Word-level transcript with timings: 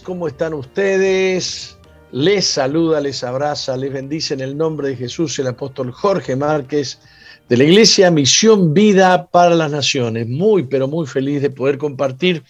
¿cómo 0.00 0.28
están 0.28 0.54
ustedes? 0.54 1.76
Les 2.12 2.46
saluda, 2.46 3.00
les 3.00 3.22
abraza, 3.24 3.76
les 3.76 3.92
bendice 3.92 4.34
en 4.34 4.40
el 4.40 4.56
nombre 4.56 4.88
de 4.88 4.96
Jesús 4.96 5.38
el 5.38 5.48
apóstol 5.48 5.90
Jorge 5.92 6.36
Márquez 6.36 6.98
de 7.48 7.56
la 7.56 7.64
Iglesia 7.64 8.10
Misión 8.10 8.74
Vida 8.74 9.26
para 9.26 9.54
las 9.54 9.70
Naciones. 9.70 10.26
Muy, 10.26 10.64
pero 10.64 10.88
muy 10.88 11.06
feliz 11.06 11.42
de 11.42 11.50
poder 11.50 11.78
compartir 11.78 12.42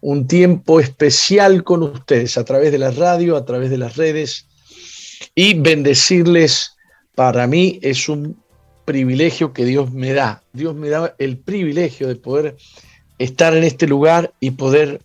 un 0.00 0.26
tiempo 0.26 0.80
especial 0.80 1.62
con 1.62 1.82
ustedes 1.82 2.36
a 2.36 2.44
través 2.44 2.72
de 2.72 2.78
la 2.78 2.90
radio, 2.90 3.36
a 3.36 3.44
través 3.44 3.70
de 3.70 3.78
las 3.78 3.96
redes 3.96 4.46
y 5.34 5.54
bendecirles. 5.54 6.76
Para 7.14 7.46
mí 7.46 7.78
es 7.82 8.08
un 8.08 8.42
privilegio 8.84 9.52
que 9.52 9.64
Dios 9.64 9.92
me 9.92 10.12
da. 10.12 10.42
Dios 10.52 10.74
me 10.74 10.88
da 10.88 11.14
el 11.18 11.38
privilegio 11.38 12.08
de 12.08 12.16
poder 12.16 12.56
estar 13.18 13.56
en 13.56 13.64
este 13.64 13.86
lugar 13.86 14.32
y 14.40 14.52
poder 14.52 15.00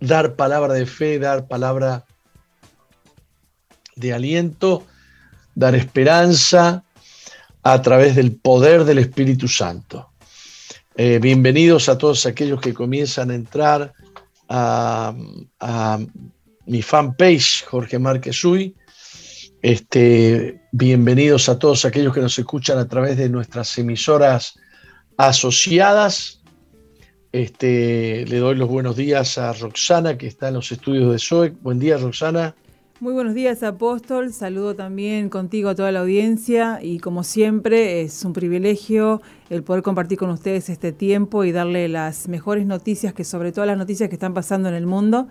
dar 0.00 0.36
palabra 0.36 0.74
de 0.74 0.86
fe, 0.86 1.18
dar 1.18 1.46
palabra 1.46 2.04
de 3.94 4.12
aliento, 4.12 4.86
dar 5.54 5.74
esperanza 5.74 6.84
a 7.62 7.82
través 7.82 8.14
del 8.14 8.36
poder 8.36 8.84
del 8.84 8.98
Espíritu 8.98 9.48
Santo. 9.48 10.10
Eh, 10.96 11.18
bienvenidos 11.18 11.88
a 11.88 11.98
todos 11.98 12.24
aquellos 12.26 12.60
que 12.60 12.72
comienzan 12.72 13.30
a 13.30 13.34
entrar 13.34 13.92
a, 14.48 15.14
mi 16.66 16.82
fanpage, 16.82 17.64
Jorge 17.66 17.98
Márquez 17.98 18.44
Uy. 18.44 18.74
Este, 19.62 20.60
bienvenidos 20.72 21.48
a 21.48 21.58
todos 21.58 21.84
aquellos 21.84 22.12
que 22.12 22.20
nos 22.20 22.38
escuchan 22.38 22.78
a 22.78 22.88
través 22.88 23.16
de 23.16 23.28
nuestras 23.28 23.76
emisoras 23.78 24.54
asociadas 25.16 26.40
este, 27.42 28.24
le 28.26 28.38
doy 28.38 28.54
los 28.56 28.68
buenos 28.68 28.96
días 28.96 29.36
a 29.36 29.52
Roxana, 29.52 30.16
que 30.16 30.26
está 30.26 30.48
en 30.48 30.54
los 30.54 30.72
estudios 30.72 31.12
de 31.12 31.18
SOE. 31.18 31.54
Buen 31.60 31.78
día, 31.78 31.98
Roxana. 31.98 32.54
Muy 32.98 33.12
buenos 33.12 33.34
días, 33.34 33.62
Apóstol. 33.62 34.32
Saludo 34.32 34.74
también 34.74 35.28
contigo 35.28 35.68
a 35.68 35.74
toda 35.74 35.92
la 35.92 36.00
audiencia 36.00 36.78
y 36.82 36.98
como 36.98 37.24
siempre 37.24 38.00
es 38.00 38.24
un 38.24 38.32
privilegio 38.32 39.20
el 39.50 39.62
poder 39.62 39.82
compartir 39.82 40.16
con 40.16 40.30
ustedes 40.30 40.70
este 40.70 40.92
tiempo 40.92 41.44
y 41.44 41.52
darle 41.52 41.88
las 41.88 42.26
mejores 42.26 42.64
noticias, 42.64 43.12
que 43.12 43.24
sobre 43.24 43.52
todo 43.52 43.66
las 43.66 43.76
noticias 43.76 44.08
que 44.08 44.14
están 44.14 44.32
pasando 44.32 44.70
en 44.70 44.74
el 44.74 44.86
mundo. 44.86 45.28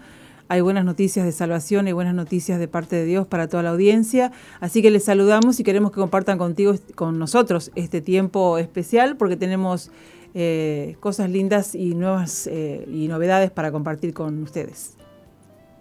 Hay 0.47 0.61
buenas 0.61 0.85
noticias 0.85 1.25
de 1.25 1.31
salvación 1.31 1.87
y 1.87 1.91
buenas 1.91 2.13
noticias 2.13 2.59
de 2.59 2.67
parte 2.67 2.97
de 2.97 3.05
Dios 3.05 3.25
para 3.25 3.47
toda 3.47 3.63
la 3.63 3.71
audiencia. 3.71 4.31
Así 4.59 4.83
que 4.83 4.91
les 4.91 5.05
saludamos 5.05 5.59
y 5.59 5.63
queremos 5.63 5.89
que 5.89 5.99
compartan 5.99 6.37
contigo, 6.37 6.75
con 6.93 7.17
nosotros 7.17 7.71
este 7.73 7.99
tiempo 7.99 8.59
especial 8.59 9.17
porque 9.17 9.37
tenemos 9.37 9.89
eh, 10.37 10.97
cosas 10.99 11.29
lindas 11.29 11.75
y 11.75 11.95
nuevas 11.95 12.45
eh, 12.47 12.85
y 12.91 13.07
novedades 13.07 13.51
para 13.51 13.71
compartir 13.71 14.13
con 14.13 14.43
ustedes. 14.43 14.95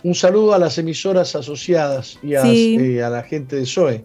Un 0.05 0.15
saludo 0.15 0.55
a 0.55 0.61
las 0.61 0.79
emisoras 0.79 1.35
asociadas 1.35 2.21
y 2.23 2.37
a, 2.37 2.43
eh, 2.47 3.03
a 3.03 3.11
la 3.11 3.25
gente 3.25 3.57
de 3.57 3.67
SOE. 3.67 4.05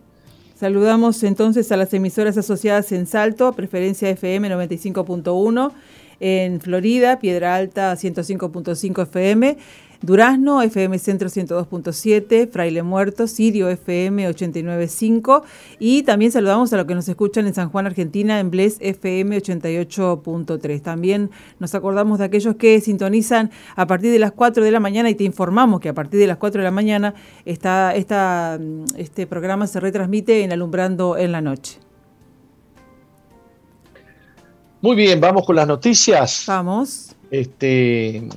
Saludamos 0.56 1.22
entonces 1.22 1.72
a 1.72 1.78
las 1.78 1.94
emisoras 1.94 2.36
asociadas 2.36 2.92
en 2.92 3.06
Salto, 3.06 3.54
preferencia 3.54 4.09
FM 4.09 4.50
95.1, 4.50 5.72
en 6.20 6.59
Florida, 6.59 7.20
Piedra 7.20 7.56
Alta 7.56 7.94
105.5 7.94 9.04
FM, 9.04 9.56
Durazno, 10.02 10.62
FM 10.62 10.98
Centro 10.98 11.28
102.7, 11.28 12.50
Fraile 12.50 12.84
Muerto, 12.84 13.28
Sirio 13.28 13.68
FM 13.68 14.30
89.5 14.30 15.44
y 15.78 16.04
también 16.04 16.32
saludamos 16.32 16.72
a 16.72 16.78
los 16.78 16.86
que 16.86 16.96
nos 16.96 17.10
escuchan 17.10 17.48
en 17.48 17.54
San 17.54 17.70
Juan, 17.70 17.86
Argentina, 17.86 18.40
en 18.40 18.50
Bles 18.50 18.78
FM 18.80 19.38
88.3. 19.38 20.82
También 20.82 21.32
nos 21.59 21.76
acordamos 21.76 22.20
de 22.20 22.26
aquellos 22.26 22.56
que 22.56 22.80
sintonizan 22.80 23.52
a 23.76 23.88
partir 23.88 24.12
de 24.12 24.20
las 24.20 24.32
4 24.32 24.64
de 24.64 24.72
la 24.72 24.80
mañana 24.80 25.09
y 25.09 25.16
te 25.16 25.26
informamos 25.26 25.82
que 25.82 25.90
a 25.90 25.94
partir 25.94 26.20
de 26.20 26.28
las 26.28 26.38
4 26.38 26.62
de 26.62 26.64
la 26.66 26.72
mañana 26.72 27.14
está, 27.44 27.94
este 27.94 29.28
programa 29.28 29.68
se 29.68 29.82
retransmite 29.82 30.44
en 30.44 30.54
Alumbrando 30.54 31.18
en 31.18 31.34
la 31.34 31.42
Noche. 31.42 31.80
Muy 34.82 34.96
bien, 34.96 35.20
vamos 35.20 35.46
con 35.46 35.58
las 35.58 35.68
noticias. 35.68 36.46
Vamos. 36.48 37.14
Este, 37.30 38.30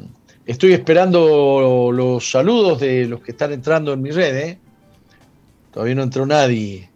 Estoy 0.44 0.72
esperando 0.72 1.90
los 1.92 2.30
saludos 2.30 2.80
de 2.80 3.06
los 3.06 3.20
que 3.20 3.30
están 3.30 3.52
entrando 3.52 3.92
en 3.92 4.02
mi 4.02 4.10
red. 4.10 4.36
¿eh? 4.36 4.58
Todavía 5.70 5.94
no 5.94 6.02
entró 6.02 6.26
nadie. 6.26 6.90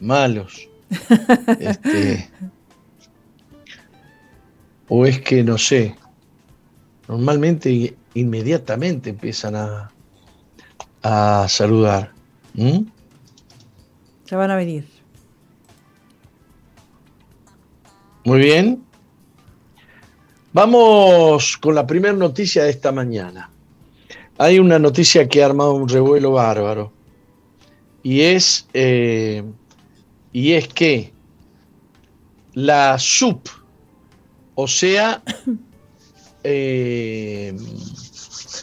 Malos. 0.00 0.68
Este, 1.60 2.28
o 4.88 5.06
es 5.06 5.20
que 5.20 5.44
no 5.44 5.56
sé. 5.56 5.94
Normalmente 7.06 7.94
inmediatamente 8.14 9.10
empiezan 9.10 9.54
a, 9.54 9.92
a 11.02 11.46
saludar. 11.48 12.12
Ya 14.26 14.36
van 14.36 14.50
a 14.50 14.56
venir. 14.56 14.86
Muy 18.24 18.40
bien. 18.40 18.89
Vamos 20.52 21.56
con 21.58 21.76
la 21.76 21.86
primera 21.86 22.12
noticia 22.12 22.64
de 22.64 22.70
esta 22.70 22.90
mañana. 22.90 23.50
Hay 24.36 24.58
una 24.58 24.80
noticia 24.80 25.28
que 25.28 25.42
ha 25.42 25.46
armado 25.46 25.74
un 25.74 25.88
revuelo 25.88 26.32
bárbaro. 26.32 26.92
Y 28.02 28.22
es, 28.22 28.66
eh, 28.74 29.44
y 30.32 30.52
es 30.52 30.66
que 30.66 31.12
la 32.54 32.98
SUP, 32.98 33.46
o 34.56 34.66
sea, 34.66 35.22
eh, 36.42 37.56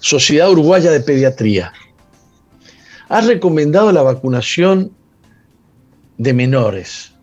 Sociedad 0.02 0.52
Uruguaya 0.52 0.92
de 0.92 1.00
Pediatría, 1.00 1.72
ha 3.08 3.22
recomendado 3.22 3.94
la 3.94 4.02
vacunación 4.02 4.92
de 6.18 6.34
menores 6.34 7.14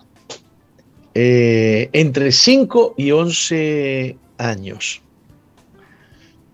eh, 1.13 1.91
entre 1.93 2.33
5 2.33 2.95
y 2.97 3.11
11 3.11 4.17
años. 4.39 5.03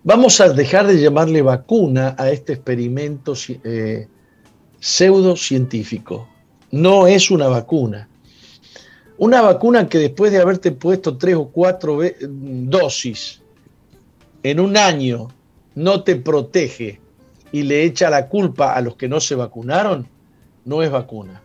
Vamos 0.03 0.41
a 0.41 0.49
dejar 0.49 0.87
de 0.87 1.01
llamarle 1.01 1.43
vacuna 1.43 2.15
a 2.19 2.31
este 2.31 2.55
experimento 2.55 3.35
eh, 3.65 4.09
pseudocientífico. 4.79 6.27
No 6.71 7.07
es 7.07 7.31
una 7.31 7.49
vacuna. 7.49 8.09
Una 9.19 9.43
vacuna 9.43 9.89
que 9.89 9.99
después 9.99 10.33
de 10.33 10.41
haberte 10.41 10.72
puesto 10.72 11.19
tres 11.19 11.34
o 11.34 11.49
cuatro 11.49 11.99
dosis 12.19 13.43
en 14.43 14.60
un 14.60 14.78
año 14.78 15.28
no 15.75 16.03
te 16.03 16.16
protege 16.16 17.01
y 17.53 17.65
le 17.65 17.84
echa 17.84 18.09
la 18.09 18.28
culpa 18.28 18.75
a 18.75 18.81
los 18.81 18.97
que 18.97 19.09
no 19.09 19.21
se 19.21 19.34
vacunaron, 19.34 20.09
no 20.65 20.83
es 20.83 20.91
vacuna. 20.91 21.43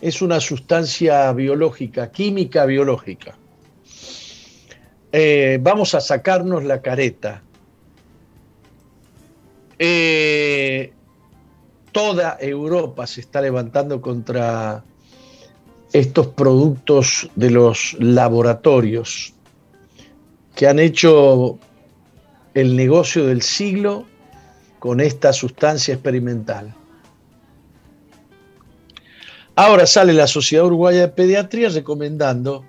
Es 0.00 0.22
una 0.22 0.38
sustancia 0.38 1.32
biológica, 1.32 2.12
química 2.12 2.64
biológica. 2.66 3.36
Eh, 5.12 5.58
vamos 5.60 5.94
a 5.94 6.00
sacarnos 6.00 6.64
la 6.64 6.80
careta. 6.80 7.42
Eh, 9.78 10.92
toda 11.92 12.36
Europa 12.40 13.06
se 13.06 13.22
está 13.22 13.40
levantando 13.40 14.00
contra 14.00 14.84
estos 15.92 16.28
productos 16.28 17.28
de 17.34 17.50
los 17.50 17.96
laboratorios 17.98 19.34
que 20.54 20.68
han 20.68 20.78
hecho 20.78 21.58
el 22.54 22.76
negocio 22.76 23.26
del 23.26 23.42
siglo 23.42 24.04
con 24.78 25.00
esta 25.00 25.32
sustancia 25.32 25.94
experimental. 25.94 26.74
Ahora 29.56 29.86
sale 29.86 30.12
la 30.12 30.26
Sociedad 30.26 30.66
Uruguaya 30.66 31.00
de 31.02 31.08
Pediatría 31.08 31.68
recomendando 31.68 32.64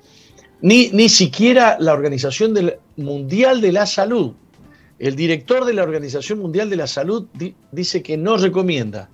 ni, 0.62 1.10
siquiera 1.10 1.78
la 1.80 1.94
Organización 1.94 2.54
Mundial 2.98 3.62
de 3.62 3.72
la 3.72 3.86
Salud. 3.86 4.34
El 5.00 5.16
director 5.16 5.66
de 5.66 5.74
la 5.74 5.84
Organización 5.84 6.40
Mundial 6.40 6.70
de 6.70 6.76
la 6.76 6.88
Salud 6.88 7.28
dice 7.72 8.04
que 8.04 8.18
no 8.18 8.38
recomienda. 8.38 9.10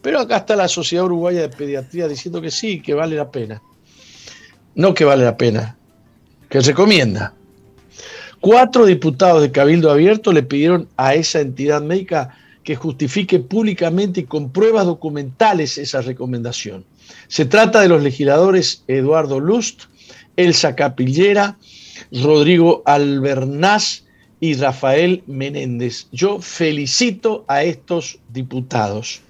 Pero 0.00 0.20
acá 0.20 0.38
está 0.38 0.56
la 0.56 0.68
Sociedad 0.68 1.04
Uruguaya 1.04 1.42
de 1.42 1.48
Pediatría 1.48 2.08
diciendo 2.08 2.40
que 2.40 2.50
sí, 2.50 2.80
que 2.80 2.94
vale 2.94 3.16
la 3.16 3.30
pena. 3.30 3.62
No 4.74 4.94
que 4.94 5.04
vale 5.04 5.24
la 5.24 5.36
pena, 5.36 5.76
que 6.48 6.60
recomienda. 6.60 7.34
Cuatro 8.40 8.86
diputados 8.86 9.42
de 9.42 9.52
Cabildo 9.52 9.90
Abierto 9.90 10.32
le 10.32 10.42
pidieron 10.42 10.88
a 10.96 11.14
esa 11.14 11.40
entidad 11.40 11.82
médica 11.82 12.36
que 12.64 12.76
justifique 12.76 13.38
públicamente 13.38 14.20
y 14.20 14.24
con 14.24 14.50
pruebas 14.50 14.86
documentales 14.86 15.78
esa 15.78 16.00
recomendación. 16.00 16.84
Se 17.28 17.44
trata 17.44 17.80
de 17.80 17.88
los 17.88 18.02
legisladores 18.02 18.84
Eduardo 18.86 19.40
Lust, 19.40 19.84
Elsa 20.36 20.74
Capillera, 20.74 21.56
Rodrigo 22.10 22.82
Albernaz 22.86 24.04
y 24.40 24.54
Rafael 24.54 25.22
Menéndez. 25.26 26.08
Yo 26.12 26.40
felicito 26.40 27.44
a 27.48 27.62
estos 27.62 28.18
diputados 28.28 29.22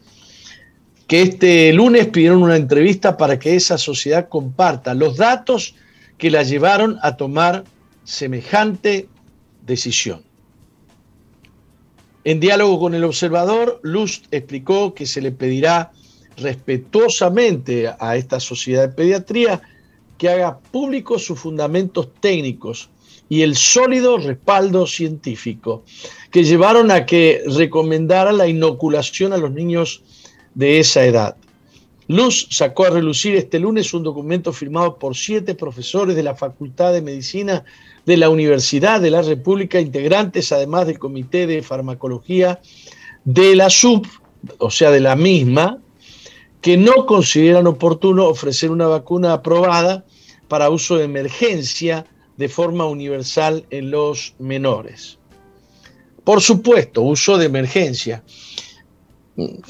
que 1.06 1.22
este 1.22 1.72
lunes 1.72 2.06
pidieron 2.06 2.43
una 2.43 2.56
entrevista 2.56 3.16
para 3.16 3.38
que 3.38 3.54
esa 3.54 3.76
sociedad 3.76 4.28
comparta 4.28 4.94
los 4.94 5.19
datos 5.19 5.75
que 6.16 6.31
la 6.31 6.43
llevaron 6.43 6.99
a 7.02 7.16
tomar 7.16 7.64
semejante 8.04 9.08
decisión. 9.66 10.22
En 12.25 12.40
diálogo 12.40 12.78
con 12.78 12.94
el 12.94 13.04
observador, 13.04 13.81
Lust 13.82 14.26
explicó 14.31 14.94
que 14.94 15.06
se 15.06 15.20
le 15.20 15.32
pedirá 15.32 15.93
respetuosamente 16.37 17.93
a 17.99 18.16
esta 18.16 18.40
sociedad 18.40 18.88
de 18.88 18.94
pediatría 18.94 19.60
que 20.23 20.29
haga 20.29 20.61
públicos 20.61 21.25
sus 21.25 21.41
fundamentos 21.41 22.11
técnicos 22.21 22.91
y 23.29 23.43
el 23.43 23.57
sólido 23.57 24.19
respaldo 24.19 24.87
científico 24.87 25.83
que 26.31 26.45
llevaron 26.45 26.93
a 26.93 27.07
que 27.07 27.43
recomendara 27.45 28.31
la 28.31 28.47
inoculación 28.47 29.33
a 29.33 29.37
los 29.37 29.51
niños 29.51 30.05
de 30.55 30.79
esa 30.79 31.05
edad. 31.05 31.35
Luz 32.07 32.47
sacó 32.51 32.85
a 32.85 32.91
relucir 32.91 33.35
este 33.35 33.59
lunes 33.59 33.93
un 33.95 34.05
documento 34.05 34.53
firmado 34.53 34.97
por 34.97 35.17
siete 35.17 35.57
profesores 35.57 36.15
de 36.15 36.23
la 36.23 36.37
Facultad 36.37 36.93
de 36.93 37.03
Medicina 37.03 37.65
de 38.07 38.17
la 38.17 38.31
Universidad 38.31 39.01
de 39.01 39.11
la 39.11 39.23
República, 39.23 39.81
integrantes 39.81 40.53
además 40.53 40.87
del 40.87 41.01
Comité 41.01 41.49
de 41.49 41.63
Farmacología 41.63 42.61
de 43.25 43.57
la 43.57 43.69
SUB, 43.69 44.07
o 44.59 44.71
sea, 44.71 44.93
de 44.93 45.01
la 45.01 45.17
misma, 45.17 45.81
que 46.61 46.77
no 46.77 47.07
consideran 47.07 47.67
oportuno 47.67 48.27
ofrecer 48.27 48.71
una 48.71 48.87
vacuna 48.87 49.33
aprobada 49.33 50.05
para 50.52 50.69
uso 50.69 50.99
de 50.99 51.04
emergencia 51.04 52.04
de 52.37 52.46
forma 52.46 52.84
universal 52.84 53.64
en 53.70 53.90
los 53.90 54.34
menores. 54.38 55.19
Por 56.25 56.43
supuesto, 56.43 57.00
uso 57.00 57.38
de 57.38 57.46
emergencia. 57.46 58.22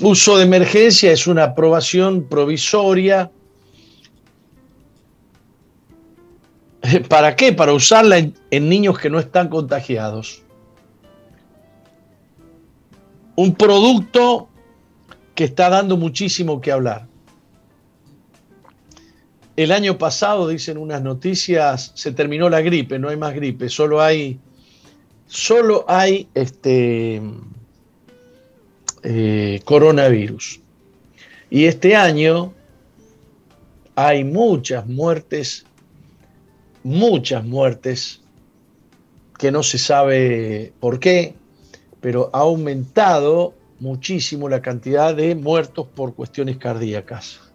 Uso 0.00 0.38
de 0.38 0.42
emergencia 0.42 1.12
es 1.12 1.28
una 1.28 1.44
aprobación 1.44 2.24
provisoria. 2.24 3.30
¿Para 7.08 7.36
qué? 7.36 7.52
Para 7.52 7.74
usarla 7.74 8.18
en, 8.18 8.68
niños 8.68 8.98
que 8.98 9.08
no 9.08 9.20
están 9.20 9.48
contagiados. 9.50 10.42
Un 13.36 13.54
producto 13.54 14.48
que 15.36 15.44
está 15.44 15.68
dando 15.68 15.96
muchísimo 15.96 16.60
que 16.60 16.72
hablar. 16.72 17.11
El 19.54 19.70
año 19.70 19.98
pasado, 19.98 20.48
dicen 20.48 20.78
unas 20.78 21.02
noticias, 21.02 21.92
se 21.94 22.12
terminó 22.12 22.48
la 22.48 22.62
gripe, 22.62 22.98
no 22.98 23.10
hay 23.10 23.16
más 23.16 23.34
gripe, 23.34 23.68
solo 23.68 24.00
hay, 24.00 24.40
solo 25.26 25.84
hay 25.88 26.26
este, 26.32 27.20
eh, 29.02 29.60
coronavirus. 29.64 30.60
Y 31.50 31.66
este 31.66 31.94
año 31.96 32.54
hay 33.94 34.24
muchas 34.24 34.86
muertes, 34.86 35.66
muchas 36.82 37.44
muertes, 37.44 38.22
que 39.38 39.52
no 39.52 39.62
se 39.62 39.76
sabe 39.76 40.72
por 40.80 40.98
qué, 40.98 41.34
pero 42.00 42.30
ha 42.32 42.38
aumentado 42.38 43.54
muchísimo 43.80 44.48
la 44.48 44.62
cantidad 44.62 45.14
de 45.14 45.34
muertos 45.34 45.88
por 45.88 46.14
cuestiones 46.14 46.56
cardíacas. 46.56 47.51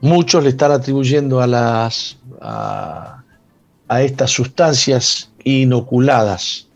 Muchos 0.00 0.42
le 0.42 0.50
están 0.50 0.72
atribuyendo 0.72 1.40
a, 1.40 1.46
las, 1.46 2.18
a, 2.40 3.22
estas 3.88 4.30
sustancias 4.30 5.30
inoculadas. 5.44 6.68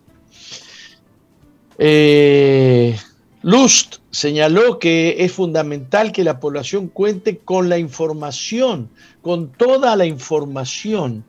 Eh, 1.79 2.97
Lust 3.43 3.97
señaló 4.11 4.79
que 4.79 5.17
es 5.19 5.33
fundamental 5.33 6.13
que 6.13 6.25
la 6.25 6.41
población 6.41 6.89
cuente 6.89 7.39
con 7.39 7.69
la 7.69 7.79
información, 7.79 8.91
con 9.23 9.51
toda 9.53 9.97
la 9.97 10.07
información. 10.07 11.25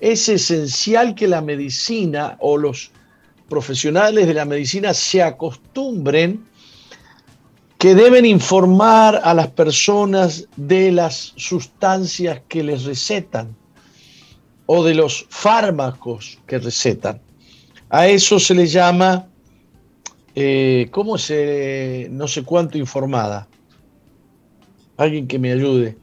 Es 0.00 0.28
esencial 0.28 1.14
que 1.14 1.26
la 1.26 1.40
medicina 1.40 2.36
o 2.40 2.56
los 2.56 2.90
profesionales 3.48 4.26
de 4.26 4.34
la 4.34 4.44
medicina 4.44 4.92
se 4.94 5.22
acostumbren 5.22 6.44
que 7.78 7.94
deben 7.94 8.24
informar 8.24 9.20
a 9.22 9.34
las 9.34 9.48
personas 9.48 10.48
de 10.56 10.92
las 10.92 11.34
sustancias 11.36 12.40
que 12.48 12.62
les 12.62 12.84
recetan 12.84 13.54
o 14.66 14.82
de 14.82 14.94
los 14.94 15.26
fármacos 15.28 16.38
que 16.46 16.58
recetan. 16.58 17.20
A 17.90 18.08
eso 18.08 18.40
se 18.40 18.54
le 18.54 18.66
llama, 18.66 19.26
eh, 20.34 20.88
¿cómo 20.90 21.18
se, 21.18 22.08
no 22.10 22.26
sé 22.26 22.42
cuánto 22.42 22.78
informada? 22.78 23.46
Alguien 24.96 25.26
que 25.26 25.38
me 25.38 25.52
ayude. 25.52 25.96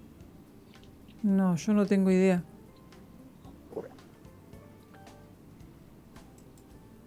No, 1.23 1.55
yo 1.55 1.73
no 1.73 1.85
tengo 1.85 2.11
idea. 2.11 2.43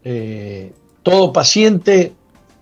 Eh, 0.02 0.72
todo 1.02 1.32
paciente 1.32 2.12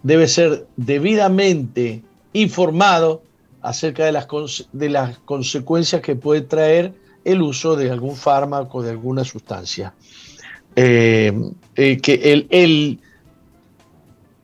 debe 0.05 0.29
ser 0.29 0.67
debidamente 0.77 2.03
informado 2.35 3.23
acerca 3.63 4.05
de 4.05 4.13
las, 4.13 4.29
de 4.73 4.91
las 4.91 5.19
consecuencias 5.21 6.03
que 6.03 6.15
puede 6.15 6.43
traer 6.43 6.93
el 7.25 7.41
uso 7.41 7.75
de 7.75 7.91
algún 7.91 8.15
fármaco, 8.15 8.83
de 8.83 8.91
alguna 8.91 9.25
sustancia. 9.25 9.95
Eh, 10.77 11.33
eh, 11.75 11.97
que 11.99 12.15
el, 12.33 12.47
el, 12.51 13.01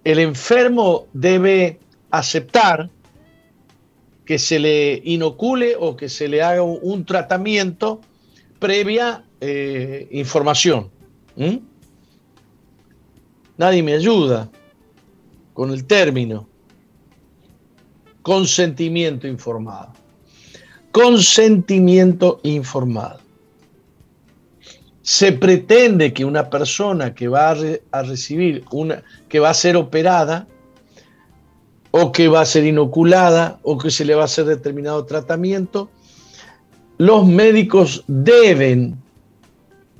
el, 0.04 0.18
enfermo 0.18 1.06
debe 1.12 1.78
aceptar 2.10 2.88
que 4.24 4.38
se 4.38 4.60
le 4.60 5.02
inocule 5.04 5.74
o 5.78 5.94
que 5.94 6.08
se 6.08 6.28
le 6.28 6.40
haga 6.42 6.62
un, 6.62 7.04
tratamiento 7.04 8.00
previa 8.58 9.24
eh, 9.40 10.08
información. 10.12 10.88
Nadie 13.58 13.82
me 13.82 13.92
ayuda 13.92 14.48
con 15.60 15.72
el 15.72 15.84
término 15.84 16.48
consentimiento 18.22 19.26
informado. 19.28 19.92
Consentimiento 20.90 22.40
informado. 22.44 23.20
Se 25.02 25.32
pretende 25.32 26.14
que 26.14 26.24
una 26.24 26.48
persona 26.48 27.14
que 27.14 27.28
va 27.28 27.50
a, 27.50 28.02
recibir 28.02 28.64
una, 28.72 29.02
que 29.28 29.38
va 29.38 29.50
a 29.50 29.54
ser 29.54 29.76
operada, 29.76 30.46
o 31.90 32.10
que 32.10 32.28
va 32.28 32.40
a 32.40 32.46
ser 32.46 32.64
inoculada, 32.64 33.60
o 33.62 33.76
que 33.76 33.90
se 33.90 34.06
le 34.06 34.14
va 34.14 34.22
a 34.22 34.32
hacer 34.32 34.46
determinado 34.46 35.04
tratamiento, 35.04 35.90
los 36.96 37.26
médicos 37.26 38.02
deben 38.06 38.96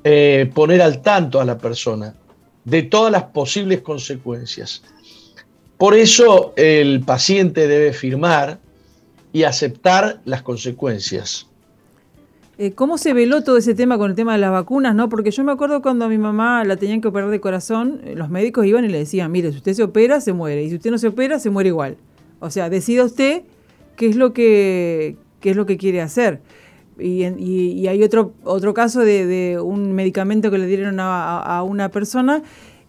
eh, 0.04 0.50
poner 0.54 0.80
al 0.80 1.02
tanto 1.02 1.38
a 1.38 1.44
la 1.44 1.58
persona 1.58 2.14
de 2.64 2.82
todas 2.84 3.12
las 3.12 3.24
posibles 3.24 3.82
consecuencias 3.82 4.82
por 5.80 5.96
eso 5.96 6.52
el 6.56 7.00
paciente 7.00 7.66
debe 7.66 7.94
firmar 7.94 8.58
y 9.32 9.44
aceptar 9.44 10.20
las 10.26 10.42
consecuencias. 10.42 11.48
Eh, 12.58 12.72
¿Cómo 12.72 12.98
se 12.98 13.14
veló 13.14 13.42
todo 13.42 13.56
ese 13.56 13.74
tema 13.74 13.96
con 13.96 14.10
el 14.10 14.14
tema 14.14 14.34
de 14.34 14.40
las 14.40 14.50
vacunas? 14.50 14.94
no 14.94 15.08
Porque 15.08 15.30
yo 15.30 15.42
me 15.42 15.52
acuerdo 15.52 15.80
cuando 15.80 16.04
a 16.04 16.08
mi 16.10 16.18
mamá 16.18 16.64
la 16.64 16.76
tenían 16.76 17.00
que 17.00 17.08
operar 17.08 17.30
de 17.30 17.40
corazón, 17.40 18.02
eh, 18.04 18.14
los 18.14 18.28
médicos 18.28 18.66
iban 18.66 18.84
y 18.84 18.88
le 18.88 18.98
decían, 18.98 19.32
mire, 19.32 19.52
si 19.52 19.56
usted 19.56 19.72
se 19.72 19.82
opera, 19.82 20.20
se 20.20 20.34
muere, 20.34 20.62
y 20.62 20.68
si 20.68 20.76
usted 20.76 20.90
no 20.90 20.98
se 20.98 21.08
opera, 21.08 21.38
se 21.38 21.48
muere 21.48 21.70
igual. 21.70 21.96
O 22.40 22.50
sea, 22.50 22.68
decida 22.68 23.02
usted 23.02 23.44
qué 23.96 24.06
es 24.06 24.16
lo 24.16 24.34
que, 24.34 25.16
es 25.40 25.56
lo 25.56 25.64
que 25.64 25.78
quiere 25.78 26.02
hacer. 26.02 26.42
Y, 26.98 27.24
hay 27.86 28.02
otro, 28.02 28.34
otro 28.44 28.74
caso 28.74 29.00
de, 29.00 29.58
un 29.58 29.94
medicamento 29.94 30.50
que 30.50 30.58
le 30.58 30.66
dieron 30.66 31.00
a 31.00 31.62
una 31.66 31.88
persona 31.88 32.42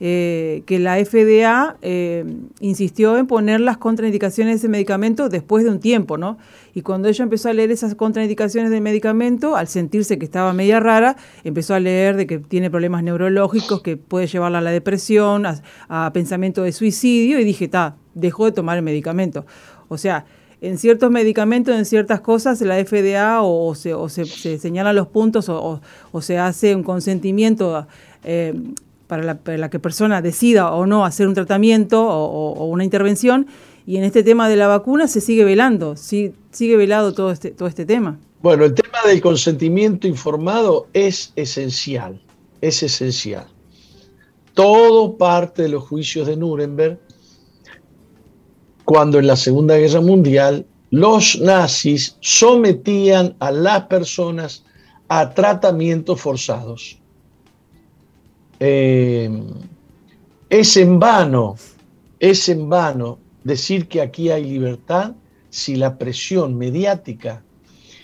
eh, 0.03 0.63
que 0.65 0.79
la 0.79 0.95
FDA 0.95 1.77
eh, 1.83 2.25
insistió 2.59 3.19
en 3.19 3.27
poner 3.27 3.59
las 3.59 3.77
contraindicaciones 3.77 4.55
de 4.55 4.57
ese 4.57 4.67
medicamento 4.67 5.29
después 5.29 5.63
de 5.63 5.69
un 5.69 5.79
tiempo, 5.79 6.17
¿no? 6.17 6.39
Y 6.73 6.81
cuando 6.81 7.07
ella 7.07 7.21
empezó 7.21 7.49
a 7.49 7.53
leer 7.53 7.69
esas 7.69 7.93
contraindicaciones 7.93 8.71
del 8.71 8.81
medicamento, 8.81 9.55
al 9.55 9.67
sentirse 9.67 10.17
que 10.17 10.25
estaba 10.25 10.53
media 10.53 10.79
rara, 10.79 11.17
empezó 11.43 11.75
a 11.75 11.79
leer 11.79 12.15
de 12.15 12.25
que 12.25 12.39
tiene 12.39 12.71
problemas 12.71 13.03
neurológicos, 13.03 13.83
que 13.83 13.95
puede 13.95 14.25
llevarla 14.25 14.57
a 14.57 14.61
la 14.61 14.71
depresión, 14.71 15.45
a, 15.45 16.11
pensamiento 16.13 16.63
de 16.63 16.71
suicidio, 16.71 17.39
y 17.39 17.43
dije, 17.43 17.67
ta, 17.67 17.95
dejó 18.15 18.45
de 18.45 18.53
tomar 18.53 18.77
el 18.77 18.83
medicamento. 18.83 19.45
O 19.87 19.99
sea, 19.99 20.25
en 20.61 20.79
ciertos 20.79 21.11
medicamentos, 21.11 21.75
en 21.75 21.85
ciertas 21.85 22.21
cosas, 22.21 22.59
la 22.61 22.83
FDA 22.83 23.43
o, 23.43 23.75
se, 23.75 23.93
o 23.93 24.09
se, 24.09 24.25
señalan 24.25 24.95
los 24.95 25.09
puntos 25.09 25.47
o, 25.47 25.79
se 26.21 26.39
hace 26.39 26.75
un 26.75 26.81
consentimiento 26.81 27.85
eh, 28.23 28.55
para 29.11 29.23
la, 29.23 29.39
que 29.39 29.57
la 29.57 29.67
persona 29.67 30.21
decida 30.21 30.71
o 30.71 30.85
no 30.85 31.03
hacer 31.03 31.27
un 31.27 31.33
tratamiento 31.33 32.01
o, 32.01 32.65
una 32.67 32.85
intervención. 32.85 33.45
Y 33.85 33.97
en 33.97 34.05
este 34.05 34.23
tema 34.23 34.47
de 34.47 34.55
la 34.55 34.67
vacuna 34.67 35.09
se 35.09 35.19
sigue 35.19 35.43
velando, 35.43 35.97
sigue 35.97 36.77
velado 36.77 37.11
todo 37.13 37.29
este, 37.29 37.51
todo 37.51 37.67
este 37.67 37.85
tema. 37.85 38.21
Bueno, 38.41 38.63
el 38.63 38.73
tema 38.73 38.99
del 39.05 39.19
consentimiento 39.19 40.07
informado 40.07 40.87
es 40.93 41.33
esencial, 41.35 42.21
es 42.61 42.83
esencial. 42.83 43.47
Todo 44.53 45.17
parte 45.17 45.63
de 45.63 45.69
los 45.69 45.83
juicios 45.83 46.25
de 46.25 46.37
Nuremberg, 46.37 46.97
cuando 48.85 49.19
en 49.19 49.27
la 49.27 49.35
Segunda 49.35 49.75
Guerra 49.75 49.99
Mundial 49.99 50.65
los 50.89 51.37
nazis 51.41 52.15
sometían 52.21 53.35
a 53.39 53.51
las 53.51 53.87
personas 53.87 54.63
a 55.09 55.33
tratamientos 55.33 56.21
forzados. 56.21 57.00
Eh, 58.63 59.29
es 60.49 60.77
en 60.77 60.99
vano 60.99 61.55
es 62.21 62.47
en 62.49 62.69
vano 62.69 63.17
decir 63.43 63.87
que 63.87 63.99
aquí 63.99 64.29
hay 64.29 64.45
libertad 64.45 65.13
si 65.49 65.75
la 65.75 65.97
presión 65.97 66.55
mediática, 66.55 67.43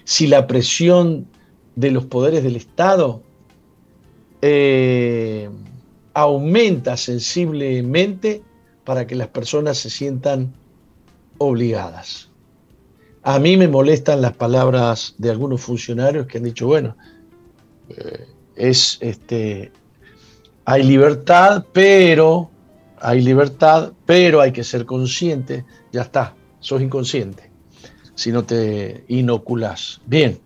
si 0.04 0.26
la 0.26 0.48
presión 0.48 1.28
de 1.76 1.92
los 1.92 2.06
poderes 2.06 2.44
del 2.44 2.56
Estado 2.56 3.22
eh, 4.42 5.50
aumenta 6.16 6.98
sensiblemente 6.98 8.42
para 8.84 9.06
que 9.06 9.14
las 9.14 9.28
personas 9.28 9.78
se 9.78 9.92
sientan 9.92 10.52
obligadas. 11.38 12.32
A 13.22 13.38
mí 13.38 13.56
me 13.56 13.68
molestan 13.68 14.20
las 14.20 14.36
palabras 14.36 15.14
de 15.20 15.30
algunos 15.30 15.62
funcionarios 15.62 16.26
que 16.26 16.40
han 16.40 16.46
dicho, 16.46 16.66
bueno, 16.66 16.98
eh, 17.90 18.26
es 18.56 18.98
este, 19.00 19.72
hay 20.70 20.84
libertad, 20.84 21.66
pero 21.72 22.52
hay 23.00 23.22
libertad, 23.22 23.94
pero 24.06 24.42
hay 24.42 24.52
que 24.52 24.66
ser 24.66 24.86
consciente. 24.86 25.64
Ya 25.94 26.02
está, 26.02 26.36
sos 26.60 26.82
inconsciente 26.82 27.50
si 28.16 28.34
no 28.34 28.44
te 28.44 29.06
inoculas. 29.08 30.02
Bien, 30.06 30.38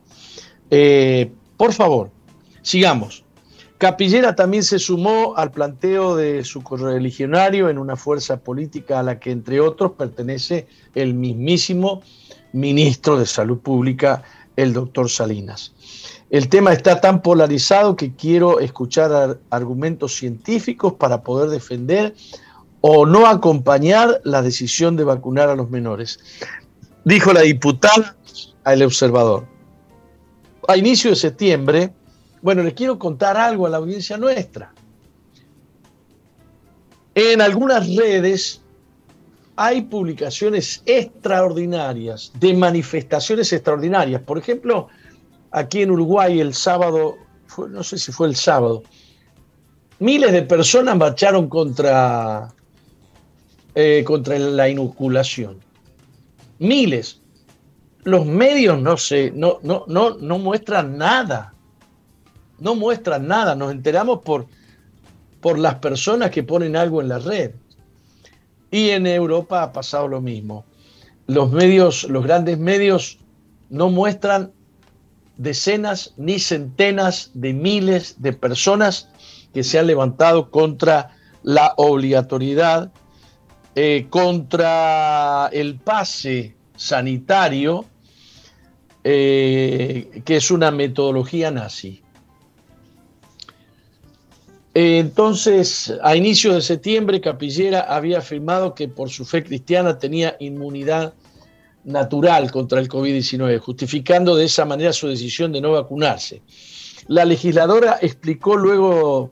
eh, 0.69 1.31
por 1.57 1.73
favor, 1.73 2.11
sigamos. 2.61 3.23
Capillera 3.79 4.35
también 4.35 4.63
se 4.63 4.77
sumó 4.77 5.33
al 5.37 5.49
planteo 5.49 6.15
de 6.15 6.43
su 6.43 6.61
correligionario 6.61 7.67
en 7.67 7.79
una 7.79 7.95
fuerza 7.95 8.41
política 8.41 8.99
a 8.99 9.03
la 9.03 9.19
que, 9.19 9.31
entre 9.31 9.59
otros, 9.59 9.93
pertenece 9.93 10.67
el 10.93 11.15
mismísimo 11.15 12.03
ministro 12.53 13.17
de 13.17 13.25
Salud 13.25 13.57
Pública, 13.57 14.21
el 14.55 14.71
doctor 14.71 15.09
Salinas. 15.09 15.73
El 16.31 16.47
tema 16.47 16.71
está 16.71 17.01
tan 17.01 17.21
polarizado 17.21 17.97
que 17.97 18.15
quiero 18.15 18.61
escuchar 18.61 19.37
argumentos 19.49 20.15
científicos 20.15 20.93
para 20.93 21.23
poder 21.23 21.49
defender 21.49 22.15
o 22.79 23.05
no 23.05 23.27
acompañar 23.27 24.21
la 24.23 24.41
decisión 24.41 24.95
de 24.95 25.03
vacunar 25.03 25.49
a 25.49 25.57
los 25.57 25.69
menores. 25.69 26.19
Dijo 27.03 27.33
la 27.33 27.41
diputada 27.41 28.15
al 28.63 28.81
observador. 28.81 29.45
A 30.69 30.77
inicio 30.77 31.09
de 31.09 31.17
septiembre, 31.17 31.91
bueno, 32.41 32.63
les 32.63 32.75
quiero 32.75 32.97
contar 32.97 33.35
algo 33.35 33.67
a 33.67 33.69
la 33.69 33.77
audiencia 33.77 34.17
nuestra. 34.17 34.73
En 37.13 37.41
algunas 37.41 37.93
redes 37.93 38.61
hay 39.57 39.81
publicaciones 39.81 40.81
extraordinarias, 40.85 42.31
de 42.39 42.53
manifestaciones 42.53 43.51
extraordinarias. 43.51 44.21
Por 44.21 44.37
ejemplo, 44.37 44.87
aquí 45.51 45.81
en 45.81 45.91
Uruguay 45.91 46.39
el 46.39 46.53
sábado, 46.53 47.17
no 47.69 47.83
sé 47.83 47.97
si 47.97 48.11
fue 48.11 48.27
el 48.27 48.35
sábado, 48.35 48.83
miles 49.99 50.31
de 50.31 50.41
personas 50.43 50.97
marcharon 50.97 51.47
contra, 51.47 52.53
eh, 53.75 54.03
contra 54.05 54.37
la 54.39 54.69
inoculación. 54.69 55.59
Miles. 56.59 57.19
Los 58.03 58.25
medios 58.25 58.79
no, 58.81 58.97
se, 58.97 59.31
no, 59.31 59.59
no, 59.61 59.85
no, 59.87 60.17
no 60.17 60.39
muestran 60.39 60.97
nada 60.97 61.53
no 62.61 62.75
muestran 62.75 63.27
nada, 63.27 63.55
nos 63.55 63.71
enteramos 63.71 64.19
por, 64.19 64.45
por 65.41 65.57
las 65.57 65.75
personas 65.75 66.29
que 66.29 66.43
ponen 66.43 66.75
algo 66.75 67.01
en 67.01 67.09
la 67.09 67.17
red. 67.17 67.51
Y 68.69 68.91
en 68.91 69.07
Europa 69.07 69.63
ha 69.63 69.73
pasado 69.73 70.07
lo 70.07 70.21
mismo. 70.21 70.63
Los 71.25 71.51
medios, 71.51 72.03
los 72.03 72.23
grandes 72.23 72.59
medios, 72.59 73.17
no 73.69 73.89
muestran 73.89 74.51
decenas 75.41 76.13
ni 76.17 76.39
centenas 76.39 77.31
de 77.33 77.53
miles 77.53 78.21
de 78.21 78.33
personas 78.33 79.09
que 79.53 79.63
se 79.63 79.79
han 79.79 79.87
levantado 79.87 80.51
contra 80.51 81.17
la 81.43 81.73
obligatoriedad, 81.77 82.91
eh, 83.75 84.05
contra 84.09 85.49
el 85.51 85.79
pase 85.79 86.55
sanitario, 86.75 87.85
eh, 89.03 90.21
que 90.23 90.35
es 90.35 90.51
una 90.51 90.69
metodología 90.69 91.49
nazi. 91.49 92.03
Entonces, 94.73 95.93
a 96.01 96.15
inicios 96.15 96.55
de 96.55 96.61
septiembre, 96.61 97.19
Capillera 97.19 97.81
había 97.81 98.19
afirmado 98.19 98.73
que 98.73 98.87
por 98.87 99.09
su 99.09 99.25
fe 99.25 99.43
cristiana 99.43 99.97
tenía 99.97 100.37
inmunidad 100.39 101.13
natural 101.83 102.51
contra 102.51 102.79
el 102.79 102.89
COVID-19, 102.89 103.59
justificando 103.59 104.35
de 104.35 104.45
esa 104.45 104.65
manera 104.65 104.93
su 104.93 105.07
decisión 105.07 105.51
de 105.51 105.61
no 105.61 105.71
vacunarse. 105.71 106.41
La 107.07 107.25
legisladora 107.25 107.97
explicó 108.01 108.55
luego 108.55 109.31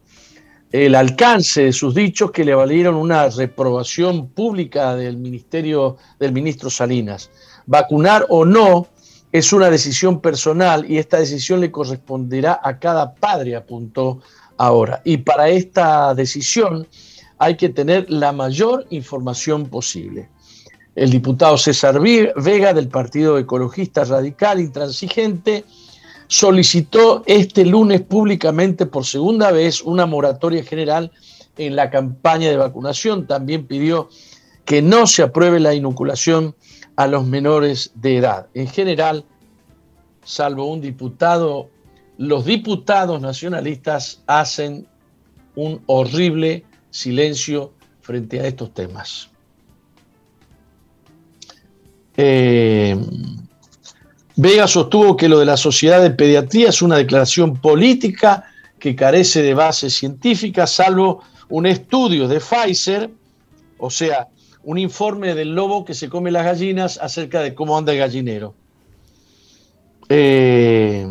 el 0.72 0.96
alcance 0.96 1.64
de 1.66 1.74
sus 1.74 1.96
dichos 1.96 2.32
que 2.32 2.44
le 2.44 2.54
valieron 2.54 2.96
una 2.96 3.28
reprobación 3.30 4.30
pública 4.30 4.96
del 4.96 5.18
ministerio 5.18 5.98
del 6.20 6.32
ministro 6.32 6.70
Salinas. 6.70 7.32
Vacunar 7.66 8.26
o 8.30 8.46
no 8.46 8.88
es 9.32 9.54
una 9.54 9.70
decisión 9.70 10.22
personal 10.22 10.90
y 10.90 10.98
esta 10.98 11.18
decisión 11.20 11.62
le 11.62 11.72
corresponderá 11.72 12.60
a 12.64 12.80
cada 12.80 13.14
padre, 13.14 13.56
apuntó 13.56 14.22
ahora. 14.58 15.02
Y 15.06 15.18
para 15.18 15.50
esta 15.50 16.14
decisión 16.14 16.88
hay 17.38 17.56
que 17.56 17.70
tener 17.70 18.10
la 18.10 18.32
mayor 18.32 18.86
información 18.90 19.68
posible. 19.68 20.30
El 20.96 21.10
diputado 21.10 21.58
César 21.58 22.00
Vega 22.00 22.74
del 22.74 22.88
Partido 22.90 23.38
Ecologista 23.38 24.04
Radical 24.04 24.60
Intransigente 24.60 25.66
solicitó 26.28 27.24
este 27.26 27.66
lunes 27.66 28.02
públicamente 28.02 28.86
por 28.86 29.06
segunda 29.06 29.52
vez 29.52 29.82
una 29.82 30.06
moratoria 30.06 30.64
general 30.64 31.12
en 31.58 31.76
la 31.76 31.90
campaña 31.90 32.50
de 32.50 32.58
vacunación. 32.58 33.28
También 33.28 33.66
pidió 33.66 34.10
que 34.66 34.82
no 34.82 35.08
se 35.08 35.24
apruebe 35.24 35.60
la 35.60 35.74
inoculación 35.74 36.56
a 36.96 37.08
los 37.08 37.26
menores 37.26 37.92
de 37.96 38.18
edad. 38.18 38.48
En 38.54 38.68
general, 38.68 39.26
salvo 40.24 40.72
un 40.72 40.82
diputado 40.82 41.70
los 42.20 42.44
diputados 42.44 43.22
nacionalistas 43.22 44.22
hacen 44.28 44.86
un 45.56 45.82
horrible 45.86 46.66
silencio 46.90 47.72
frente 48.02 48.42
a 48.42 48.48
estos 48.48 48.74
temas. 48.74 49.30
Eh, 52.22 52.98
Vega 54.36 54.68
sostuvo 54.68 55.16
que 55.16 55.30
lo 55.30 55.40
de 55.40 55.46
la 55.46 55.56
Sociedad 55.56 56.02
de 56.02 56.12
Pediatría 56.12 56.68
es 56.68 56.82
una 56.82 56.98
declaración 56.98 57.56
política 57.56 58.44
que 58.78 58.94
carece 58.94 59.42
de 59.42 59.54
base 59.54 59.90
científica, 59.90 60.68
salvo 60.68 61.24
un 61.48 61.66
estudio 61.66 62.28
de 62.28 62.42
Pfizer, 62.42 63.10
o 63.78 63.90
sea, 63.90 64.28
un 64.64 64.78
informe 64.78 65.34
del 65.34 65.56
lobo 65.56 65.86
que 65.86 65.94
se 65.94 66.10
come 66.10 66.30
las 66.30 66.44
gallinas 66.44 67.00
acerca 67.02 67.40
de 67.40 67.56
cómo 67.56 67.78
anda 67.78 67.94
el 67.94 68.00
gallinero. 68.00 68.54
Eh, 70.10 71.08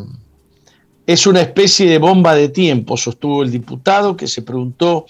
es 1.07 1.27
una 1.27 1.41
especie 1.41 1.89
de 1.89 1.97
bomba 1.97 2.35
de 2.35 2.51
tiempo, 2.51 2.99
sostuvo 2.99 3.43
el 3.43 3.51
diputado, 3.51 4.15
que 4.15 4.27
se 4.27 4.43
preguntó 4.43 5.07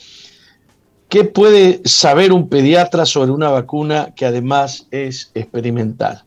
qué 1.08 1.24
puede 1.24 1.80
saber 1.84 2.32
un 2.32 2.48
pediatra 2.48 3.06
sobre 3.06 3.32
una 3.32 3.50
vacuna 3.50 4.14
que 4.14 4.26
además 4.26 4.86
es 4.90 5.30
experimental. 5.34 6.24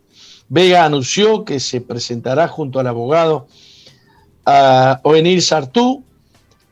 Vega 0.50 0.86
anunció 0.86 1.46
que 1.46 1.60
se 1.60 1.82
presentará 1.82 2.48
junto 2.48 2.80
al 2.80 2.88
abogado 2.88 3.48
a 4.46 5.00
Oenir 5.04 5.42
Sartú 5.42 6.04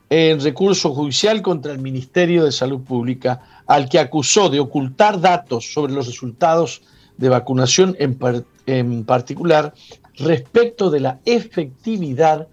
en 0.10 0.42
recurso 0.42 0.94
judicial 0.94 1.42
contra 1.42 1.72
el 1.72 1.80
Ministerio 1.80 2.44
de 2.44 2.52
Salud 2.52 2.82
Pública, 2.82 3.42
al 3.68 3.88
que 3.88 4.00
acusó 4.00 4.50
de 4.50 4.60
ocultar 4.60 5.22
datos 5.22 5.72
sobre 5.72 5.94
los 5.94 6.08
resultados 6.08 6.82
de 7.18 7.30
vacunación 7.30 7.96
en, 8.00 8.18
en 8.66 9.06
particular 9.06 9.74
respecto 10.18 10.90
de 10.90 11.00
la 11.00 11.20
efectividad 11.26 12.48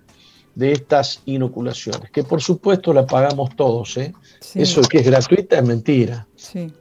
de 0.57 0.73
estas 0.73 1.23
inoculaciones, 1.27 2.11
que 2.11 2.25
por 2.25 2.43
supuesto 2.43 2.93
la 2.93 3.07
pagamos 3.07 3.55
todos. 3.55 3.97
¿eh? 3.99 4.13
Eso 4.55 4.81
que 4.81 4.99
es 4.99 5.07
gratuita 5.07 5.59
es 5.59 5.65
mentira. 5.65 6.27
Sí. 6.35 6.73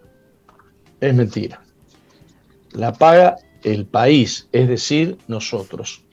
Es 1.02 1.14
mentira. 1.14 1.62
La 2.72 2.94
paga 2.94 3.36
el 3.64 3.86
país, 3.86 4.48
es 4.54 4.70
decir, 4.70 5.18
nosotros. 5.28 6.04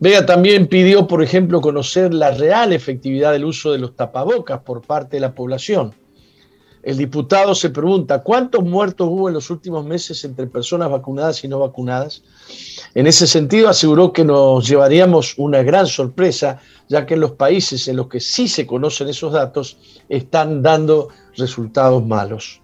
Vega 0.00 0.26
también 0.26 0.66
pidió, 0.66 1.06
por 1.06 1.22
ejemplo, 1.22 1.60
conocer 1.60 2.12
la 2.12 2.32
real 2.32 2.72
efectividad 2.72 3.32
del 3.32 3.44
uso 3.44 3.70
de 3.70 3.78
los 3.78 3.94
tapabocas 3.94 4.60
por 4.62 4.82
parte 4.82 5.18
de 5.18 5.20
la 5.20 5.34
población. 5.34 5.94
El 6.82 6.96
diputado 6.96 7.54
se 7.54 7.68
pregunta, 7.68 8.22
¿cuántos 8.22 8.64
muertos 8.64 9.06
hubo 9.10 9.28
en 9.28 9.34
los 9.34 9.50
últimos 9.50 9.84
meses 9.84 10.24
entre 10.24 10.46
personas 10.46 10.90
vacunadas 10.90 11.44
y 11.44 11.48
no 11.48 11.58
vacunadas? 11.58 12.22
En 12.94 13.06
ese 13.06 13.26
sentido, 13.26 13.68
aseguró 13.68 14.12
que 14.12 14.24
nos 14.24 14.66
llevaríamos 14.66 15.34
una 15.36 15.62
gran 15.62 15.86
sorpresa, 15.86 16.58
ya 16.88 17.04
que 17.04 17.14
en 17.14 17.20
los 17.20 17.32
países 17.32 17.86
en 17.86 17.96
los 17.96 18.08
que 18.08 18.20
sí 18.20 18.48
se 18.48 18.66
conocen 18.66 19.08
esos 19.08 19.32
datos 19.32 19.76
están 20.08 20.62
dando 20.62 21.08
resultados 21.36 22.06
malos. 22.06 22.62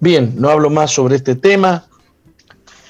Bien, 0.00 0.34
no 0.36 0.48
hablo 0.48 0.68
más 0.68 0.90
sobre 0.90 1.16
este 1.16 1.36
tema, 1.36 1.86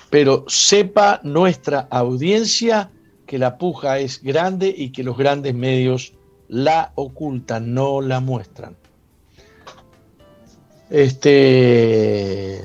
pero 0.09 0.45
sepa 0.49 1.21
nuestra 1.25 1.89
audiencia 1.91 2.91
que 3.27 3.39
la 3.39 3.59
puja 3.59 3.99
es 3.99 4.23
grande 4.23 4.75
y 4.75 4.93
que 4.93 5.03
los 5.03 5.19
grandes 5.19 5.55
medios 5.55 6.15
la 6.49 6.93
ocultan, 6.95 7.75
no 7.75 8.01
la 8.01 8.21
muestran. 8.21 8.77
Este. 10.91 12.65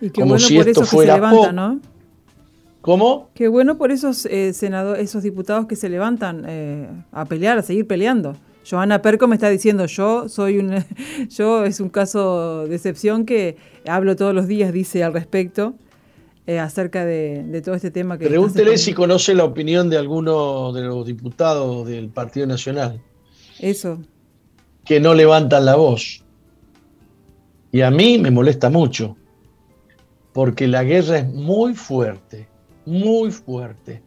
Y 0.00 0.10
qué 0.10 0.24
bueno 0.24 0.46
por 0.54 0.68
eso 0.68 0.80
que 0.80 0.86
se 0.86 1.06
levantan, 1.06 1.56
¿no? 1.56 1.80
¿Cómo? 2.80 3.30
Qué 3.34 3.48
bueno 3.48 3.76
por 3.76 3.90
esos 3.90 4.24
eh, 4.26 4.52
senadores, 4.52 5.02
esos 5.04 5.22
diputados 5.22 5.66
que 5.66 5.76
se 5.76 5.88
levantan 5.88 6.44
eh, 6.48 6.88
a 7.12 7.24
pelear, 7.24 7.58
a 7.58 7.62
seguir 7.62 7.86
peleando. 7.86 8.36
Joana 8.68 9.02
Perco 9.02 9.26
me 9.28 9.34
está 9.34 9.48
diciendo, 9.48 9.86
yo 9.86 10.28
soy 10.28 10.58
un, 10.58 10.84
yo 11.28 11.64
es 11.64 11.80
un 11.80 11.88
caso 11.88 12.66
de 12.66 12.76
excepción 12.76 13.24
que 13.24 13.56
hablo 13.86 14.14
todos 14.16 14.34
los 14.34 14.46
días, 14.46 14.72
dice 14.72 15.04
al 15.04 15.12
respecto, 15.12 15.74
eh, 16.46 16.58
acerca 16.58 17.04
de, 17.04 17.60
todo 17.64 17.74
este 17.74 17.90
tema 17.90 18.18
que... 18.18 18.26
Pregúntele 18.26 18.78
si 18.78 18.94
conoce 18.94 19.34
la 19.34 19.44
opinión 19.44 19.90
de 19.90 19.98
alguno 19.98 20.72
de 20.72 20.82
los 20.82 21.04
diputados 21.06 21.86
del 21.86 22.08
Partido 22.08 22.46
Nacional. 22.46 23.00
Eso. 23.58 23.98
Que 24.84 25.00
no 25.00 25.14
levantan 25.14 25.64
la 25.64 25.76
voz. 25.76 26.24
Y 27.70 27.82
a 27.82 27.90
mí 27.90 28.18
me 28.18 28.30
molesta 28.30 28.70
mucho, 28.70 29.16
porque 30.32 30.66
la 30.66 30.84
guerra 30.84 31.18
es 31.18 31.28
muy 31.28 31.74
fuerte, 31.74 32.48
muy 32.86 33.30
fuerte. 33.30 34.02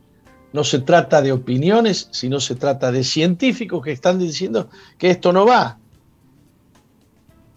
No 0.54 0.64
se 0.64 0.80
trata 0.80 1.22
de 1.22 1.32
opiniones, 1.32 2.10
sino 2.12 2.40
se 2.40 2.56
trata 2.56 2.92
de 2.92 3.04
científicos 3.04 3.84
que 3.84 3.92
están 3.92 4.20
diciendo 4.20 4.70
que 4.98 5.12
esto 5.12 5.32
no 5.32 5.46
va. 5.46 5.78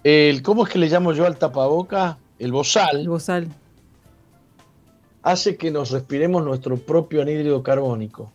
El, 0.05 0.43
¿Cómo 0.43 0.65
es 0.65 0.73
que 0.73 0.79
le 0.79 0.89
llamo 0.89 1.13
yo 1.13 1.27
al 1.27 1.39
tapaboca? 1.39 2.19
El 2.39 2.53
bozal. 2.53 3.01
El 3.01 3.09
bozal. 3.09 3.49
Hace 5.23 5.57
que 5.57 5.71
nos 5.71 5.91
respiremos 5.91 6.45
nuestro 6.45 6.77
propio 6.77 7.23
anhídrido 7.23 7.63
carbónico. 7.63 8.31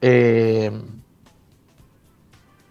Eh, 0.00 0.72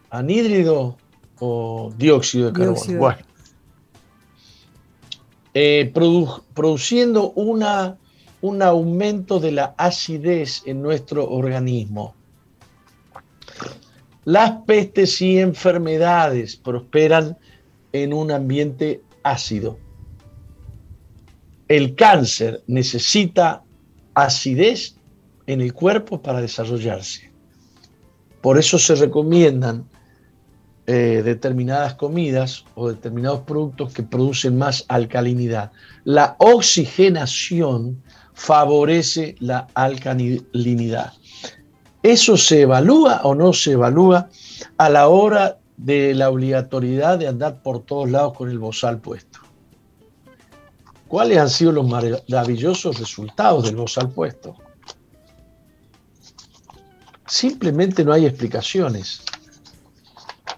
anhídrido 0.09 0.97
o 1.41 1.91
dióxido 1.97 2.47
de 2.47 2.53
carbono. 2.53 2.97
Bueno. 2.97 3.17
Eh, 5.53 5.91
produciendo 6.53 7.31
una 7.31 7.97
un 8.41 8.61
aumento 8.61 9.39
de 9.39 9.51
la 9.51 9.75
acidez 9.77 10.63
en 10.65 10.81
nuestro 10.81 11.29
organismo. 11.29 12.15
Las 14.25 14.51
pestes 14.65 15.21
y 15.21 15.39
enfermedades 15.39 16.55
prosperan 16.55 17.37
en 17.93 18.13
un 18.13 18.31
ambiente 18.31 19.01
ácido. 19.23 19.77
El 21.67 21.95
cáncer 21.95 22.63
necesita 22.67 23.63
acidez 24.15 24.95
en 25.47 25.61
el 25.61 25.73
cuerpo 25.73 26.21
para 26.21 26.41
desarrollarse. 26.41 27.31
Por 28.41 28.57
eso 28.57 28.77
se 28.79 28.95
recomiendan 28.95 29.85
eh, 30.93 31.23
determinadas 31.23 31.93
comidas 31.93 32.65
o 32.75 32.89
determinados 32.89 33.39
productos 33.43 33.93
que 33.93 34.03
producen 34.03 34.57
más 34.57 34.83
alcalinidad. 34.89 35.71
La 36.03 36.35
oxigenación 36.37 38.03
favorece 38.33 39.35
la 39.39 39.69
alcalinidad. 39.73 41.13
¿Eso 42.03 42.35
se 42.35 42.63
evalúa 42.63 43.21
o 43.23 43.33
no 43.33 43.53
se 43.53 43.71
evalúa 43.71 44.27
a 44.77 44.89
la 44.89 45.07
hora 45.07 45.59
de 45.77 46.13
la 46.13 46.29
obligatoriedad 46.29 47.17
de 47.17 47.29
andar 47.29 47.61
por 47.61 47.85
todos 47.85 48.11
lados 48.11 48.33
con 48.33 48.49
el 48.49 48.59
bozal 48.59 48.99
puesto? 48.99 49.39
¿Cuáles 51.07 51.37
han 51.37 51.49
sido 51.49 51.71
los 51.71 51.87
maravillosos 51.87 52.99
resultados 52.99 53.63
del 53.63 53.77
bozal 53.77 54.09
puesto? 54.09 54.57
Simplemente 57.27 58.03
no 58.03 58.11
hay 58.11 58.25
explicaciones, 58.25 59.23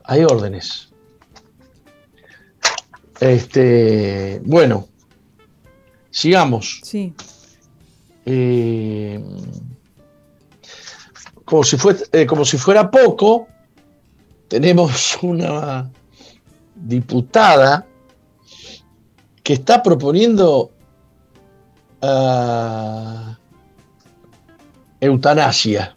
hay 0.04 0.24
órdenes. 0.24 0.90
Este, 3.20 4.42
bueno, 4.46 4.88
sigamos. 6.12 6.82
Sí. 6.84 7.14
Eh, 8.26 9.22
como, 11.46 11.64
si 11.64 11.78
eh, 12.12 12.26
como 12.26 12.46
si 12.46 12.58
fuera 12.58 12.90
poco, 12.90 13.48
tenemos 14.48 15.18
una 15.22 15.90
diputada 16.76 17.86
que 19.44 19.54
está 19.54 19.84
proponiendo 19.84 20.72
ah, 22.02 23.38
eutanasia. 25.00 25.96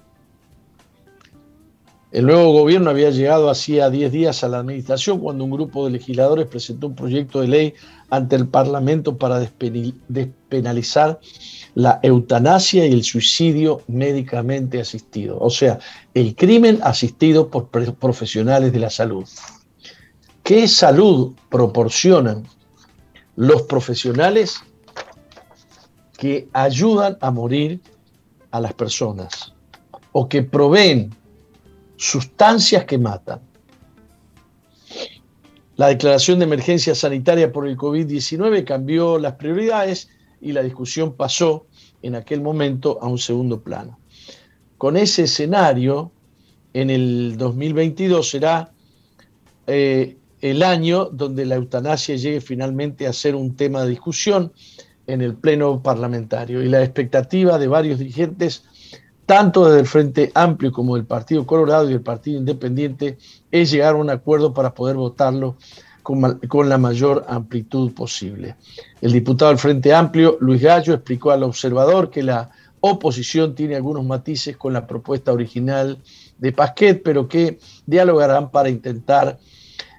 El 2.16 2.24
nuevo 2.24 2.50
gobierno 2.50 2.88
había 2.88 3.10
llegado 3.10 3.50
hacía 3.50 3.90
10 3.90 4.10
días 4.10 4.42
a 4.42 4.48
la 4.48 4.60
administración 4.60 5.20
cuando 5.20 5.44
un 5.44 5.50
grupo 5.50 5.84
de 5.84 5.90
legisladores 5.90 6.46
presentó 6.46 6.86
un 6.86 6.96
proyecto 6.96 7.42
de 7.42 7.48
ley 7.48 7.74
ante 8.08 8.36
el 8.36 8.48
Parlamento 8.48 9.18
para 9.18 9.38
despenalizar 10.08 11.20
la 11.74 12.00
eutanasia 12.02 12.86
y 12.86 12.92
el 12.94 13.04
suicidio 13.04 13.82
médicamente 13.86 14.80
asistido, 14.80 15.36
o 15.38 15.50
sea, 15.50 15.78
el 16.14 16.34
crimen 16.34 16.78
asistido 16.82 17.50
por 17.50 17.68
profesionales 17.68 18.72
de 18.72 18.78
la 18.78 18.88
salud. 18.88 19.28
¿Qué 20.42 20.68
salud 20.68 21.34
proporcionan 21.50 22.44
los 23.34 23.60
profesionales 23.64 24.56
que 26.16 26.48
ayudan 26.54 27.18
a 27.20 27.30
morir 27.30 27.82
a 28.52 28.60
las 28.62 28.72
personas 28.72 29.52
o 30.12 30.26
que 30.30 30.42
proveen 30.42 31.14
sustancias 31.96 32.84
que 32.84 32.98
matan? 32.98 33.40
La 35.76 35.88
declaración 35.88 36.38
de 36.38 36.46
emergencia 36.46 36.94
sanitaria 36.94 37.52
por 37.52 37.68
el 37.68 37.76
COVID-19 37.76 38.64
cambió 38.64 39.18
las 39.18 39.34
prioridades 39.34 40.08
y 40.40 40.52
la 40.52 40.62
discusión 40.62 41.14
pasó 41.14 41.66
en 42.02 42.14
aquel 42.14 42.40
momento 42.40 42.98
a 43.02 43.08
un 43.08 43.18
segundo 43.18 43.60
plano. 43.60 43.98
Con 44.78 44.96
ese 44.96 45.24
escenario, 45.24 46.12
en 46.72 46.90
el 46.90 47.36
2022 47.36 48.28
será 48.28 48.70
eh, 49.66 50.16
el 50.40 50.62
año 50.62 51.06
donde 51.06 51.44
la 51.46 51.56
eutanasia 51.56 52.16
llegue 52.16 52.40
finalmente 52.40 53.06
a 53.06 53.12
ser 53.12 53.34
un 53.34 53.56
tema 53.56 53.82
de 53.82 53.90
discusión 53.90 54.52
en 55.06 55.22
el 55.22 55.34
Pleno 55.34 55.82
Parlamentario. 55.82 56.62
Y 56.62 56.68
la 56.68 56.82
expectativa 56.82 57.58
de 57.58 57.68
varios 57.68 57.98
dirigentes, 57.98 58.64
tanto 59.26 59.66
desde 59.66 59.80
el 59.80 59.86
Frente 59.86 60.30
Amplio 60.34 60.72
como 60.72 60.94
del 60.94 61.04
Partido 61.04 61.44
Colorado 61.44 61.90
y 61.90 61.94
el 61.94 62.00
Partido 62.00 62.38
Independiente, 62.38 63.18
es 63.50 63.70
llegar 63.70 63.94
a 63.94 63.98
un 63.98 64.08
acuerdo 64.08 64.54
para 64.54 64.72
poder 64.72 64.96
votarlo 64.96 65.56
con, 66.02 66.68
la 66.68 66.78
mayor 66.78 67.24
amplitud 67.28 67.92
posible. 67.92 68.54
El 69.00 69.12
diputado 69.12 69.50
del 69.50 69.58
Frente 69.58 69.92
Amplio, 69.92 70.38
Luis 70.40 70.62
Gallo, 70.62 70.94
explicó 70.94 71.32
al 71.32 71.42
observador 71.42 72.10
que 72.10 72.22
la 72.22 72.50
oposición 72.78 73.56
tiene 73.56 73.74
algunos 73.74 74.04
matices 74.04 74.56
con 74.56 74.72
la 74.72 74.86
propuesta 74.86 75.32
original 75.32 75.98
de 76.38 76.52
Pasquet, 76.52 77.02
pero 77.02 77.26
que 77.26 77.58
dialogarán 77.86 78.50
para 78.52 78.68
intentar 78.68 79.40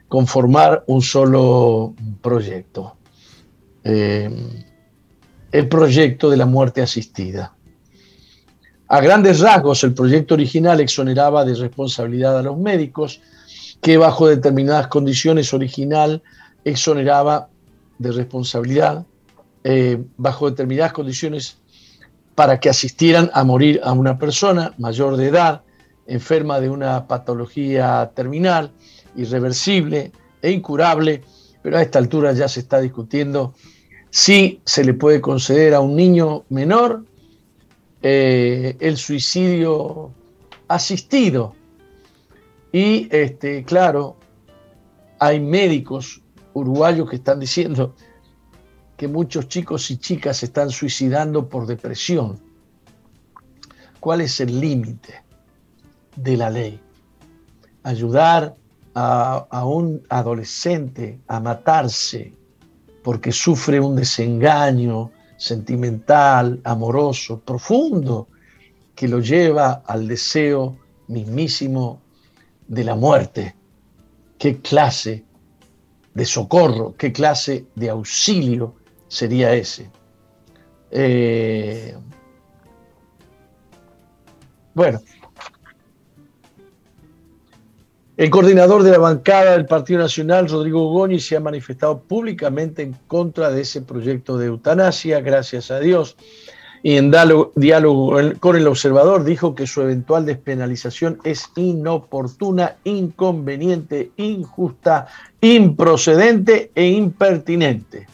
conformar 0.07 0.85
un 0.87 1.01
solo 1.01 1.93
proyecto. 2.21 2.95
Eh, 3.83 4.29
el 5.51 5.67
proyecto 5.67 6.29
de 6.29 6.37
la 6.37 6.45
muerte 6.45 6.81
asistida. 6.81 7.56
A 8.89 9.01
grandes 9.01 9.41
rasgos, 9.41 9.83
el 9.83 9.93
proyecto 9.93 10.35
original 10.35 10.79
exoneraba 10.79 11.43
de 11.43 11.55
responsabilidad 11.55 12.37
a 12.37 12.41
los 12.41 12.57
médicos, 12.57 13.21
que 13.81 13.97
bajo 13.97 14.27
determinadas 14.27 14.87
condiciones 14.87 15.53
original 15.53 16.23
exoneraba 16.63 17.49
de 17.97 18.11
responsabilidad, 18.13 19.05
eh, 19.63 20.01
bajo 20.15 20.49
determinadas 20.49 20.93
condiciones 20.93 21.57
para 22.33 22.59
que 22.59 22.69
asistieran 22.69 23.29
a 23.33 23.43
morir 23.43 23.81
a 23.83 23.91
una 23.91 24.17
persona 24.17 24.73
mayor 24.77 25.17
de 25.17 25.27
edad, 25.27 25.63
enferma 26.05 26.61
de 26.61 26.69
una 26.69 27.07
patología 27.07 28.11
terminal, 28.15 28.71
irreversible 29.17 30.13
e 30.41 30.51
incurable, 30.51 31.23
pero 31.61 31.77
a 31.77 31.81
esta 31.81 31.99
altura 31.99 32.31
ya 32.31 32.47
se 32.47 32.61
está 32.61 32.79
discutiendo 32.79 33.53
si 34.09 34.61
se 34.63 34.85
le 34.85 34.93
puede 34.93 35.19
conceder 35.19 35.73
a 35.73 35.81
un 35.81 35.95
niño 35.95 36.45
menor 36.49 37.03
eh, 38.09 38.77
el 38.79 38.95
suicidio 38.95 40.13
asistido, 40.69 41.53
y 42.71 43.09
este, 43.13 43.65
claro, 43.65 44.15
hay 45.19 45.41
médicos 45.41 46.21
uruguayos 46.53 47.09
que 47.09 47.17
están 47.17 47.41
diciendo 47.41 47.95
que 48.95 49.09
muchos 49.09 49.49
chicos 49.49 49.91
y 49.91 49.97
chicas 49.97 50.37
se 50.37 50.45
están 50.45 50.69
suicidando 50.69 51.49
por 51.49 51.67
depresión. 51.67 52.39
¿Cuál 53.99 54.21
es 54.21 54.39
el 54.39 54.57
límite 54.57 55.21
de 56.15 56.37
la 56.37 56.49
ley? 56.49 56.79
Ayudar 57.83 58.55
a, 58.95 59.47
a, 59.49 59.65
un 59.65 60.01
adolescente 60.07 61.19
a 61.27 61.41
matarse 61.41 62.33
porque 63.03 63.33
sufre 63.33 63.81
un 63.81 63.97
desengaño 63.97 65.11
sentimental, 65.37 66.59
amoroso, 66.63 67.39
profundo, 67.39 68.27
que 68.95 69.07
lo 69.07 69.19
lleva 69.19 69.83
al 69.85 70.07
deseo 70.07 70.77
mismísimo 71.07 72.01
de 72.67 72.83
la 72.83 72.95
muerte. 72.95 73.55
¿Qué 74.37 74.59
clase 74.59 75.23
de 76.17 76.25
socorro, 76.25 76.95
qué 76.97 77.13
clase 77.13 77.67
de 77.75 77.91
auxilio 77.91 78.73
sería 79.07 79.53
ese. 79.53 79.87
Eh, 80.89 81.95
bueno, 84.73 84.99
el 88.17 88.29
coordinador 88.29 88.83
de 88.83 88.91
la 88.91 88.97
bancada 88.97 89.51
del 89.51 89.65
Partido 89.65 89.99
Nacional, 89.99 90.49
Rodrigo 90.49 90.91
Goñi, 90.91 91.19
se 91.19 91.37
ha 91.37 91.39
manifestado 91.39 91.99
públicamente 91.99 92.81
en 92.81 92.95
contra 93.07 93.51
de 93.51 93.61
ese 93.61 93.81
proyecto 93.81 94.37
de 94.37 94.47
eutanasia, 94.47 95.21
gracias 95.21 95.71
a 95.71 95.79
Dios 95.79 96.17
y 96.83 96.95
en 96.95 97.11
diálogo 97.55 98.15
con 98.39 98.55
el 98.55 98.67
observador 98.67 99.23
dijo 99.23 99.55
que 99.55 99.67
su 99.67 99.81
eventual 99.81 100.25
despenalización 100.25 101.19
es 101.23 101.49
inoportuna, 101.55 102.75
inconveniente, 102.83 104.11
injusta, 104.17 105.07
improcedente 105.41 106.71
e 106.75 106.87
impertinente. 106.87 108.07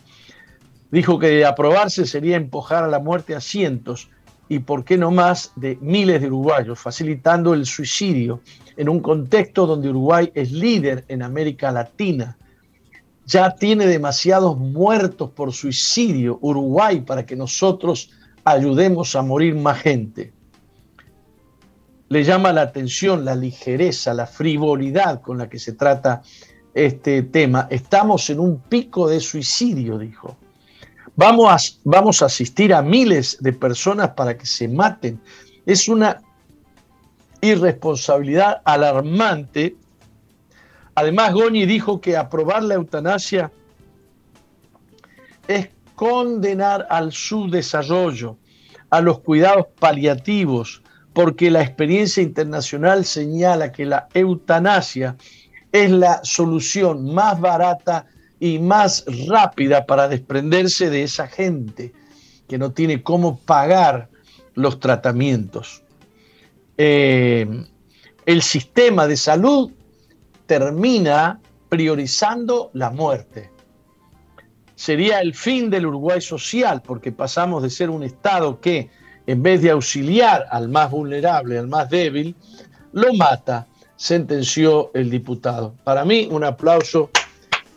Dijo 0.92 1.20
que 1.20 1.46
aprobarse 1.46 2.06
sería 2.06 2.38
empujar 2.38 2.84
a 2.84 2.88
la 2.88 3.00
muerte 3.00 3.36
a 3.36 3.42
cientos 3.42 4.10
y, 4.48 4.60
por 4.60 4.84
qué 4.84 4.98
no 4.98 5.12
más, 5.12 5.52
de 5.56 5.78
miles 5.82 6.22
de 6.22 6.28
uruguayos, 6.28 6.80
facilitando 6.80 7.54
el 7.54 7.66
suicidio 7.66 8.42
en 8.78 8.90
un 8.90 9.00
contexto 9.00 9.66
donde 9.66 9.90
Uruguay 9.90 10.32
es 10.34 10.52
líder 10.52 11.06
en 11.08 11.24
América 11.24 11.72
Latina. 11.72 12.38
Ya 13.26 13.56
tiene 13.56 13.88
demasiados 13.88 14.58
muertos 14.58 15.32
por 15.32 15.54
suicidio 15.54 16.40
Uruguay 16.42 17.02
para 17.02 17.26
que 17.26 17.36
nosotros 17.36 18.12
ayudemos 18.44 19.16
a 19.16 19.22
morir 19.22 19.56
más 19.56 19.80
gente. 19.82 20.34
Le 22.10 22.24
llama 22.24 22.52
la 22.52 22.62
atención 22.62 23.26
la 23.26 23.36
ligereza, 23.36 24.14
la 24.14 24.28
frivolidad 24.28 25.22
con 25.22 25.38
la 25.38 25.50
que 25.50 25.58
se 25.58 25.74
trata 25.74 26.22
este 26.74 27.24
tema. 27.24 27.68
Estamos 27.70 28.30
en 28.30 28.40
un 28.40 28.60
pico 28.60 29.08
de 29.08 29.20
suicidio, 29.20 29.98
dijo. 29.98 30.38
Vamos 31.16 31.52
a, 31.52 31.58
vamos 31.84 32.22
a 32.22 32.26
asistir 32.26 32.74
a 32.74 32.82
miles 32.82 33.38
de 33.40 33.54
personas 33.54 34.10
para 34.10 34.38
que 34.38 34.46
se 34.46 34.68
maten. 34.68 35.22
Es 35.66 35.88
una 35.88 36.22
irresponsabilidad 37.44 38.62
alarmante. 38.64 39.76
Además, 40.96 41.34
Goñi 41.34 41.66
dijo 41.66 42.00
que 42.00 42.16
aprobar 42.16 42.64
la 42.64 42.76
eutanasia 42.76 43.52
es 45.48 45.70
condenar 45.96 46.88
al 46.90 47.12
subdesarrollo, 47.12 48.38
a 48.90 49.02
los 49.02 49.20
cuidados 49.20 49.68
paliativos, 49.78 50.82
porque 51.14 51.52
la 51.52 51.62
experiencia 51.62 52.24
internacional 52.24 53.06
señala 53.06 53.72
que 53.72 53.86
la 53.86 54.08
eutanasia 54.14 55.18
es 55.72 55.92
la 55.92 56.22
solución 56.24 57.14
más 57.14 57.40
barata 57.40 58.06
y 58.40 58.60
más 58.60 59.06
rápida 59.28 59.86
para 59.86 60.08
desprenderse 60.08 60.90
de 60.90 61.04
esa 61.04 61.28
gente 61.28 61.94
que 62.48 62.58
no 62.58 62.72
tiene 62.72 63.04
cómo 63.04 63.40
pagar 63.40 64.10
los 64.54 64.80
tratamientos. 64.80 65.83
Eh, 66.78 67.48
el 68.26 68.42
sistema 68.42 69.08
de 69.08 69.18
salud 69.18 69.72
termina 70.46 71.40
priorizando 71.70 72.70
la 72.74 72.90
muerte 72.90 73.54
sería 74.84 75.22
el 75.22 75.34
fin 75.34 75.70
del 75.70 75.86
Uruguay 75.86 76.20
social, 76.20 76.82
porque 76.82 77.14
pasamos 77.14 77.64
de 77.64 77.70
ser 77.70 77.90
un 77.90 78.04
Estado 78.04 78.60
que, 78.60 78.90
en 79.26 79.42
vez 79.42 79.62
de 79.62 79.72
auxiliar 79.72 80.46
al 80.52 80.68
más 80.68 80.92
vulnerable, 80.92 81.58
al 81.58 81.68
más 81.68 81.90
débil, 81.90 82.36
lo 82.92 83.14
mata, 83.14 83.66
sentenció 83.96 84.92
el 84.94 85.10
diputado. 85.10 85.74
Para 85.86 86.04
mí, 86.04 86.28
un 86.30 86.44
aplauso 86.44 87.10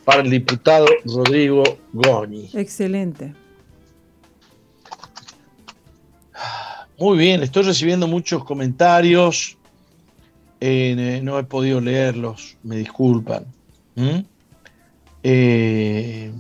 para 0.05 0.23
el 0.23 0.31
diputado 0.31 0.87
Rodrigo 1.05 1.63
Goñi. 1.93 2.51
Excelente. 2.55 3.35
Muy 6.99 7.19
bien, 7.19 7.43
estoy 7.43 7.65
recibiendo 7.65 8.07
muchos 8.07 8.43
comentarios. 8.45 9.59
Eh, 10.61 11.21
no 11.23 11.39
he 11.39 11.45
podido 11.45 11.81
leerlos, 11.81 12.57
me 12.63 12.77
disculpan. 12.77 13.45
¿Mm? 13.95 14.21
Eh, 15.23 16.33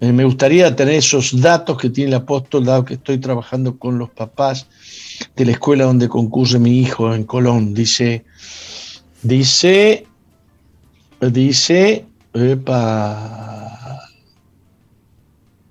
me 0.00 0.24
gustaría 0.24 0.76
tener 0.76 0.94
esos 0.94 1.40
datos 1.40 1.76
que 1.78 1.90
tiene 1.90 2.10
el 2.10 2.16
apóstol, 2.16 2.64
dado 2.64 2.84
que 2.84 2.94
estoy 2.94 3.18
trabajando 3.18 3.78
con 3.78 3.98
los 3.98 4.10
papás 4.10 4.68
de 5.34 5.44
la 5.44 5.52
escuela 5.52 5.84
donde 5.84 6.08
concurre 6.08 6.58
mi 6.58 6.78
hijo 6.78 7.12
en 7.14 7.24
Colón. 7.24 7.74
Dice, 7.74 8.24
dice, 9.22 10.06
dice, 11.20 12.06
epa, 12.32 14.00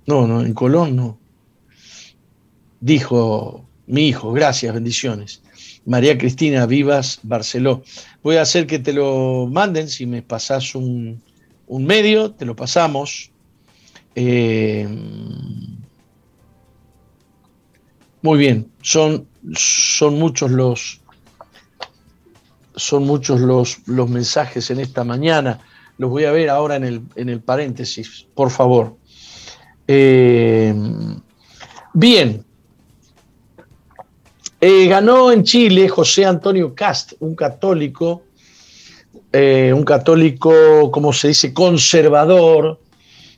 no, 0.06 0.26
no, 0.26 0.42
en 0.42 0.52
Colón 0.52 0.96
no. 0.96 1.23
Dijo 2.84 3.64
mi 3.86 4.08
hijo, 4.08 4.30
gracias, 4.32 4.74
bendiciones. 4.74 5.40
María 5.86 6.18
Cristina 6.18 6.66
Vivas 6.66 7.18
Barceló. 7.22 7.82
Voy 8.22 8.36
a 8.36 8.42
hacer 8.42 8.66
que 8.66 8.78
te 8.78 8.92
lo 8.92 9.48
manden, 9.50 9.88
si 9.88 10.04
me 10.04 10.20
pasas 10.20 10.74
un, 10.74 11.22
un 11.66 11.86
medio, 11.86 12.32
te 12.32 12.44
lo 12.44 12.54
pasamos 12.54 13.30
eh, 14.14 14.86
muy 18.20 18.38
bien, 18.38 18.70
son, 18.82 19.28
son 19.54 20.18
muchos 20.18 20.50
los 20.50 21.00
son 22.76 23.04
muchos 23.04 23.40
los, 23.40 23.78
los, 23.86 24.10
mensajes 24.10 24.70
en 24.70 24.80
esta 24.80 25.04
mañana. 25.04 25.58
Los 25.96 26.10
voy 26.10 26.26
a 26.26 26.32
ver 26.32 26.50
ahora 26.50 26.76
en 26.76 26.84
el, 26.84 27.02
en 27.16 27.30
el 27.30 27.40
paréntesis, 27.40 28.26
por 28.34 28.50
favor. 28.50 28.98
Eh, 29.88 30.74
bien. 31.94 32.44
Eh, 34.66 34.86
ganó 34.86 35.30
en 35.30 35.44
Chile 35.44 35.90
José 35.90 36.24
Antonio 36.24 36.74
Cast, 36.74 37.12
un 37.20 37.34
católico, 37.34 38.22
un 39.30 39.84
católico, 39.84 40.90
como 40.90 41.12
se 41.12 41.28
dice, 41.28 41.52
conservador, 41.52 42.80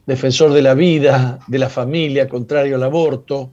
defensor 0.07 0.53
de 0.53 0.63
la 0.63 0.75
vida, 0.75 1.41
de 1.49 1.59
la 1.59 1.69
familia, 1.69 2.29
contrario 2.29 2.77
al 2.77 2.85
aborto, 2.85 3.51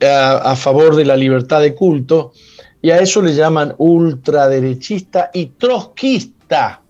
a, 0.00 0.54
favor 0.54 0.94
de 0.94 1.06
la 1.06 1.16
libertad 1.16 1.60
de 1.60 1.74
culto, 1.74 2.32
y 2.80 2.90
a 2.90 2.98
eso 2.98 3.20
le 3.20 3.34
llaman 3.34 3.74
ultraderechista 3.78 5.32
y 5.34 5.46
trotskista. 5.46 6.82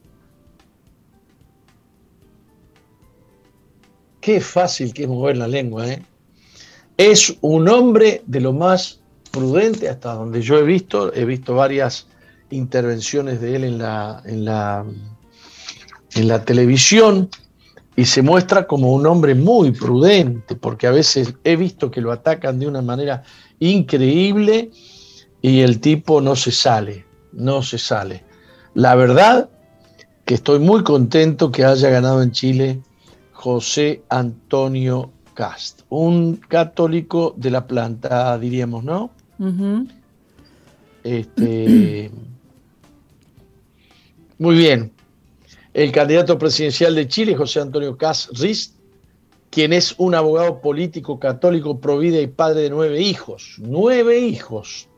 Qué 4.21 4.43
fácil 4.43 4.93
que 4.93 5.05
es 5.05 5.09
mover 5.09 5.39
la 5.39 5.49
lengua, 5.49 5.89
¿eh? 5.89 6.03
Es 6.99 7.35
un 7.41 7.67
hombre 7.71 8.23
de 8.27 8.41
lo 8.43 8.53
más 8.53 9.02
prudente 9.33 9.89
hasta 9.89 10.15
donde 10.15 10.41
yo 10.43 10.59
he 10.59 10.63
visto, 10.63 11.13
he 11.13 11.25
visto 11.25 11.55
varias 11.55 12.07
intervenciones 12.51 13.41
de 13.41 13.57
él 13.57 13.65
en 13.65 13.79
la, 13.79 14.23
en 14.25 14.45
la, 14.45 14.85
en 16.15 16.29
la 16.29 16.45
televisión, 16.45 17.29
y 17.97 18.07
se 18.07 18.23
muestra 18.23 18.67
como 18.67 18.93
un 18.93 19.07
hombre 19.07 19.35
muy 19.35 19.73
prudente, 19.73 20.55
porque 20.55 20.87
a 20.87 20.91
veces 20.91 21.35
he 21.45 21.57
visto 21.57 21.91
que 21.91 22.01
lo 22.01 22.13
atacan 22.13 22.59
de 22.59 22.67
una 22.67 22.81
manera 22.81 23.23
increíble 23.59 24.71
y 25.43 25.61
el 25.61 25.81
tipo 25.81 26.21
no 26.21 26.35
se 26.35 26.53
sale, 26.53 27.05
no 27.33 27.63
se 27.63 27.79
sale. 27.79 28.25
La 28.75 28.95
verdad 28.95 29.51
que 30.25 30.35
estoy 30.35 30.59
muy 30.59 30.83
contento 30.83 31.51
que 31.51 31.65
haya 31.65 31.91
ganado 31.91 32.23
en 32.23 32.33
Chile 32.33 32.81
José 33.33 34.03
Antonio 34.09 35.11
Cast, 35.35 35.83
un 35.89 36.37
católico 36.37 37.35
de 37.37 37.51
la 37.51 37.67
planta, 37.67 38.39
diríamos, 38.39 38.85
¿no? 38.85 39.11
Este, 41.05 42.11
muy 44.39 44.57
bien 44.57 44.93
el 45.75 45.91
candidato 45.91 46.39
presidencial 46.39 46.95
de 46.95 47.09
Chile, 47.09 47.35
José 47.35 47.61
Antonio 47.61 47.97
Cas 47.97 48.29
Riz, 48.35 48.75
quien 49.51 49.73
es 49.73 49.95
un 49.99 50.15
abogado 50.15 50.61
político 50.61 51.19
católico 51.19 51.81
provida 51.81 52.21
y 52.21 52.27
padre 52.27 52.63
de 52.63 52.71
nueve 52.71 53.01
hijos. 53.01 53.57
Nueve 53.59 54.19
hijos. 54.19 54.89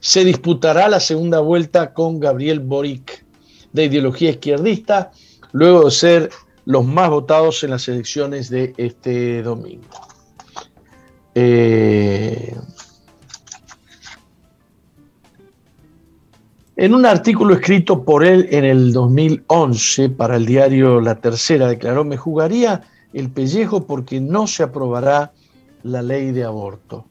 Se 0.00 0.24
disputará 0.24 0.88
la 0.88 1.00
segunda 1.00 1.40
vuelta 1.40 1.92
con 1.92 2.20
Gabriel 2.20 2.60
Boric, 2.60 3.24
de 3.72 3.84
ideología 3.84 4.30
izquierdista, 4.30 5.10
luego 5.52 5.86
de 5.86 5.90
ser 5.90 6.30
los 6.64 6.84
más 6.84 7.10
votados 7.10 7.64
en 7.64 7.70
las 7.70 7.88
elecciones 7.88 8.50
de 8.50 8.74
este 8.76 9.42
domingo. 9.42 9.88
Eh, 11.34 12.56
En 16.80 16.94
un 16.94 17.04
artículo 17.06 17.54
escrito 17.54 18.04
por 18.04 18.24
él 18.24 18.46
en 18.52 18.64
el 18.64 18.92
2011 18.92 20.10
para 20.10 20.36
el 20.36 20.46
diario 20.46 21.00
La 21.00 21.16
Tercera, 21.16 21.66
declaró, 21.66 22.04
me 22.04 22.16
jugaría 22.16 22.82
el 23.12 23.30
pellejo 23.30 23.84
porque 23.84 24.20
no 24.20 24.46
se 24.46 24.62
aprobará 24.62 25.32
la 25.82 26.02
ley 26.02 26.30
de 26.30 26.44
aborto. 26.44 27.04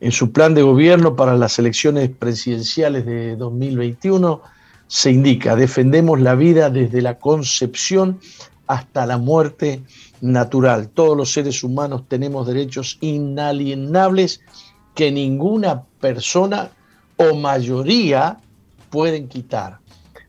En 0.00 0.12
su 0.12 0.32
plan 0.32 0.54
de 0.54 0.62
gobierno 0.62 1.14
para 1.14 1.36
las 1.36 1.58
elecciones 1.58 2.08
presidenciales 2.08 3.04
de 3.04 3.36
2021, 3.36 4.40
se 4.86 5.10
indica, 5.10 5.56
defendemos 5.56 6.18
la 6.18 6.34
vida 6.34 6.70
desde 6.70 7.02
la 7.02 7.18
concepción 7.18 8.18
hasta 8.66 9.04
la 9.04 9.18
muerte 9.18 9.82
natural. 10.22 10.88
Todos 10.88 11.14
los 11.18 11.30
seres 11.30 11.62
humanos 11.62 12.04
tenemos 12.08 12.46
derechos 12.46 12.96
inalienables 13.02 14.40
que 14.94 15.12
ninguna 15.12 15.82
persona 16.00 16.70
o 17.18 17.34
mayoría 17.34 18.38
pueden 18.90 19.28
quitar. 19.28 19.78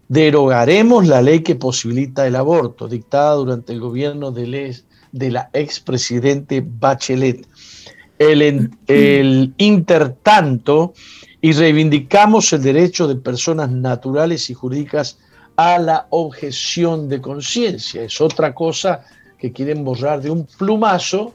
Derogaremos 0.07 1.07
la 1.07 1.21
ley 1.21 1.41
que 1.41 1.55
posibilita 1.55 2.25
el 2.25 2.35
aborto, 2.35 2.87
dictada 2.87 3.33
durante 3.35 3.73
el 3.73 3.79
gobierno 3.79 4.31
de, 4.31 4.75
de 5.11 5.31
la 5.31 5.49
expresidente 5.53 6.63
Bachelet. 6.65 7.45
El, 8.17 8.71
el 8.87 9.53
intertanto, 9.57 10.93
y 11.41 11.51
reivindicamos 11.51 12.51
el 12.53 12.63
derecho 12.63 13.07
de 13.07 13.15
personas 13.15 13.69
naturales 13.69 14.49
y 14.49 14.53
jurídicas 14.53 15.19
a 15.55 15.77
la 15.77 16.07
objeción 16.09 17.09
de 17.09 17.21
conciencia. 17.21 18.03
Es 18.03 18.19
otra 18.21 18.55
cosa 18.55 19.03
que 19.37 19.51
quieren 19.51 19.83
borrar 19.83 20.21
de 20.21 20.29
un 20.29 20.45
plumazo 20.45 21.33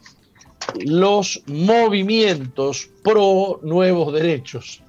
los 0.85 1.43
movimientos 1.47 2.89
pro 3.03 3.61
nuevos 3.63 4.13
derechos. 4.13 4.82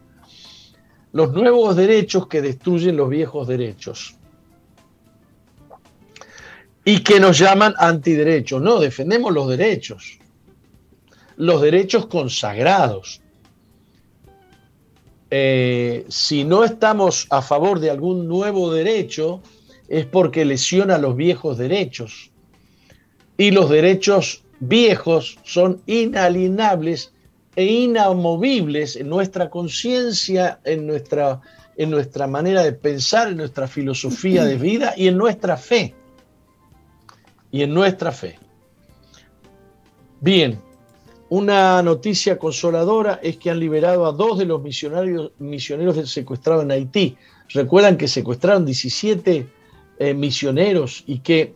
Los 1.13 1.31
nuevos 1.31 1.75
derechos 1.75 2.27
que 2.27 2.41
destruyen 2.41 2.97
los 2.97 3.07
viejos 3.07 3.47
derechos. 3.47 4.15
Y 6.83 6.99
que 7.01 7.19
nos 7.19 7.37
llaman 7.37 7.75
antiderechos. 7.77 8.61
No, 8.61 8.79
defendemos 8.79 9.31
los 9.31 9.47
derechos. 9.47 10.19
Los 11.37 11.61
derechos 11.61 12.07
consagrados. 12.07 13.21
Eh, 15.29 16.05
si 16.09 16.43
no 16.43 16.63
estamos 16.63 17.27
a 17.29 17.41
favor 17.41 17.79
de 17.79 17.91
algún 17.91 18.27
nuevo 18.27 18.73
derecho, 18.73 19.41
es 19.87 20.05
porque 20.07 20.45
lesiona 20.45 20.97
los 20.97 21.15
viejos 21.15 21.59
derechos. 21.59 22.31
Y 23.37 23.51
los 23.51 23.69
derechos 23.69 24.43
viejos 24.59 25.37
son 25.43 25.81
inalienables 25.85 27.12
e 27.55 27.65
inamovibles 27.65 28.95
en 28.95 29.09
nuestra 29.09 29.49
conciencia, 29.49 30.59
en 30.63 30.87
nuestra, 30.87 31.41
en 31.77 31.91
nuestra 31.91 32.27
manera 32.27 32.63
de 32.63 32.73
pensar, 32.73 33.29
en 33.29 33.37
nuestra 33.37 33.67
filosofía 33.67 34.45
de 34.45 34.57
vida 34.57 34.93
y 34.97 35.07
en 35.07 35.17
nuestra 35.17 35.57
fe. 35.57 35.93
Y 37.51 37.61
en 37.61 37.73
nuestra 37.73 38.11
fe. 38.11 38.39
Bien, 40.19 40.59
una 41.29 41.83
noticia 41.83 42.37
consoladora 42.37 43.19
es 43.21 43.37
que 43.37 43.49
han 43.49 43.59
liberado 43.59 44.05
a 44.05 44.11
dos 44.11 44.39
de 44.39 44.45
los 44.45 44.61
misionarios, 44.61 45.31
misioneros 45.39 46.09
secuestrados 46.09 46.63
en 46.63 46.71
Haití. 46.71 47.17
Recuerdan 47.49 47.97
que 47.97 48.07
secuestraron 48.07 48.65
17 48.65 49.47
eh, 49.99 50.13
misioneros 50.13 51.03
y 51.05 51.19
que 51.19 51.55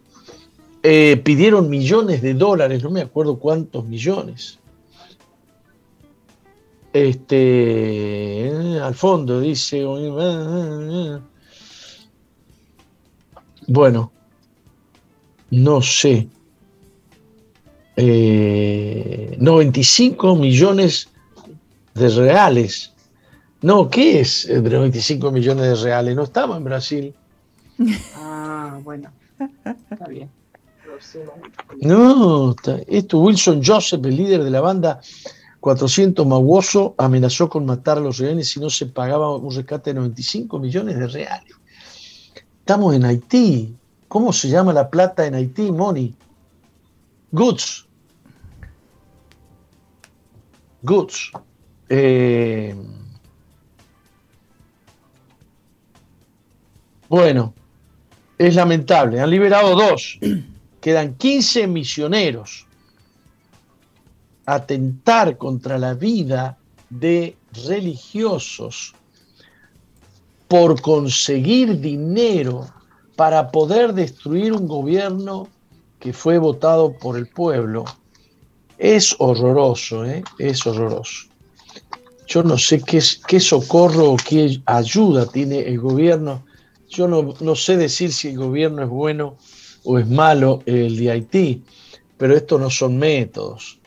eh, 0.83 1.19
pidieron 1.23 1.69
millones 1.69 2.21
de 2.21 2.33
dólares, 2.33 2.83
no 2.83 2.91
me 2.91 3.01
acuerdo 3.01 3.39
cuántos 3.39 3.85
millones. 3.85 4.59
Este, 6.93 8.47
eh, 8.47 8.79
al 8.81 8.95
fondo 8.95 9.39
dice, 9.39 9.83
bueno, 13.67 14.11
no 15.51 15.81
sé. 15.81 16.27
95 17.97 18.03
eh, 20.33 20.35
millones 20.37 21.09
de 21.93 22.09
reales. 22.09 22.93
No, 23.61 23.89
¿qué 23.89 24.19
es 24.21 24.47
95 24.47 25.31
millones 25.31 25.65
de 25.65 25.75
reales? 25.83 26.15
No 26.15 26.23
estaba 26.23 26.57
en 26.57 26.63
Brasil. 26.63 27.13
Ah, 28.15 28.79
bueno. 28.83 29.11
Está 29.91 30.07
bien. 30.07 30.29
No, 31.81 32.55
esto 32.87 33.19
Wilson 33.19 33.61
Joseph, 33.63 34.03
el 34.05 34.17
líder 34.17 34.43
de 34.43 34.49
la 34.49 34.61
banda 34.61 34.99
400 35.59 36.25
Maguoso, 36.25 36.95
amenazó 36.97 37.49
con 37.49 37.65
matar 37.65 37.97
a 37.97 38.01
los 38.01 38.19
rehenes 38.19 38.51
si 38.51 38.59
no 38.59 38.69
se 38.69 38.85
pagaba 38.85 39.35
un 39.35 39.53
rescate 39.53 39.91
de 39.91 39.95
95 39.95 40.59
millones 40.59 40.97
de 40.97 41.07
reales. 41.07 41.55
Estamos 42.59 42.95
en 42.95 43.05
Haití. 43.05 43.75
¿Cómo 44.07 44.31
se 44.31 44.49
llama 44.49 44.73
la 44.73 44.89
plata 44.89 45.25
en 45.25 45.35
Haití, 45.35 45.71
Moni? 45.71 46.15
Goods. 47.31 47.87
Goods. 50.81 51.31
Eh, 51.89 52.75
bueno, 57.09 57.53
es 58.37 58.55
lamentable. 58.55 59.19
Han 59.19 59.29
liberado 59.29 59.75
dos. 59.75 60.19
Quedan 60.81 61.15
15 61.15 61.67
misioneros. 61.67 62.66
Atentar 64.47 65.37
contra 65.37 65.77
la 65.77 65.93
vida 65.93 66.57
de 66.89 67.37
religiosos 67.67 68.95
por 70.47 70.81
conseguir 70.81 71.79
dinero 71.79 72.67
para 73.15 73.51
poder 73.51 73.93
destruir 73.93 74.53
un 74.53 74.67
gobierno 74.67 75.47
que 75.99 76.13
fue 76.13 76.37
votado 76.37 76.93
por 76.93 77.17
el 77.17 77.27
pueblo 77.27 77.85
es 78.77 79.15
horroroso, 79.19 80.05
¿eh? 80.05 80.23
es 80.37 80.65
horroroso. 80.65 81.27
Yo 82.27 82.43
no 82.43 82.57
sé 82.57 82.81
qué, 82.81 83.01
qué, 83.27 83.39
socorro 83.39 84.11
o 84.11 84.17
qué 84.17 84.61
ayuda 84.65 85.25
tiene 85.25 85.59
el 85.61 85.79
gobierno. 85.79 86.43
Yo 86.89 87.07
no, 87.07 87.33
no, 87.39 87.55
sé 87.55 87.77
decir 87.77 88.11
si 88.11 88.29
el 88.29 88.37
gobierno 88.37 88.83
es 88.83 88.89
bueno 88.89 89.37
o 89.83 89.97
es 89.97 90.07
malo 90.07 90.61
el 90.65 90.97
de 90.97 91.11
Haití, 91.11 91.63
pero 92.17 92.35
estos 92.35 92.59
no 92.59 92.69
son 92.69 92.97
métodos. 92.97 93.79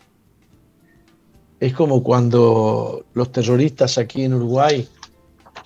Es 1.60 1.74
como 1.74 2.02
cuando 2.02 3.04
los 3.12 3.30
terroristas 3.30 3.98
aquí 3.98 4.24
en 4.24 4.32
Uruguay 4.34 4.88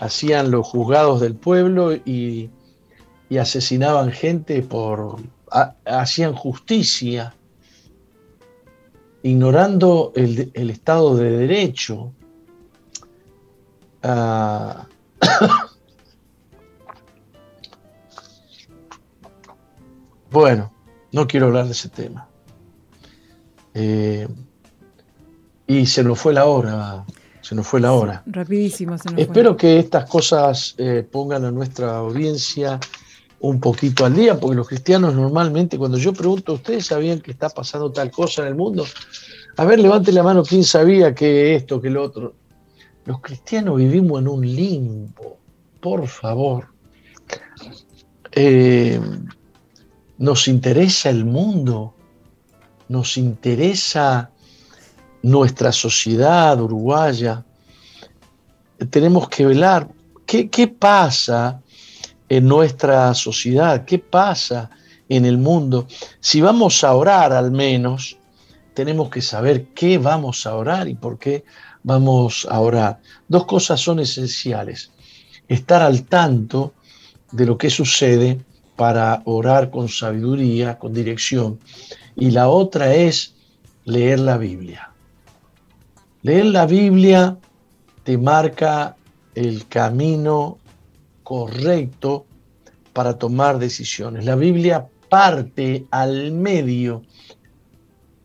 hacían 0.00 0.50
los 0.50 0.66
juzgados 0.66 1.20
del 1.20 1.36
pueblo 1.36 1.94
y, 1.94 2.50
asesinaban 3.40 4.12
gente 4.12 4.62
por... 4.62 5.16
hacían 5.84 6.34
justicia 6.34 7.34
ignorando 9.24 10.12
el, 10.14 10.70
Estado 10.70 11.16
de 11.16 11.30
Derecho. 11.30 12.12
Ah, 14.04 14.86
bueno, 20.30 20.72
no 21.10 21.26
quiero 21.26 21.46
hablar 21.46 21.64
de 21.64 21.72
ese 21.72 21.88
tema. 21.88 22.28
Eh, 23.72 24.28
y 25.66 25.86
se 25.86 26.04
nos 26.04 26.18
fue 26.18 26.34
la 26.34 26.46
hora, 26.46 27.04
se 27.40 27.54
nos 27.54 27.66
fue 27.66 27.80
la 27.80 27.92
hora. 27.92 28.22
rapidísimo. 28.26 28.96
Se 28.98 29.10
nos 29.10 29.20
Espero 29.20 29.56
que 29.56 29.78
estas 29.78 30.08
cosas 30.08 30.74
eh, 30.78 31.06
pongan 31.10 31.44
a 31.44 31.50
nuestra 31.50 31.96
audiencia 31.96 32.78
un 33.40 33.60
poquito 33.60 34.06
al 34.06 34.14
día, 34.14 34.38
porque 34.38 34.56
los 34.56 34.68
cristianos 34.68 35.14
normalmente, 35.14 35.76
cuando 35.76 35.98
yo 35.98 36.12
pregunto, 36.12 36.54
¿ustedes 36.54 36.86
sabían 36.86 37.20
que 37.20 37.30
está 37.30 37.50
pasando 37.50 37.92
tal 37.92 38.10
cosa 38.10 38.42
en 38.42 38.48
el 38.48 38.54
mundo? 38.54 38.86
A 39.56 39.64
ver, 39.64 39.78
levante 39.78 40.12
la 40.12 40.22
mano, 40.22 40.42
¿quién 40.42 40.64
sabía 40.64 41.14
que 41.14 41.54
esto, 41.54 41.80
que 41.80 41.90
lo 41.90 42.02
otro? 42.02 42.34
Los 43.04 43.20
cristianos 43.20 43.76
vivimos 43.76 44.20
en 44.20 44.28
un 44.28 44.46
limbo, 44.46 45.38
por 45.80 46.06
favor. 46.08 46.68
Eh, 48.32 48.98
nos 50.18 50.48
interesa 50.48 51.10
el 51.10 51.24
mundo, 51.24 51.94
nos 52.88 53.16
interesa 53.18 54.30
nuestra 55.24 55.72
sociedad 55.72 56.60
uruguaya. 56.60 57.44
Tenemos 58.90 59.28
que 59.30 59.46
velar 59.46 59.88
qué, 60.26 60.50
qué 60.50 60.68
pasa 60.68 61.62
en 62.28 62.46
nuestra 62.46 63.14
sociedad, 63.14 63.86
qué 63.86 63.98
pasa 63.98 64.68
en 65.08 65.24
el 65.24 65.38
mundo. 65.38 65.86
Si 66.20 66.42
vamos 66.42 66.84
a 66.84 66.94
orar 66.94 67.32
al 67.32 67.50
menos, 67.50 68.18
tenemos 68.74 69.08
que 69.08 69.22
saber 69.22 69.68
qué 69.74 69.96
vamos 69.96 70.46
a 70.46 70.56
orar 70.56 70.88
y 70.88 70.94
por 70.94 71.18
qué 71.18 71.44
vamos 71.82 72.46
a 72.50 72.60
orar. 72.60 73.00
Dos 73.26 73.46
cosas 73.46 73.80
son 73.80 74.00
esenciales. 74.00 74.90
Estar 75.48 75.80
al 75.80 76.04
tanto 76.04 76.74
de 77.32 77.46
lo 77.46 77.56
que 77.56 77.70
sucede 77.70 78.40
para 78.76 79.22
orar 79.24 79.70
con 79.70 79.88
sabiduría, 79.88 80.78
con 80.78 80.92
dirección. 80.92 81.60
Y 82.14 82.30
la 82.30 82.48
otra 82.48 82.94
es 82.94 83.34
leer 83.84 84.20
la 84.20 84.36
Biblia. 84.36 84.93
Leer 86.24 86.46
la 86.46 86.64
Biblia 86.64 87.36
te 88.02 88.16
marca 88.16 88.96
el 89.34 89.68
camino 89.68 90.56
correcto 91.22 92.24
para 92.94 93.18
tomar 93.18 93.58
decisiones. 93.58 94.24
La 94.24 94.34
Biblia 94.34 94.88
parte 95.10 95.84
al 95.90 96.32
medio 96.32 97.02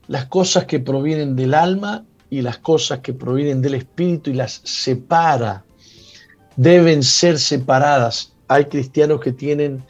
las 0.08 0.28
cosas 0.28 0.64
que 0.64 0.80
provienen 0.80 1.36
del 1.36 1.54
alma 1.54 2.06
y 2.30 2.42
las 2.42 2.60
cosas 2.60 3.00
que 3.00 3.12
provienen 3.12 3.62
del 3.62 3.74
espíritu 3.74 4.30
y 4.30 4.36
las 4.36 4.62
separa. 4.64 5.66
Deben 6.56 7.04
ser 7.04 7.38
separadas. 7.38 8.32
hay 8.48 8.64
cristianos 8.66 9.20
que 9.20 9.34
tienen, 9.34 9.84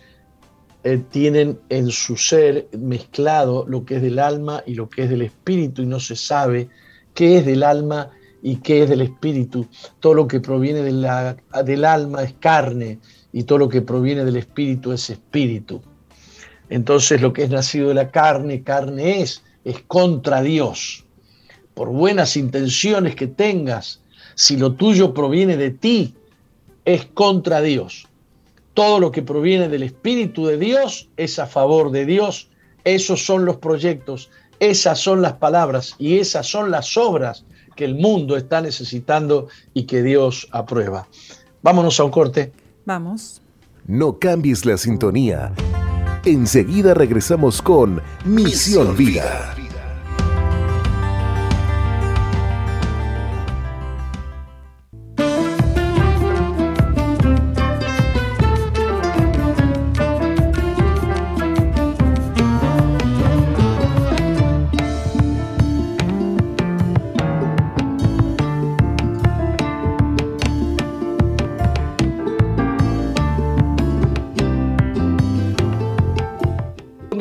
eh, 0.84 1.00
tienen 1.12 1.60
en 1.70 1.92
su 1.92 2.18
ser 2.18 2.70
mezclado 2.76 3.68
lo 3.68 3.86
que 3.86 3.98
es 3.98 4.02
del 4.02 4.18
alma 4.18 4.64
y 4.66 4.74
lo 4.74 4.90
que 4.90 5.04
es 5.04 5.12
del 5.12 5.22
espíritu 5.22 5.84
y 5.84 5.86
no 5.86 6.00
se 6.00 6.16
sabe 6.16 6.70
qué 7.14 7.40
es 7.40 7.46
del 7.46 7.64
alma 7.64 8.12
y 8.42 8.58
qué 8.58 8.84
es 8.84 8.90
del 8.90 9.02
espíritu. 9.02 9.68
Todo 10.00 10.14
lo 10.14 10.28
que 10.28 10.40
proviene 10.40 10.82
del 10.82 11.86
alma 11.86 12.24
es 12.24 12.34
carne 12.40 13.00
y 13.32 13.44
todo 13.44 13.60
lo 13.60 13.70
que 13.70 13.82
proviene 13.82 14.26
del 14.26 14.38
espíritu 14.38 14.92
es 14.92 15.10
espíritu. 15.10 15.82
Entonces 16.70 17.22
lo 17.22 17.34
que 17.34 17.44
es 17.44 17.50
nacido 17.50 17.90
de 17.90 17.96
la 17.96 18.12
carne, 18.12 18.64
carne 18.64 19.22
es, 19.22 19.44
es 19.64 19.82
contra 19.88 20.42
Dios. 20.42 21.06
Por 21.74 21.90
buenas 21.90 22.38
intenciones 22.38 23.16
que 23.16 23.28
tengas, 23.28 24.02
si 24.36 24.58
lo 24.58 24.74
tuyo 24.74 25.14
proviene 25.14 25.58
de 25.58 25.72
ti, 25.72 26.14
es 26.86 27.06
contra 27.06 27.62
Dios. 27.62 28.08
Todo 28.74 29.00
lo 29.00 29.12
que 29.12 29.22
proviene 29.22 29.68
del 29.68 29.84
Espíritu 29.84 30.46
de 30.46 30.58
Dios 30.58 31.10
es 31.18 31.40
a 31.40 31.48
favor 31.48 31.92
de 31.92 32.06
Dios. 32.06 32.50
Esos 32.84 33.26
son 33.26 33.46
los 33.46 33.58
proyectos, 33.58 34.30
esas 34.60 35.00
son 35.00 35.22
las 35.22 35.34
palabras 35.34 35.96
y 35.98 36.20
esas 36.20 36.48
son 36.48 36.72
las 36.72 36.98
obras 36.98 37.46
que 37.76 37.86
el 37.86 37.96
mundo 37.96 38.36
está 38.36 38.62
necesitando 38.62 39.48
y 39.74 39.84
que 39.84 40.04
Dios 40.04 40.48
aprueba. 40.52 41.08
Vámonos 41.62 42.00
a 42.00 42.04
un 42.04 42.12
corte. 42.12 42.52
Vamos. 42.86 43.42
No 43.88 44.20
cambies 44.20 44.66
la 44.66 44.78
sintonía. 44.78 45.54
Enseguida 46.26 46.94
regresamos 46.94 47.62
con 47.62 48.02
Misión 48.26 48.96
Vida. 48.98 49.56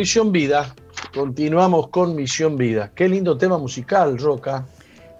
Misión 0.08 0.32
Vida, 0.32 0.74
continuamos 1.12 1.88
con 1.88 2.16
Misión 2.16 2.56
Vida. 2.56 2.90
Qué 2.94 3.10
lindo 3.10 3.36
tema 3.36 3.58
musical, 3.58 4.16
Roca. 4.16 4.66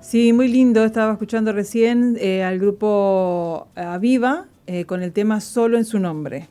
Sí, 0.01 0.33
muy 0.33 0.48
lindo. 0.48 0.83
Estaba 0.83 1.12
escuchando 1.12 1.53
recién 1.53 2.16
eh, 2.18 2.42
al 2.42 2.59
grupo 2.59 3.68
Aviva 3.74 4.46
eh, 4.66 4.87
con 4.87 5.03
el 5.03 5.12
tema 5.12 5.42
Solo 5.42 5.77
en 5.77 5.85
su 5.85 5.98
nombre. 5.98 6.48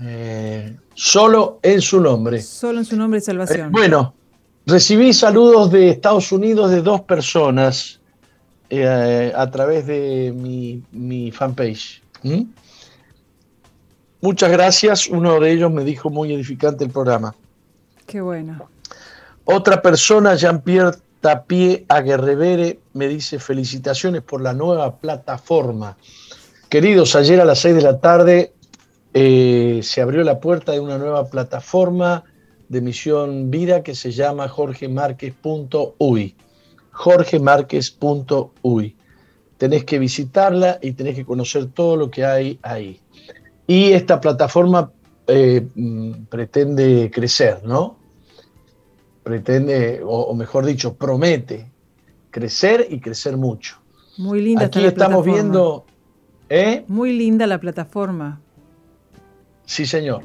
Eh, 0.00 0.74
solo 0.94 1.60
en 1.62 1.80
su 1.80 2.00
nombre. 2.00 2.42
Solo 2.42 2.80
en 2.80 2.84
su 2.84 2.96
nombre 2.96 3.20
y 3.20 3.22
salvación. 3.22 3.70
bueno, 3.70 4.12
recibí 4.66 5.12
saludos 5.12 5.70
de 5.70 5.90
Estados 5.90 6.32
Unidos 6.32 6.72
de 6.72 6.82
dos 6.82 7.02
personas 7.02 8.00
a 8.72 9.50
través 9.52 9.86
de 9.86 10.34
mi, 10.34 11.30
fanpage. 11.30 12.02
Muchas 14.20 14.50
gracias. 14.50 15.08
Uno 15.08 15.38
de 15.40 15.52
ellos 15.52 15.70
me 15.70 15.84
dijo 15.84 16.10
muy 16.10 16.32
edificante 16.32 16.84
el 16.84 16.90
programa. 16.90 17.34
Qué 18.06 18.20
bueno. 18.20 18.68
Otra 19.44 19.82
persona, 19.82 20.34
Jean-Pierre 20.34 20.96
Tapie 21.20 21.84
Aguerrevere, 21.88 22.80
me 22.94 23.08
dice 23.08 23.38
felicitaciones 23.38 24.22
por 24.22 24.40
la 24.40 24.52
nueva 24.52 24.96
plataforma. 24.96 25.96
Queridos, 26.68 27.14
ayer 27.14 27.40
a 27.40 27.44
las 27.44 27.60
6 27.60 27.76
de 27.76 27.82
la 27.82 28.00
tarde 28.00 28.52
eh, 29.14 29.80
se 29.82 30.02
abrió 30.02 30.24
la 30.24 30.40
puerta 30.40 30.72
de 30.72 30.80
una 30.80 30.98
nueva 30.98 31.26
plataforma 31.26 32.24
de 32.68 32.80
Misión 32.80 33.50
Vida 33.50 33.82
que 33.82 33.94
se 33.94 34.10
llama 34.10 34.48
jorgemarquez.uy. 34.48 36.34
jorgemarquez.uy. 36.90 38.96
Tenés 39.58 39.84
que 39.84 39.98
visitarla 39.98 40.78
y 40.82 40.92
tenés 40.92 41.14
que 41.14 41.24
conocer 41.24 41.66
todo 41.66 41.96
lo 41.96 42.10
que 42.10 42.24
hay 42.24 42.58
ahí. 42.62 43.00
Y 43.66 43.92
esta 43.92 44.20
plataforma 44.20 44.90
eh, 45.26 45.66
mm, 45.74 46.26
pretende 46.28 47.10
crecer, 47.12 47.62
¿no? 47.64 47.96
Pretende, 49.22 50.00
o, 50.04 50.32
mejor 50.34 50.64
dicho, 50.64 50.94
promete 50.94 51.68
crecer 52.30 52.86
y 52.90 53.00
crecer 53.00 53.36
mucho. 53.36 53.78
Muy 54.18 54.40
linda. 54.40 54.66
Aquí 54.66 54.84
estamos 54.84 55.24
viendo... 55.24 55.84
¿eh? 56.48 56.84
Muy 56.86 57.12
linda 57.12 57.46
la 57.46 57.58
plataforma. 57.58 58.40
Sí, 59.64 59.84
señor. 59.84 60.22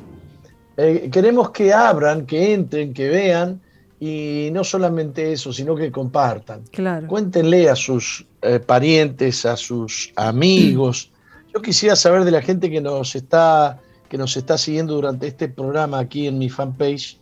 Eh, 0.77 1.10
queremos 1.12 1.49
que 1.49 1.73
abran, 1.73 2.27
que 2.27 2.54
entren, 2.54 2.93
que 2.93 3.10
vean 3.10 3.60
y 3.99 4.49
no 4.51 4.63
solamente 4.63 5.34
eso, 5.34 5.51
sino 5.51 5.75
que 5.75 5.91
compartan. 5.91 6.63
Claro. 6.71 7.08
Cuéntenle 7.08 7.69
a 7.69 7.75
sus 7.75 8.25
parientes, 8.65 9.45
a 9.45 9.58
sus 9.58 10.12
amigos, 10.15 11.12
yo 11.53 11.61
quisiera 11.61 11.95
saber 11.95 12.23
de 12.23 12.31
la 12.31 12.41
gente 12.41 12.69
que 12.69 12.81
nos 12.81 13.15
está, 13.15 13.79
que 14.09 14.17
nos 14.17 14.35
está 14.37 14.57
siguiendo 14.57 14.95
durante 14.95 15.27
este 15.27 15.49
programa 15.49 15.99
aquí 15.99 16.27
en 16.27 16.37
mi 16.37 16.49
fanpage. 16.49 17.19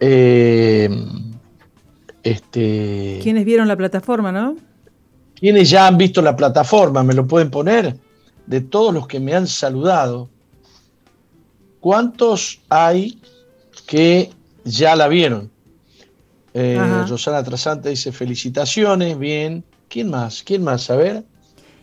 Eh, 0.00 0.88
este, 2.22 3.20
¿Quiénes 3.22 3.44
vieron 3.44 3.68
la 3.68 3.76
plataforma, 3.76 4.32
no? 4.32 4.56
¿Quiénes 5.34 5.70
ya 5.70 5.86
han 5.86 5.96
visto 5.96 6.20
la 6.20 6.34
plataforma? 6.34 7.02
¿Me 7.02 7.14
lo 7.14 7.26
pueden 7.26 7.50
poner? 7.50 7.96
De 8.46 8.60
todos 8.60 8.92
los 8.92 9.06
que 9.06 9.20
me 9.20 9.34
han 9.34 9.46
saludado, 9.46 10.28
¿cuántos 11.80 12.60
hay 12.68 13.20
que 13.86 14.30
ya 14.64 14.96
la 14.96 15.06
vieron? 15.06 15.50
Eh, 16.54 17.04
Rosana 17.08 17.44
Trasante 17.44 17.90
dice 17.90 18.10
felicitaciones, 18.10 19.16
bien. 19.18 19.62
¿Quién 19.88 20.10
más? 20.10 20.42
¿Quién 20.42 20.64
más? 20.64 20.90
A 20.90 20.96
ver. 20.96 21.24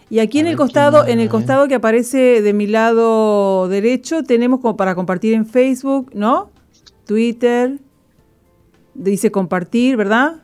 Y 0.09 0.19
aquí 0.19 0.39
en 0.39 0.47
el 0.47 0.55
costado, 0.55 1.07
en 1.07 1.19
el 1.19 1.29
costado 1.29 1.67
que 1.67 1.75
aparece 1.75 2.41
de 2.41 2.53
mi 2.53 2.67
lado 2.67 3.67
derecho, 3.67 4.23
tenemos 4.23 4.59
como 4.59 4.77
para 4.77 4.93
compartir 4.93 5.33
en 5.33 5.47
Facebook, 5.47 6.11
¿no? 6.13 6.51
Twitter, 7.05 7.79
dice 8.93 9.31
compartir, 9.31 9.97
¿verdad? 9.97 10.41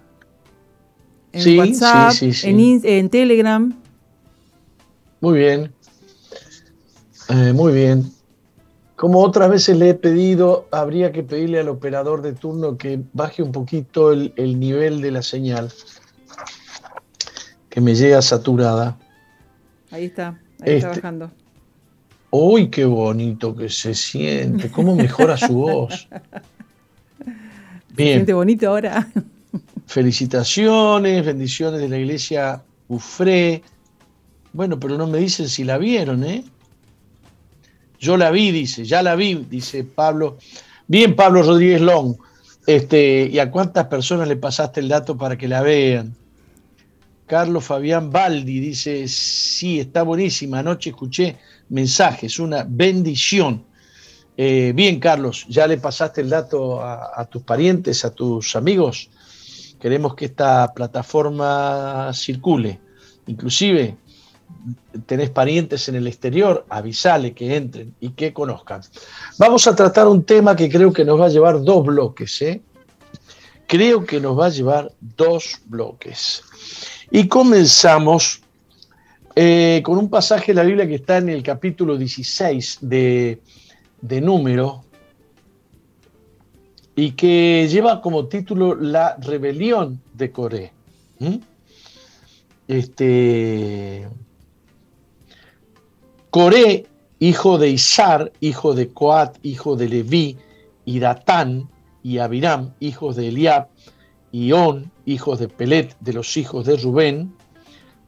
En 1.31 1.41
sí, 1.41 1.57
WhatsApp, 1.57 2.11
sí, 2.11 2.33
sí, 2.33 2.49
En, 2.49 2.81
en, 2.83 3.09
Telegram. 3.09 3.73
Muy 5.21 5.39
bien. 5.39 5.71
Eh, 7.29 7.53
muy 7.53 7.71
bien. 7.71 8.11
Como 8.95 9.19
otras 9.19 9.49
veces 9.49 9.77
le 9.77 9.89
he 9.89 9.93
pedido, 9.93 10.67
habría 10.71 11.11
que 11.11 11.23
pedirle 11.23 11.59
al 11.59 11.69
operador 11.69 12.21
de 12.21 12.33
turno 12.33 12.77
que 12.77 13.01
baje 13.13 13.41
un 13.41 13.51
poquito 13.51 14.11
el, 14.11 14.33
el 14.35 14.59
nivel 14.59 15.01
de 15.01 15.11
la 15.11 15.21
señal, 15.21 15.71
que 17.69 17.79
me 17.79 17.95
llega 17.95 18.21
saturada. 18.21 18.97
Ahí 19.91 20.05
está, 20.05 20.39
ahí 20.61 20.75
está 20.75 20.87
este, 20.87 21.01
bajando. 21.01 21.31
Uy, 22.29 22.69
qué 22.69 22.85
bonito 22.85 23.55
que 23.55 23.67
se 23.67 23.93
siente, 23.93 24.71
cómo 24.71 24.95
mejora 24.95 25.37
su 25.37 25.53
voz. 25.53 26.07
Bien. 27.89 28.07
Se 28.07 28.13
siente 28.13 28.33
bonito 28.33 28.69
ahora. 28.69 29.07
Felicitaciones, 29.85 31.25
bendiciones 31.25 31.81
de 31.81 31.89
la 31.89 31.97
iglesia 31.97 32.61
Ufré. 32.87 33.61
Bueno, 34.53 34.79
pero 34.79 34.97
no 34.97 35.07
me 35.07 35.17
dicen 35.17 35.49
si 35.49 35.65
la 35.65 35.77
vieron, 35.77 36.23
¿eh? 36.23 36.43
Yo 37.99 38.17
la 38.17 38.31
vi, 38.31 38.51
dice, 38.51 38.85
ya 38.85 39.03
la 39.03 39.15
vi, 39.15 39.45
dice 39.49 39.83
Pablo. 39.83 40.37
Bien, 40.87 41.15
Pablo 41.15 41.43
Rodríguez 41.43 41.81
Long. 41.81 42.15
Este, 42.65 43.29
¿Y 43.31 43.39
a 43.39 43.51
cuántas 43.51 43.87
personas 43.87 44.27
le 44.27 44.37
pasaste 44.37 44.79
el 44.79 44.87
dato 44.87 45.17
para 45.17 45.37
que 45.37 45.47
la 45.47 45.61
vean? 45.61 46.15
Carlos 47.31 47.63
Fabián 47.63 48.11
Baldi 48.11 48.59
dice, 48.59 49.07
sí, 49.07 49.79
está 49.79 50.03
buenísima, 50.03 50.59
anoche 50.59 50.89
escuché 50.89 51.37
mensajes, 51.69 52.39
una 52.39 52.65
bendición. 52.67 53.63
Eh, 54.35 54.73
bien, 54.75 54.99
Carlos, 54.99 55.45
ya 55.47 55.65
le 55.65 55.77
pasaste 55.77 56.19
el 56.19 56.29
dato 56.29 56.83
a, 56.83 57.25
tus 57.31 57.43
parientes, 57.43 58.03
a 58.03 58.13
tus 58.13 58.53
amigos. 58.57 59.09
Queremos 59.79 60.13
que 60.13 60.25
esta 60.25 60.73
plataforma 60.73 62.11
circule. 62.13 62.81
Inclusive, 63.27 63.95
tenés 65.05 65.29
parientes 65.29 65.87
en 65.87 65.95
el 65.95 66.07
exterior, 66.07 66.65
avisale 66.67 67.31
que 67.31 67.55
entren 67.55 67.95
y 68.01 68.09
que 68.09 68.33
conozcan. 68.33 68.81
Vamos 69.37 69.65
a 69.67 69.73
tratar 69.73 70.05
un 70.05 70.25
tema 70.25 70.53
que 70.53 70.69
creo 70.69 70.91
que 70.91 71.05
nos 71.05 71.17
va 71.17 71.27
a 71.27 71.29
llevar 71.29 71.63
dos 71.63 71.85
bloques. 71.85 72.41
¿eh? 72.41 72.61
Creo 73.67 74.05
que 74.05 74.19
nos 74.19 74.37
va 74.37 74.47
a 74.47 74.49
llevar 74.49 74.91
dos 74.99 75.61
bloques. 75.67 76.43
Y 77.13 77.27
comenzamos 77.27 78.41
eh, 79.35 79.81
con 79.83 79.97
un 79.97 80.09
pasaje 80.09 80.53
de 80.53 80.55
la 80.55 80.63
Biblia 80.63 80.87
que 80.87 80.95
está 80.95 81.17
en 81.17 81.27
el 81.27 81.43
capítulo 81.43 81.97
16 81.97 82.79
de, 82.81 83.41
Número 84.21 84.85
y 86.95 87.11
que 87.11 87.67
lleva 87.69 88.01
como 88.01 88.27
título 88.27 88.75
La 88.75 89.17
rebelión 89.17 90.01
de 90.13 90.31
Coré. 90.31 90.71
Este, 92.69 94.07
Coré, 96.29 96.87
hijo 97.19 97.57
de 97.57 97.69
Isar, 97.71 98.31
hijo 98.39 98.73
de 98.73 98.87
Coat, 98.87 99.37
hijo 99.43 99.75
de 99.75 99.89
Leví, 99.89 100.37
y 100.85 100.99
Datán 100.99 101.69
y 102.03 102.19
Abiram, 102.19 102.73
hijos 102.79 103.17
de 103.17 103.27
Eliab, 103.27 103.67
y 104.31 104.53
On, 104.53 104.89
hijos 105.05 105.39
de 105.39 105.47
Pelet, 105.47 105.95
de 105.99 106.13
los 106.13 106.37
hijos 106.37 106.65
de 106.65 106.77
Rubén, 106.77 107.33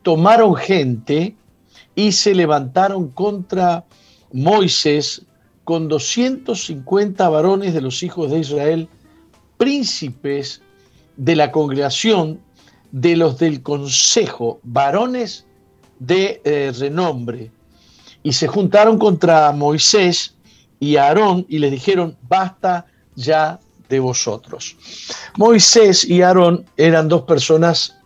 tomaron 0.01 0.55
gente 0.55 1.35
y 1.95 2.11
se 2.11 2.35
levantaron 2.35 3.09
contra 3.09 3.85
Moisés 4.31 5.25
con 5.63 5.87
250 5.87 7.29
varones 7.29 7.73
de 7.73 7.81
los 7.81 8.03
hijos 8.03 8.31
de 8.31 8.39
Israel, 8.39 8.89
príncipes 9.57 10.61
de 11.15 11.35
la 11.35 11.51
congregación, 11.51 12.39
de 12.91 13.15
los 13.15 13.39
del 13.39 13.63
consejo, 13.63 14.59
varones 14.63 15.45
de 15.99 16.41
eh, 16.43 16.71
renombre. 16.77 17.51
Y 18.23 18.33
se 18.33 18.47
juntaron 18.47 18.97
contra 18.97 19.51
Moisés 19.51 20.35
y 20.79 20.97
Aarón 20.97 21.45
y 21.47 21.59
les 21.59 21.71
dijeron, 21.71 22.17
basta 22.27 22.85
ya 23.15 23.59
vosotros. 23.99 24.75
Moisés 25.37 26.05
y 26.05 26.21
Aarón 26.21 26.65
eran 26.77 27.07
dos 27.07 27.23
personas 27.23 27.97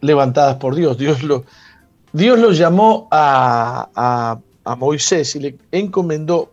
levantadas 0.00 0.56
por 0.56 0.74
Dios. 0.74 0.98
Dios 0.98 1.22
lo, 1.22 1.44
Dios 2.12 2.38
lo 2.38 2.52
llamó 2.52 3.08
a, 3.10 4.38
a 4.64 4.76
Moisés 4.76 5.34
y 5.36 5.40
le 5.40 5.58
encomendó 5.70 6.52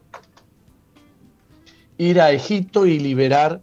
ir 1.98 2.22
a 2.22 2.32
Egipto 2.32 2.86
y 2.86 3.00
liberar 3.00 3.62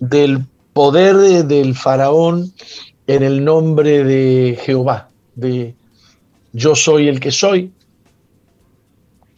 del 0.00 0.44
poder 0.72 1.44
del 1.44 1.74
faraón 1.74 2.52
en 3.06 3.22
el 3.22 3.44
nombre 3.44 4.04
de 4.04 4.58
Jehová, 4.62 5.08
de 5.34 5.74
yo 6.52 6.74
soy 6.74 7.08
el 7.08 7.20
que 7.20 7.30
soy, 7.30 7.72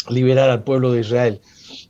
liberar 0.09 0.51
al 0.51 0.63
pueblo 0.63 0.93
de 0.93 1.01
Israel. 1.01 1.41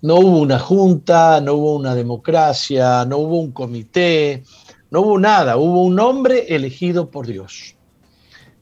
No 0.03 0.17
hubo 0.17 0.39
una 0.39 0.59
junta, 0.59 1.41
no 1.41 1.55
hubo 1.55 1.77
una 1.77 1.95
democracia, 1.95 3.05
no 3.05 3.19
hubo 3.19 3.41
un 3.41 3.53
comité, 3.53 4.43
no 4.91 5.03
hubo 5.03 5.19
nada, 5.19 5.57
hubo 5.57 5.85
un 5.85 5.99
hombre 6.01 6.47
elegido 6.49 7.11
por 7.11 7.27
Dios. 7.27 7.75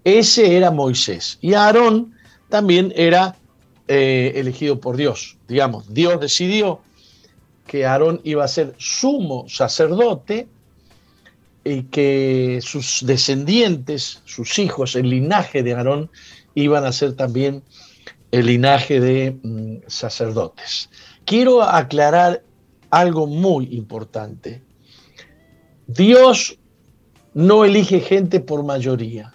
Ese 0.05 0.57
era 0.57 0.71
Moisés. 0.71 1.39
Y 1.41 1.55
Aarón 1.55 2.15
también 2.49 2.93
era 2.97 3.37
eh, 3.89 4.33
elegido 4.37 4.81
por 4.81 4.97
Dios. 4.97 5.39
Digamos, 5.49 5.93
Dios 5.93 6.21
decidió 6.21 6.81
que 7.67 7.87
Aarón 7.87 8.21
iba 8.25 8.45
a 8.45 8.49
ser 8.49 8.75
sumo 8.79 9.47
sacerdote 9.49 10.49
y 11.65 11.85
que 11.85 12.61
sus 12.63 13.05
descendientes, 13.05 14.23
sus 14.25 14.59
hijos, 14.59 14.97
el 14.97 15.11
linaje 15.11 15.63
de 15.63 15.75
Aarón, 15.75 16.11
iban 16.55 16.85
a 16.85 16.93
ser 16.93 17.15
también 17.15 17.63
el 18.31 18.47
linaje 18.47 19.01
de 19.01 19.39
mm, 19.43 19.77
sacerdotes. 19.87 20.91
Quiero 21.29 21.63
aclarar 21.63 22.43
algo 22.89 23.27
muy 23.27 23.67
importante. 23.77 24.63
Dios 25.87 26.59
no 27.35 27.67
elige 27.67 28.01
gente 28.01 28.41
por 28.41 28.65
mayoría. 28.65 29.35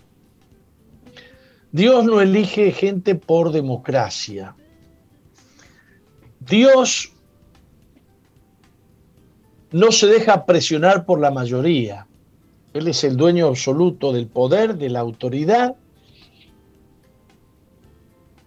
Dios 1.72 2.04
no 2.04 2.20
elige 2.20 2.72
gente 2.72 3.14
por 3.14 3.52
democracia. 3.52 4.56
Dios 6.40 7.14
no 9.70 9.92
se 9.92 10.08
deja 10.08 10.48
presionar 10.48 11.06
por 11.06 11.20
la 11.20 11.30
mayoría. 11.30 12.08
Él 12.74 12.88
es 12.88 13.04
el 13.04 13.16
dueño 13.18 13.46
absoluto 13.46 14.12
del 14.12 14.26
poder, 14.26 14.80
de 14.80 14.90
la 14.90 15.02
autoridad. 15.02 15.76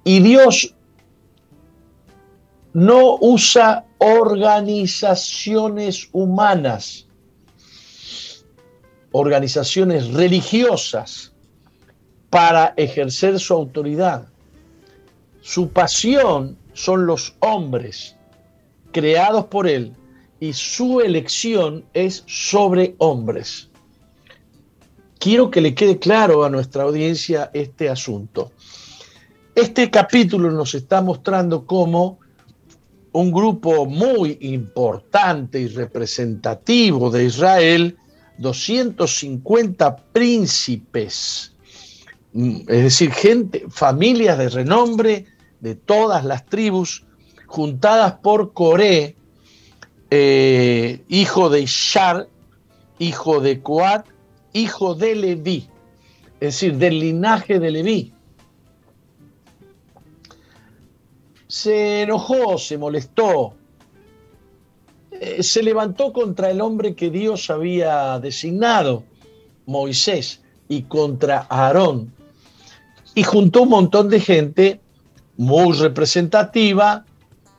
Y 0.03 0.19
Dios 0.19 0.76
no 2.77 3.17
usa 3.23 3.87
organizaciones 3.97 6.11
humanas, 6.13 7.07
organizaciones 9.13 10.13
religiosas 10.13 11.33
para 12.29 12.75
ejercer 12.77 13.41
su 13.41 13.55
autoridad. 13.55 14.29
Su 15.41 15.71
pasión 15.71 16.59
son 16.75 17.07
los 17.07 17.35
hombres 17.41 18.15
creados 18.93 19.47
por 19.47 19.67
Él 19.67 19.95
y 20.39 20.53
su 20.53 21.01
elección 21.01 21.83
es 21.95 22.25
sobre 22.27 22.95
hombres. 22.99 23.71
Quiero 25.19 25.51
que 25.51 25.63
le 25.63 25.75
quede 25.75 25.99
claro 25.99 26.45
a 26.45 26.51
nuestra 26.51 26.83
audiencia 26.83 27.51
este 27.55 27.89
asunto. 27.89 28.53
Este 29.55 29.91
capítulo 29.91 30.51
nos 30.51 30.75
está 30.75 31.01
mostrando 31.01 31.65
cómo 31.65 32.19
un 33.19 33.33
grupo 33.33 33.87
muy 33.87 34.39
importante 34.41 35.61
y 35.61 35.69
representativo 35.69 37.11
de 37.11 37.25
Israel, 37.25 37.97
250 38.39 39.97
príncipes, 40.13 41.53
Mm, 42.37 42.57
es 42.69 42.83
decir, 42.83 43.13
gente, 43.13 43.65
familias 43.71 44.37
de 44.37 44.51
renombre 44.51 45.25
de 45.61 45.75
todas 45.75 46.23
las 46.23 46.45
tribus, 46.45 47.07
juntadas 47.47 48.17
por 48.23 48.53
Coré, 48.53 49.17
eh, 50.11 51.01
hijo 51.09 51.49
de 51.49 51.63
Ishar, 51.63 52.29
hijo 52.99 53.41
de 53.41 53.63
Coat, 53.63 54.05
hijo 54.53 54.95
de 54.95 55.15
Leví, 55.15 55.67
es 56.35 56.61
decir, 56.61 56.77
del 56.77 57.01
linaje 57.01 57.59
de 57.59 57.71
Leví. 57.71 58.13
Se 61.57 62.03
enojó, 62.03 62.59
se 62.59 62.77
molestó, 62.77 63.55
eh, 65.11 65.43
se 65.43 65.63
levantó 65.63 66.13
contra 66.13 66.51
el 66.51 66.61
hombre 66.61 66.95
que 66.95 67.09
Dios 67.09 67.49
había 67.49 68.19
designado, 68.19 69.05
Moisés, 69.65 70.43
y 70.69 70.83
contra 70.83 71.47
Aarón, 71.49 72.13
y 73.15 73.23
juntó 73.23 73.63
un 73.63 73.71
montón 73.71 74.11
de 74.11 74.21
gente 74.21 74.81
muy 75.39 75.73
representativa, 75.79 77.07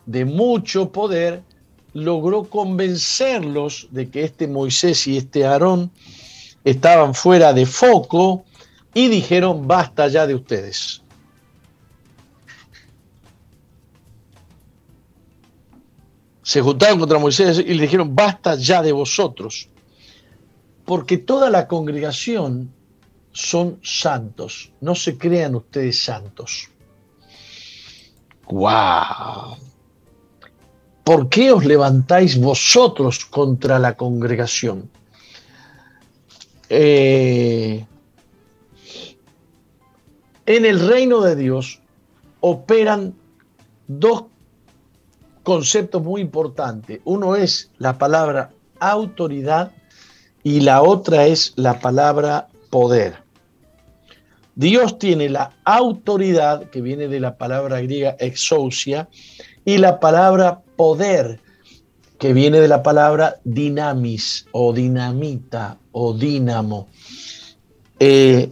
de 0.06 0.26
mucho 0.26 0.92
poder, 0.92 1.42
logró 1.94 2.44
convencerlos 2.44 3.88
de 3.90 4.12
que 4.12 4.26
este 4.26 4.48
Moisés 4.48 5.08
y 5.08 5.18
este 5.18 5.44
Aarón 5.44 5.90
estaban 6.64 7.16
fuera 7.16 7.52
de 7.52 7.66
foco 7.66 8.46
y 8.94 9.08
dijeron, 9.08 9.68
basta 9.68 10.08
ya 10.08 10.28
de 10.28 10.36
ustedes. 10.36 11.02
Se 16.48 16.62
juntaron 16.62 16.98
contra 16.98 17.20
Moisés 17.20 17.60
y 17.60 17.74
le 17.74 17.82
dijeron, 17.82 18.16
basta 18.16 18.56
ya 18.56 18.82
de 18.82 18.94
vosotros, 18.94 19.68
porque 20.86 21.18
toda 21.18 21.50
la 21.50 21.68
congregación 21.68 22.72
son 23.34 23.82
santos. 23.84 24.72
No 24.80 24.96
se 24.96 25.18
crean 25.18 25.56
ustedes 25.56 26.02
santos. 26.02 26.70
¡Guau! 28.46 29.58
¿Por 31.04 31.28
qué 31.28 31.52
os 31.52 31.66
levantáis 31.66 32.40
vosotros 32.40 33.26
contra 33.26 33.78
la 33.78 33.98
congregación? 33.98 34.90
Eh, 36.70 37.86
en 40.46 40.66
el 40.66 40.80
reino 40.88 41.20
de 41.20 41.36
Dios 41.36 41.82
operan 42.40 43.16
dos 43.90 44.28
conceptos 45.48 46.04
muy 46.04 46.20
importantes. 46.20 47.00
Uno 47.06 47.38
es 47.38 47.72
la 47.78 47.98
palabra 47.98 48.52
autoridad 48.82 49.72
y 50.44 50.60
la 50.60 50.82
otra 50.82 51.26
es 51.26 51.54
la 51.56 51.80
palabra 51.80 52.50
poder. 52.70 53.16
Dios 54.56 55.00
tiene 55.00 55.30
la 55.30 55.54
autoridad, 55.64 56.70
que 56.70 56.82
viene 56.82 57.08
de 57.08 57.22
la 57.22 57.38
palabra 57.38 57.80
griega 57.80 58.18
exousia, 58.20 59.08
y 59.64 59.78
la 59.78 60.02
palabra 60.02 60.64
poder, 60.76 61.40
que 62.20 62.34
viene 62.34 62.60
de 62.60 62.68
la 62.68 62.84
palabra 62.84 63.38
dinamis 63.46 64.48
o 64.52 64.74
dinamita 64.74 65.78
o 65.94 66.12
dínamo. 66.12 66.90
Eh, 68.02 68.50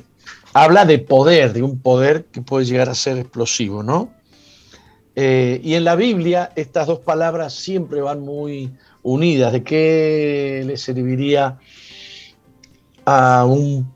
habla 0.53 0.85
de 0.85 0.99
poder, 0.99 1.51
de 1.51 1.61
un 1.61 1.77
poder 1.77 2.23
que 2.23 2.41
puede 2.41 2.63
llegar 2.63 2.87
a 2.87 2.95
ser 2.95 3.17
explosivo, 3.17 3.83
¿no? 3.83 4.14
Eh, 5.15 5.61
y 5.63 5.75
en 5.75 5.85
la 5.85 5.95
Biblia 5.95 6.51
estas 6.55 6.87
dos 6.87 6.99
palabras 6.99 7.53
siempre 7.53 8.01
van 8.01 8.21
muy 8.21 8.71
unidas. 9.03 9.53
¿De 9.53 9.63
qué 9.63 10.63
le 10.65 10.77
serviría 10.77 11.59
a 13.05 13.45
un 13.45 13.87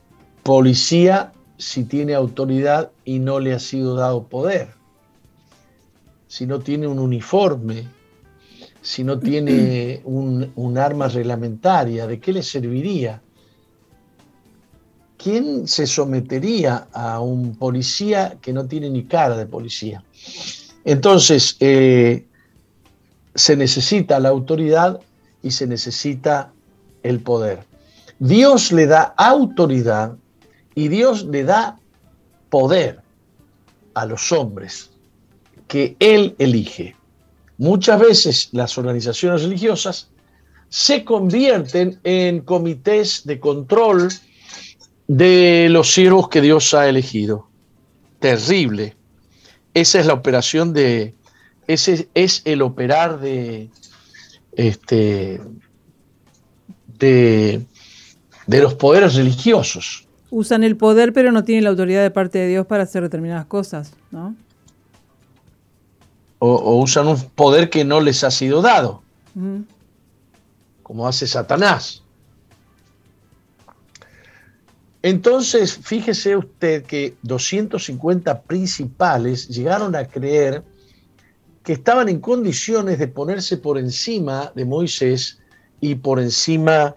policía 0.43 1.33
si 1.57 1.83
tiene 1.83 2.15
autoridad 2.15 2.91
y 3.03 3.19
no 3.19 3.39
le 3.39 3.53
ha 3.53 3.59
sido 3.59 3.95
dado 3.95 4.23
poder, 4.23 4.69
si 6.27 6.45
no 6.45 6.59
tiene 6.59 6.87
un 6.87 6.99
uniforme, 6.99 7.87
si 8.81 9.03
no 9.03 9.19
tiene 9.19 10.01
un, 10.05 10.77
arma 10.77 11.09
reglamentaria, 11.09 12.07
¿de 12.07 12.19
qué 12.19 12.33
le 12.33 12.43
serviría? 12.43 13.21
¿quién 15.21 15.67
se 15.67 15.85
sometería 15.85 16.87
a 16.93 17.19
un 17.19 17.57
policía 17.57 18.37
que 18.41 18.53
no 18.53 18.65
tiene 18.65 18.89
ni 18.89 19.03
cara 19.03 19.35
de 19.35 19.45
policía? 19.45 20.01
Entonces, 20.89 21.55
eh, 21.59 22.25
se 23.35 23.55
necesita 23.55 24.19
la 24.19 24.29
autoridad 24.29 24.99
y 25.43 25.51
se 25.51 25.67
necesita 25.67 26.51
el 27.03 27.19
poder. 27.19 27.59
Dios 28.17 28.71
le 28.71 28.87
da 28.87 29.13
autoridad 29.15 30.15
y 30.73 30.87
Dios 30.87 31.25
le 31.25 31.43
da 31.43 31.77
poder 32.49 33.01
a 33.93 34.07
los 34.07 34.31
hombres 34.31 34.89
que 35.67 35.95
Él 35.99 36.33
elige. 36.39 36.95
Muchas 37.59 37.99
veces 37.99 38.49
las 38.51 38.75
organizaciones 38.79 39.43
religiosas 39.43 40.09
se 40.69 41.05
convierten 41.05 41.99
en 42.03 42.39
comités 42.39 43.27
de 43.27 43.39
control 43.39 44.09
de 45.07 45.67
los 45.69 45.93
siervos 45.93 46.29
que 46.29 46.41
Dios 46.41 46.73
ha 46.73 46.89
elegido. 46.89 47.47
Terrible. 48.17 48.95
Esa 49.79 50.01
es 50.01 50.05
la 50.05 50.13
operación 50.13 50.73
de, 50.73 51.13
ese 51.67 52.09
es 52.13 52.41
el 52.43 52.61
operar 52.61 53.21
de, 53.21 53.69
este, 54.51 55.39
de, 56.97 57.65
de 58.45 58.61
los 58.61 58.73
poderes 58.73 59.15
religiosos. 59.15 60.05
Usan 60.31 60.65
el 60.65 60.75
poder, 60.75 61.13
pero 61.13 61.31
no 61.31 61.45
tienen 61.45 61.63
la 61.63 61.69
autoridad 61.69 62.01
de 62.01 62.11
parte 62.11 62.39
de 62.39 62.49
Dios 62.49 62.67
para 62.67 62.83
hacer 62.83 63.03
determinadas 63.03 63.45
cosas, 63.45 63.93
¿no? 64.11 64.35
O, 66.39 66.81
usan 66.81 67.07
un 67.07 67.17
poder 67.29 67.69
que 67.69 67.85
no 67.85 68.01
les 68.01 68.25
ha 68.25 68.31
sido 68.31 68.61
dado, 68.61 69.01
como 70.83 71.07
hace 71.07 71.25
Satanás. 71.25 72.03
Entonces, 75.01 75.77
fíjese 75.77 76.35
usted 76.35 76.83
que 76.83 77.15
250 77.23 78.41
principales 78.41 79.47
llegaron 79.47 79.95
a 79.95 80.05
creer 80.05 80.63
que 81.63 81.73
estaban 81.73 82.09
en 82.09 82.19
condiciones 82.19 82.99
de 82.99 83.07
ponerse 83.07 83.57
por 83.57 83.77
encima 83.77 84.51
de 84.55 84.65
Moisés 84.65 85.39
y 85.79 85.95
por 85.95 86.19
encima 86.19 86.95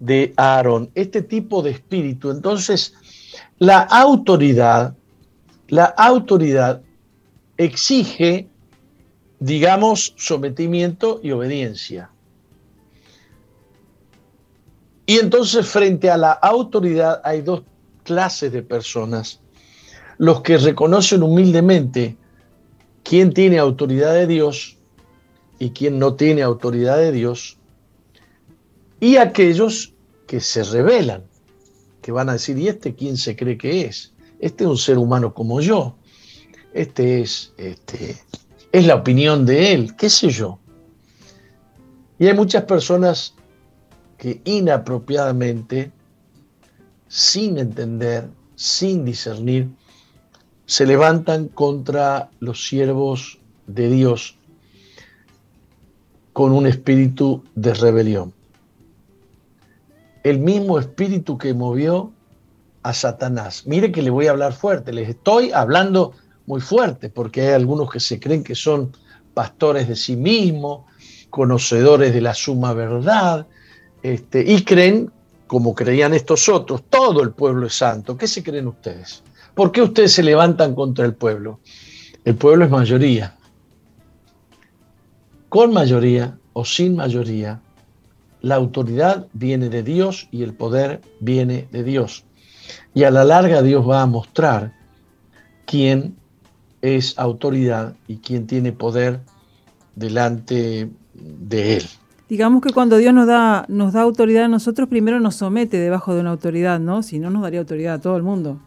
de 0.00 0.32
Aarón. 0.36 0.90
Este 0.94 1.22
tipo 1.22 1.62
de 1.62 1.70
espíritu. 1.70 2.30
Entonces, 2.30 2.94
la 3.58 3.80
autoridad, 3.82 4.96
la 5.68 5.84
autoridad 5.84 6.82
exige 7.56 8.48
digamos, 9.40 10.14
sometimiento 10.16 11.20
y 11.22 11.30
obediencia. 11.30 12.10
Y 15.08 15.20
entonces 15.20 15.66
frente 15.66 16.10
a 16.10 16.18
la 16.18 16.32
autoridad 16.32 17.22
hay 17.24 17.40
dos 17.40 17.62
clases 18.04 18.52
de 18.52 18.62
personas. 18.62 19.40
Los 20.18 20.42
que 20.42 20.58
reconocen 20.58 21.22
humildemente 21.22 22.18
quién 23.04 23.32
tiene 23.32 23.58
autoridad 23.58 24.12
de 24.12 24.26
Dios 24.26 24.76
y 25.58 25.70
quién 25.70 25.98
no 25.98 26.12
tiene 26.14 26.42
autoridad 26.42 26.98
de 26.98 27.12
Dios. 27.12 27.56
Y 29.00 29.16
aquellos 29.16 29.94
que 30.26 30.40
se 30.40 30.62
rebelan, 30.62 31.24
que 32.02 32.12
van 32.12 32.28
a 32.28 32.34
decir, 32.34 32.58
¿y 32.58 32.68
este 32.68 32.94
quién 32.94 33.16
se 33.16 33.34
cree 33.34 33.56
que 33.56 33.86
es? 33.86 34.12
Este 34.40 34.64
es 34.64 34.68
un 34.70 34.76
ser 34.76 34.98
humano 34.98 35.32
como 35.32 35.62
yo. 35.62 35.96
Este 36.74 37.22
es 37.22 37.54
este, 37.56 38.18
es 38.72 38.86
la 38.86 38.96
opinión 38.96 39.46
de 39.46 39.72
él, 39.72 39.96
qué 39.96 40.10
sé 40.10 40.28
yo. 40.28 40.58
Y 42.18 42.26
hay 42.26 42.34
muchas 42.34 42.64
personas 42.64 43.37
que 44.18 44.42
inapropiadamente, 44.44 45.92
sin 47.06 47.56
entender, 47.58 48.28
sin 48.56 49.04
discernir, 49.04 49.68
se 50.66 50.84
levantan 50.84 51.48
contra 51.48 52.28
los 52.40 52.68
siervos 52.68 53.38
de 53.66 53.88
Dios 53.88 54.36
con 56.32 56.52
un 56.52 56.66
espíritu 56.66 57.42
de 57.54 57.72
rebelión. 57.74 58.34
El 60.24 60.40
mismo 60.40 60.78
espíritu 60.78 61.38
que 61.38 61.54
movió 61.54 62.12
a 62.82 62.92
Satanás. 62.92 63.66
Mire 63.66 63.92
que 63.92 64.02
le 64.02 64.10
voy 64.10 64.26
a 64.26 64.30
hablar 64.30 64.52
fuerte, 64.52 64.92
les 64.92 65.08
estoy 65.08 65.52
hablando 65.52 66.12
muy 66.46 66.60
fuerte, 66.60 67.08
porque 67.08 67.42
hay 67.42 67.54
algunos 67.54 67.90
que 67.90 68.00
se 68.00 68.20
creen 68.20 68.44
que 68.44 68.54
son 68.54 68.92
pastores 69.34 69.88
de 69.88 69.96
sí 69.96 70.16
mismos, 70.16 70.84
conocedores 71.30 72.14
de 72.14 72.20
la 72.20 72.34
suma 72.34 72.72
verdad, 72.72 73.46
este, 74.02 74.44
y 74.46 74.62
creen, 74.62 75.10
como 75.46 75.74
creían 75.74 76.14
estos 76.14 76.48
otros, 76.48 76.82
todo 76.88 77.22
el 77.22 77.32
pueblo 77.32 77.66
es 77.66 77.74
santo. 77.74 78.16
¿Qué 78.16 78.26
se 78.26 78.42
creen 78.42 78.68
ustedes? 78.68 79.22
¿Por 79.54 79.72
qué 79.72 79.82
ustedes 79.82 80.12
se 80.12 80.22
levantan 80.22 80.74
contra 80.74 81.04
el 81.04 81.14
pueblo? 81.14 81.60
El 82.24 82.36
pueblo 82.36 82.64
es 82.64 82.70
mayoría. 82.70 83.36
Con 85.48 85.72
mayoría 85.72 86.38
o 86.52 86.64
sin 86.64 86.96
mayoría, 86.96 87.60
la 88.40 88.54
autoridad 88.54 89.26
viene 89.32 89.68
de 89.68 89.82
Dios 89.82 90.28
y 90.30 90.42
el 90.42 90.52
poder 90.54 91.00
viene 91.20 91.68
de 91.72 91.82
Dios. 91.82 92.24
Y 92.94 93.04
a 93.04 93.10
la 93.10 93.24
larga 93.24 93.62
Dios 93.62 93.88
va 93.88 94.02
a 94.02 94.06
mostrar 94.06 94.74
quién 95.66 96.16
es 96.82 97.18
autoridad 97.18 97.94
y 98.06 98.18
quien 98.18 98.46
tiene 98.46 98.72
poder 98.72 99.20
delante 99.94 100.88
de 101.14 101.76
él. 101.76 101.84
Digamos 102.28 102.62
que 102.62 102.72
cuando 102.72 102.98
Dios 102.98 103.14
nos 103.14 103.26
da, 103.26 103.64
nos 103.68 103.94
da 103.94 104.02
autoridad 104.02 104.44
a 104.44 104.48
nosotros, 104.48 104.88
primero 104.88 105.18
nos 105.18 105.36
somete 105.36 105.78
debajo 105.78 106.14
de 106.14 106.20
una 106.20 106.30
autoridad, 106.30 106.78
¿no? 106.78 107.02
Si 107.02 107.18
no, 107.18 107.30
nos 107.30 107.42
daría 107.42 107.60
autoridad 107.60 107.94
a 107.94 108.00
todo 108.00 108.16
el 108.18 108.22
mundo. 108.22 108.60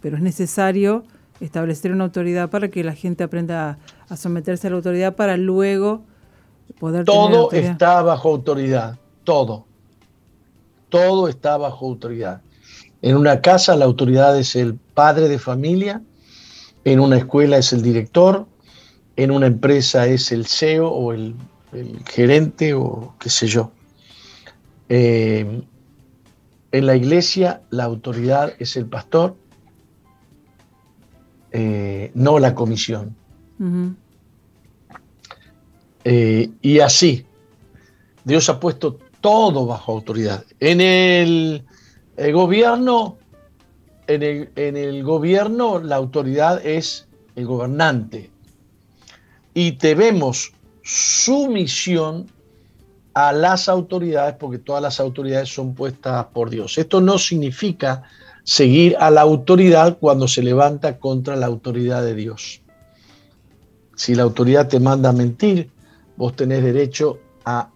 Pero 0.00 0.16
es 0.16 0.22
necesario 0.22 1.04
establecer 1.40 1.92
una 1.92 2.04
autoridad 2.04 2.48
para 2.48 2.68
que 2.68 2.82
la 2.82 2.94
gente 2.94 3.22
aprenda 3.22 3.78
a, 4.08 4.16
someterse 4.16 4.68
a 4.68 4.70
la 4.70 4.76
autoridad 4.76 5.14
para 5.14 5.36
luego 5.36 6.04
poder... 6.78 7.04
Todo 7.04 7.52
está 7.52 8.00
bajo 8.00 8.30
autoridad, 8.30 8.98
todo. 9.24 9.66
Todo 10.88 11.28
está 11.28 11.58
bajo 11.58 11.86
autoridad. 11.86 12.40
En 13.02 13.16
una 13.16 13.42
casa 13.42 13.76
la 13.76 13.84
autoridad 13.84 14.38
es 14.38 14.56
el 14.56 14.74
padre 14.74 15.28
de 15.28 15.38
familia, 15.38 16.00
en 16.84 16.98
una 16.98 17.18
escuela 17.18 17.58
es 17.58 17.74
el 17.74 17.82
director, 17.82 18.46
en 19.16 19.30
una 19.32 19.48
empresa 19.48 20.06
es 20.06 20.32
el 20.32 20.46
CEO 20.46 20.88
o 20.88 21.12
el, 21.12 21.34
gerente 22.06 22.74
o 22.74 23.14
qué 23.18 23.30
sé 23.30 23.46
yo. 23.46 23.72
Eh, 24.88 25.62
en 26.72 26.86
la 26.86 26.96
iglesia 26.96 27.62
la 27.70 27.84
autoridad 27.84 28.54
es 28.58 28.76
el 28.76 28.86
pastor, 28.86 29.36
eh, 31.50 32.10
no 32.14 32.38
la 32.38 32.54
comisión. 32.54 33.16
Eh, 36.04 36.50
y 36.60 36.80
así, 36.80 37.24
Dios 38.24 38.48
ha 38.48 38.58
puesto 38.58 38.98
todo 39.20 39.66
bajo 39.66 39.92
autoridad. 39.92 40.44
En 40.58 40.80
el 40.80 41.64
gobierno 42.16 43.18
en 44.06 44.76
el, 44.76 45.02
gobierno 45.02 45.78
la 45.78 45.96
autoridad 45.96 46.64
es 46.64 47.06
el 47.36 47.46
gobernante 47.46 48.30
y 49.54 49.72
debemos 49.72 50.52
sumisión 50.82 52.26
a 53.14 53.32
las 53.32 53.68
autoridades 53.68 54.36
porque 54.38 54.58
todas 54.58 54.82
las 54.82 55.00
autoridades 55.00 55.52
son 55.52 55.74
puestas 55.74 56.26
por 56.26 56.50
Dios. 56.50 56.78
Esto 56.78 57.00
no 57.00 57.18
significa 57.18 58.02
seguir 58.44 58.96
a 58.98 59.10
la 59.10 59.20
autoridad 59.20 59.98
cuando 59.98 60.26
se 60.26 60.42
levanta 60.42 60.98
contra 60.98 61.36
la 61.36 61.46
autoridad 61.46 62.02
de 62.02 62.14
Dios. 62.14 62.62
Si 63.94 64.14
la 64.14 64.22
autoridad 64.22 64.68
te 64.68 64.80
manda 64.80 65.10
a 65.10 65.12
mentir, 65.12 65.70
vos 66.16 66.34
tenés 66.34 66.64
derecho 66.64 67.18
a 67.44 67.70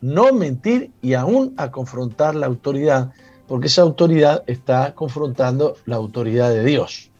no 0.00 0.32
mentir 0.32 0.90
y 1.02 1.14
aún 1.14 1.54
a 1.56 1.70
confrontar 1.70 2.34
la 2.34 2.46
autoridad 2.46 3.12
porque 3.46 3.68
esa 3.68 3.82
autoridad 3.82 4.42
está 4.46 4.94
confrontando 4.94 5.76
la 5.84 5.96
autoridad 5.96 6.50
de 6.50 6.64
Dios. 6.64 7.10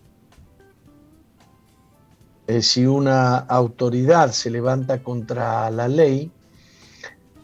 Eh, 2.46 2.62
si 2.62 2.86
una 2.86 3.38
autoridad 3.38 4.30
se 4.30 4.50
levanta 4.50 5.02
contra 5.02 5.70
la 5.70 5.88
ley, 5.88 6.30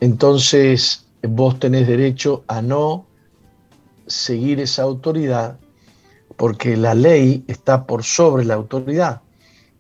entonces 0.00 1.06
vos 1.22 1.58
tenés 1.58 1.86
derecho 1.86 2.44
a 2.46 2.62
no 2.62 3.06
seguir 4.06 4.60
esa 4.60 4.82
autoridad 4.82 5.58
porque 6.36 6.76
la 6.76 6.94
ley 6.94 7.44
está 7.46 7.86
por 7.86 8.04
sobre 8.04 8.44
la 8.44 8.54
autoridad. 8.54 9.22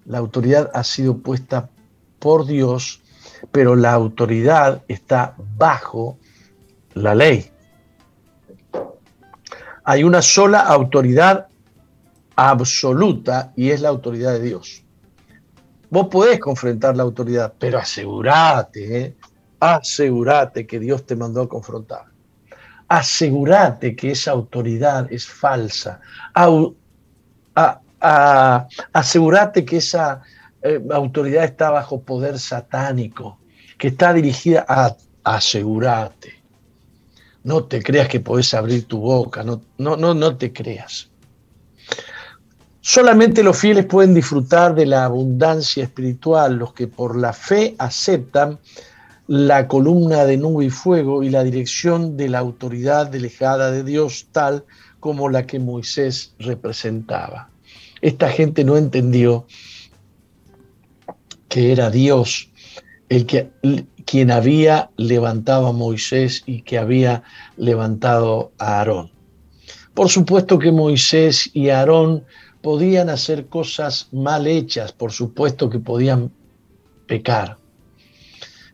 La 0.04 0.18
autoridad 0.18 0.70
ha 0.74 0.84
sido 0.84 1.18
puesta 1.18 1.70
por 2.18 2.46
Dios, 2.46 3.00
pero 3.50 3.76
la 3.76 3.92
autoridad 3.92 4.82
está 4.88 5.34
bajo 5.56 6.18
la 6.94 7.14
ley 7.14 7.52
hay 9.84 10.04
una 10.04 10.22
sola 10.22 10.60
autoridad 10.60 11.48
absoluta 12.36 13.52
y 13.56 13.70
es 13.70 13.80
la 13.80 13.88
autoridad 13.88 14.32
de 14.32 14.42
Dios. 14.42 14.84
Vos 15.92 16.08
podés 16.08 16.40
confrontar 16.40 16.96
la 16.96 17.02
autoridad, 17.02 17.52
pero 17.58 17.78
asegúrate, 17.78 18.98
¿eh? 18.98 19.14
asegúrate 19.60 20.66
que 20.66 20.80
Dios 20.80 21.04
te 21.04 21.14
mandó 21.14 21.42
a 21.42 21.48
confrontar. 21.50 22.06
asegúrate 22.88 23.94
que 23.94 24.12
esa 24.12 24.30
autoridad 24.30 25.06
es 25.12 25.26
falsa. 25.26 26.00
asegúrate 28.92 29.66
que 29.66 29.76
esa 29.76 30.22
eh, 30.62 30.82
autoridad 30.90 31.44
está 31.44 31.68
bajo 31.68 32.00
poder 32.00 32.38
satánico, 32.38 33.38
que 33.76 33.88
está 33.88 34.14
dirigida 34.14 34.64
a 34.66 34.96
asegúrate. 35.24 36.42
No 37.44 37.64
te 37.64 37.82
creas 37.82 38.08
que 38.08 38.20
podés 38.20 38.54
abrir 38.54 38.88
tu 38.88 38.98
boca, 38.98 39.42
no, 39.42 39.60
no, 39.76 39.98
no, 39.98 40.14
no 40.14 40.38
te 40.38 40.54
creas. 40.54 41.11
Solamente 42.84 43.44
los 43.44 43.58
fieles 43.58 43.86
pueden 43.86 44.12
disfrutar 44.12 44.74
de 44.74 44.86
la 44.86 45.04
abundancia 45.04 45.84
espiritual, 45.84 46.56
los 46.56 46.72
que 46.72 46.88
por 46.88 47.16
la 47.16 47.32
fe 47.32 47.76
aceptan 47.78 48.58
la 49.28 49.68
columna 49.68 50.24
de 50.24 50.36
nube 50.36 50.64
y 50.64 50.70
fuego 50.70 51.22
y 51.22 51.30
la 51.30 51.44
dirección 51.44 52.16
de 52.16 52.28
la 52.28 52.40
autoridad 52.40 53.06
delegada 53.06 53.70
de 53.70 53.84
Dios 53.84 54.26
tal 54.32 54.64
como 54.98 55.28
la 55.28 55.46
que 55.46 55.60
Moisés 55.60 56.34
representaba. 56.40 57.50
Esta 58.00 58.28
gente 58.28 58.64
no 58.64 58.76
entendió 58.76 59.46
que 61.48 61.70
era 61.70 61.88
Dios 61.88 62.50
el 63.08 63.26
que, 63.26 63.48
quien 64.06 64.32
había 64.32 64.90
levantado 64.96 65.68
a 65.68 65.72
Moisés 65.72 66.42
y 66.46 66.62
que 66.62 66.78
había 66.78 67.22
levantado 67.56 68.50
a 68.58 68.78
Aarón. 68.78 69.12
Por 69.94 70.08
supuesto 70.08 70.58
que 70.58 70.72
Moisés 70.72 71.48
y 71.52 71.68
Aarón 71.68 72.24
podían 72.62 73.10
hacer 73.10 73.46
cosas 73.46 74.08
mal 74.12 74.46
hechas, 74.46 74.92
por 74.92 75.12
supuesto 75.12 75.68
que 75.68 75.80
podían 75.80 76.32
pecar, 77.06 77.58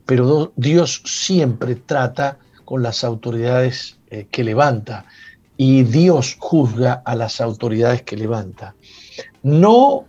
pero 0.06 0.52
Dios 0.56 1.02
siempre 1.04 1.74
trata 1.74 2.38
con 2.64 2.82
las 2.82 3.02
autoridades 3.02 3.98
eh, 4.10 4.26
que 4.30 4.44
levanta 4.44 5.06
y 5.56 5.82
Dios 5.82 6.36
juzga 6.38 7.02
a 7.04 7.16
las 7.16 7.40
autoridades 7.40 8.02
que 8.02 8.16
levanta. 8.16 8.74
No, 9.42 10.06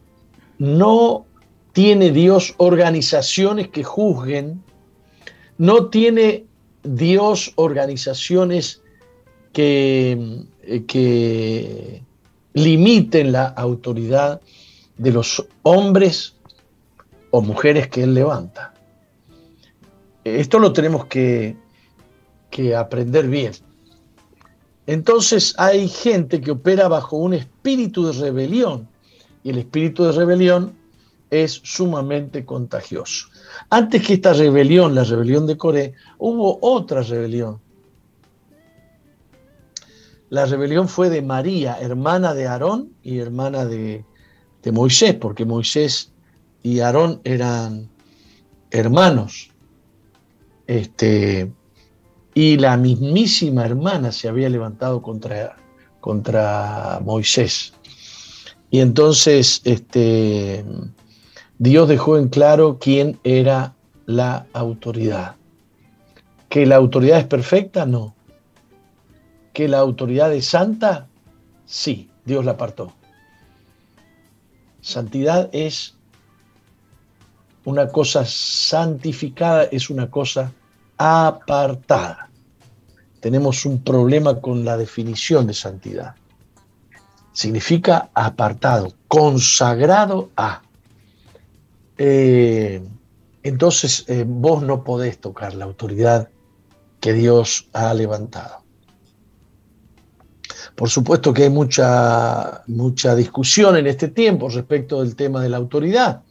no 0.57 1.25
tiene 1.71 2.11
Dios 2.11 2.53
organizaciones 2.57 3.69
que 3.69 3.83
juzguen, 3.83 4.63
no 5.57 5.87
tiene 5.87 6.45
Dios 6.83 7.51
organizaciones 7.55 8.81
que, 9.53 10.45
eh, 10.63 10.85
que 10.85 12.03
limiten 12.53 13.31
la 13.31 13.47
autoridad 13.47 14.41
de 14.97 15.11
los 15.11 15.45
hombres 15.63 16.35
o 17.31 17.41
mujeres 17.41 17.87
que 17.87 18.03
Él 18.03 18.13
levanta. 18.13 18.73
Esto 20.23 20.59
lo 20.59 20.73
tenemos 20.73 21.05
que, 21.05 21.55
que 22.49 22.75
aprender 22.75 23.27
bien. 23.27 23.53
Entonces 24.87 25.53
hay 25.57 25.87
gente 25.87 26.41
que 26.41 26.51
opera 26.51 26.87
bajo 26.87 27.17
un 27.17 27.33
espíritu 27.33 28.07
de 28.07 28.13
rebelión 28.13 28.87
y 29.43 29.51
el 29.51 29.59
espíritu 29.59 30.03
de 30.03 30.11
rebelión 30.11 30.73
es 31.29 31.61
sumamente 31.63 32.43
contagioso. 32.43 33.27
Antes 33.69 34.05
que 34.05 34.13
esta 34.13 34.33
rebelión, 34.33 34.95
la 34.95 35.03
rebelión 35.03 35.45
de 35.45 35.57
Coré, 35.57 35.93
hubo 36.17 36.57
otra 36.61 37.03
rebelión 37.03 37.59
la 40.29 40.45
rebelión 40.45 40.87
fue 40.87 41.09
de 41.09 41.21
María, 41.21 41.77
hermana 41.79 42.33
de 42.33 42.47
Aarón 42.47 42.93
y 43.03 43.19
hermana 43.19 43.65
de, 43.65 44.05
Moisés, 44.71 45.15
porque 45.15 45.45
Moisés 45.45 46.11
y 46.61 46.81
Aarón 46.81 47.21
eran 47.23 47.89
hermanos. 48.69 49.49
Este, 50.67 51.51
y 52.35 52.57
la 52.57 52.77
mismísima 52.77 53.65
hermana 53.65 54.11
se 54.11 54.27
había 54.27 54.49
levantado 54.49 55.01
contra, 55.01 55.55
contra 55.99 57.01
Moisés. 57.03 57.73
Y 58.69 58.81
entonces 58.81 59.61
este, 59.63 60.63
Dios 61.57 61.89
dejó 61.89 62.17
en 62.17 62.27
claro 62.27 62.77
quién 62.79 63.19
era 63.23 63.73
la 64.05 64.45
autoridad. 64.53 65.37
¿Que 66.49 66.67
la 66.67 66.75
autoridad 66.75 67.17
es 67.17 67.25
perfecta? 67.25 67.87
No 67.87 68.13
que 69.59 69.67
la 69.67 69.79
autoridad 69.79 70.33
es 70.33 70.45
santa? 70.45 71.09
Sí, 71.65 72.09
Dios 72.23 72.45
la 72.45 72.51
apartó. 72.51 72.93
Santidad 74.79 75.49
es 75.51 75.97
una 77.65 77.89
cosa 77.89 78.23
santificada, 78.25 79.63
es 79.65 79.89
una 79.89 80.09
cosa 80.09 80.53
apartada. 80.97 82.29
Tenemos 83.19 83.65
un 83.65 83.83
problema 83.83 84.39
con 84.39 84.63
la 84.63 84.77
definición 84.77 85.45
de 85.45 85.53
santidad. 85.53 86.15
Significa 87.33 88.11
apartado, 88.13 88.93
consagrado 89.09 90.29
a. 90.37 90.61
Eh, 91.97 92.81
entonces 93.43 94.05
eh, 94.07 94.23
vos 94.25 94.63
no 94.63 94.85
podés 94.85 95.19
tocar 95.19 95.53
la 95.53 95.65
autoridad 95.65 96.29
que 97.01 97.11
Dios 97.11 97.67
ha 97.73 97.93
levantado. 97.93 98.68
Por 100.75 100.89
supuesto 100.89 101.33
que 101.33 101.43
hay 101.43 101.49
mucha, 101.49 102.63
mucha 102.67 103.15
discusión 103.15 103.77
en 103.77 103.87
este 103.87 104.09
tiempo 104.09 104.49
respecto 104.49 105.01
del 105.01 105.15
tema 105.15 105.41
de 105.41 105.49
la 105.49 105.57
autoridad, 105.57 106.21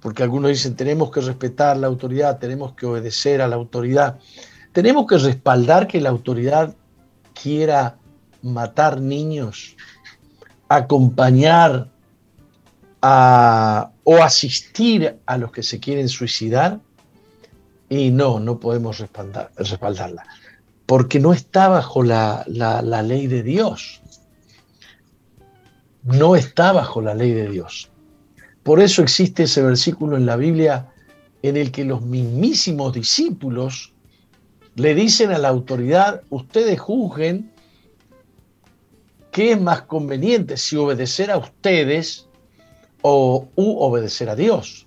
porque 0.00 0.22
algunos 0.22 0.50
dicen 0.50 0.76
tenemos 0.76 1.10
que 1.10 1.20
respetar 1.20 1.76
la 1.76 1.86
autoridad, 1.86 2.38
tenemos 2.38 2.74
que 2.74 2.86
obedecer 2.86 3.40
a 3.42 3.48
la 3.48 3.56
autoridad, 3.56 4.18
tenemos 4.72 5.06
que 5.06 5.18
respaldar 5.18 5.86
que 5.86 6.00
la 6.00 6.10
autoridad 6.10 6.74
quiera 7.40 7.96
matar 8.42 9.00
niños, 9.00 9.76
acompañar 10.68 11.88
o 13.00 14.22
asistir 14.22 15.18
a 15.26 15.36
los 15.36 15.50
que 15.52 15.62
se 15.62 15.80
quieren 15.80 16.08
suicidar. 16.08 16.80
Y 17.88 18.10
no, 18.10 18.40
no 18.40 18.58
podemos 18.58 18.98
respaldarla 18.98 20.24
porque 20.92 21.20
no 21.20 21.32
está 21.32 21.68
bajo 21.68 22.02
la, 22.02 22.44
ley 22.46 23.26
de 23.26 23.42
Dios. 23.42 24.02
No 26.02 26.36
está 26.36 26.72
bajo 26.72 27.00
la 27.00 27.14
ley 27.14 27.32
de 27.32 27.48
Dios. 27.48 27.90
Por 28.62 28.78
eso 28.78 29.00
existe 29.00 29.44
ese 29.44 29.62
versículo 29.62 30.18
en 30.18 30.26
la 30.26 30.36
Biblia 30.36 30.92
en 31.40 31.56
el 31.56 31.72
que 31.72 31.86
los 31.86 32.02
mismísimos 32.02 32.92
discípulos 32.92 33.94
le 34.74 34.94
dicen 34.94 35.30
a 35.30 35.38
la 35.38 35.48
autoridad, 35.48 36.24
ustedes 36.28 36.78
juzguen 36.78 37.50
qué 39.30 39.52
es 39.52 39.60
más 39.62 39.80
conveniente, 39.80 40.58
si 40.58 40.76
obedecer 40.76 41.30
a 41.30 41.38
ustedes 41.38 42.28
o 43.00 43.48
obedecer 43.56 44.28
a 44.28 44.36
Dios. 44.36 44.86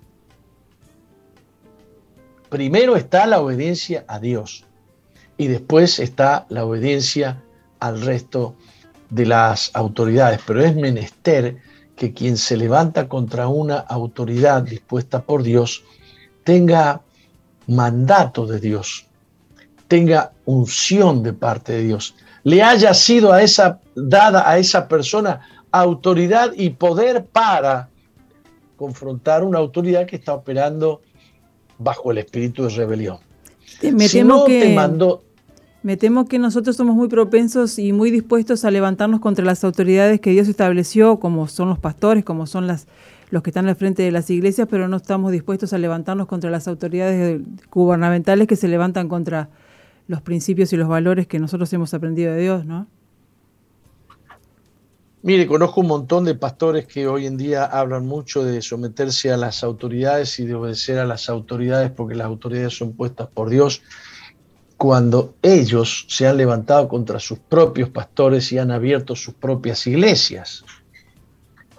Primero 2.49 2.95
está 2.95 3.25
la 3.25 3.41
obediencia 3.41 4.05
a 4.07 4.19
Dios 4.19 4.65
y 5.37 5.47
después 5.47 5.99
está 5.99 6.45
la 6.49 6.65
obediencia 6.65 7.41
al 7.79 8.01
resto 8.01 8.55
de 9.09 9.25
las 9.25 9.71
autoridades. 9.73 10.39
Pero 10.45 10.63
es 10.63 10.75
menester 10.75 11.57
que 11.95 12.13
quien 12.13 12.37
se 12.37 12.57
levanta 12.57 13.07
contra 13.07 13.47
una 13.47 13.77
autoridad 13.77 14.63
dispuesta 14.63 15.21
por 15.21 15.43
Dios 15.43 15.83
tenga 16.43 17.01
mandato 17.67 18.45
de 18.45 18.59
Dios, 18.59 19.07
tenga 19.87 20.31
unción 20.45 21.23
de 21.23 21.33
parte 21.33 21.73
de 21.73 21.83
Dios, 21.83 22.15
le 22.43 22.61
haya 22.61 22.93
sido 22.93 23.33
a 23.33 23.41
esa, 23.41 23.79
dada 23.95 24.47
a 24.49 24.57
esa 24.59 24.87
persona 24.87 25.41
autoridad 25.71 26.51
y 26.55 26.69
poder 26.69 27.25
para 27.25 27.89
confrontar 28.75 29.43
una 29.43 29.57
autoridad 29.57 30.05
que 30.05 30.17
está 30.17 30.33
operando 30.33 31.01
bajo 31.77 32.11
el 32.11 32.19
espíritu 32.19 32.63
de 32.63 32.69
rebelión. 32.69 33.17
si 33.65 34.23
no 34.23 34.45
te 34.45 34.73
mandó, 34.73 35.23
me 35.85 35.97
temo 35.97 36.25
que 36.25 36.39
nosotros 36.39 36.77
somos 36.77 36.95
muy 36.95 37.07
propensos 37.09 37.77
y 37.77 37.93
muy 37.93 38.09
dispuestos 38.09 38.65
a 38.65 38.71
levantarnos 38.71 39.19
contra 39.19 39.45
las 39.45 39.63
autoridades 39.63 40.19
que 40.19 40.31
Dios 40.31 40.47
estableció, 40.47 41.19
como 41.19 41.47
son 41.47 41.69
los 41.69 41.77
pastores, 41.77 42.25
como 42.25 42.47
son 42.47 42.65
las, 42.65 42.87
los 43.29 43.43
que 43.43 43.51
están 43.51 43.67
al 43.67 43.75
frente 43.75 44.01
de 44.01 44.09
las 44.09 44.27
iglesias, 44.31 44.67
pero 44.67 44.87
no 44.87 44.97
estamos 44.97 45.31
dispuestos 45.31 45.73
a 45.73 45.77
levantarnos 45.77 46.25
contra 46.25 46.49
las 46.49 46.67
autoridades 46.67 47.39
gubernamentales 47.71 48.47
que 48.47 48.55
se 48.55 48.67
levantan 48.67 49.07
contra 49.07 49.49
los 50.07 50.23
principios 50.23 50.73
y 50.73 50.77
los 50.77 50.87
valores 50.87 51.27
que 51.27 51.37
nosotros 51.37 51.71
hemos 51.71 51.93
aprendido 51.93 52.33
de 52.33 52.41
Dios, 52.41 52.65
¿no? 52.65 52.87
Mire, 55.21 55.45
conozco 55.45 55.81
un 55.81 55.87
montón 55.87 56.25
de 56.25 56.33
pastores 56.33 56.87
que 56.87 57.05
hoy 57.05 57.27
en 57.27 57.37
día 57.37 57.63
hablan 57.63 58.07
mucho 58.07 58.43
de 58.43 58.63
someterse 58.63 59.31
a 59.31 59.37
las 59.37 59.63
autoridades 59.63 60.39
y 60.39 60.47
de 60.47 60.55
obedecer 60.55 60.97
a 60.97 61.05
las 61.05 61.29
autoridades 61.29 61.91
porque 61.91 62.15
las 62.15 62.25
autoridades 62.25 62.75
son 62.75 62.93
puestas 62.93 63.27
por 63.27 63.51
Dios 63.51 63.83
cuando 64.77 65.35
ellos 65.41 66.05
se 66.09 66.27
han 66.27 66.37
levantado 66.37 66.87
contra 66.87 67.19
sus 67.19 67.39
propios 67.39 67.89
pastores 67.89 68.51
y 68.51 68.57
han 68.57 68.71
abierto 68.71 69.15
sus 69.15 69.33
propias 69.33 69.87
iglesias 69.87 70.65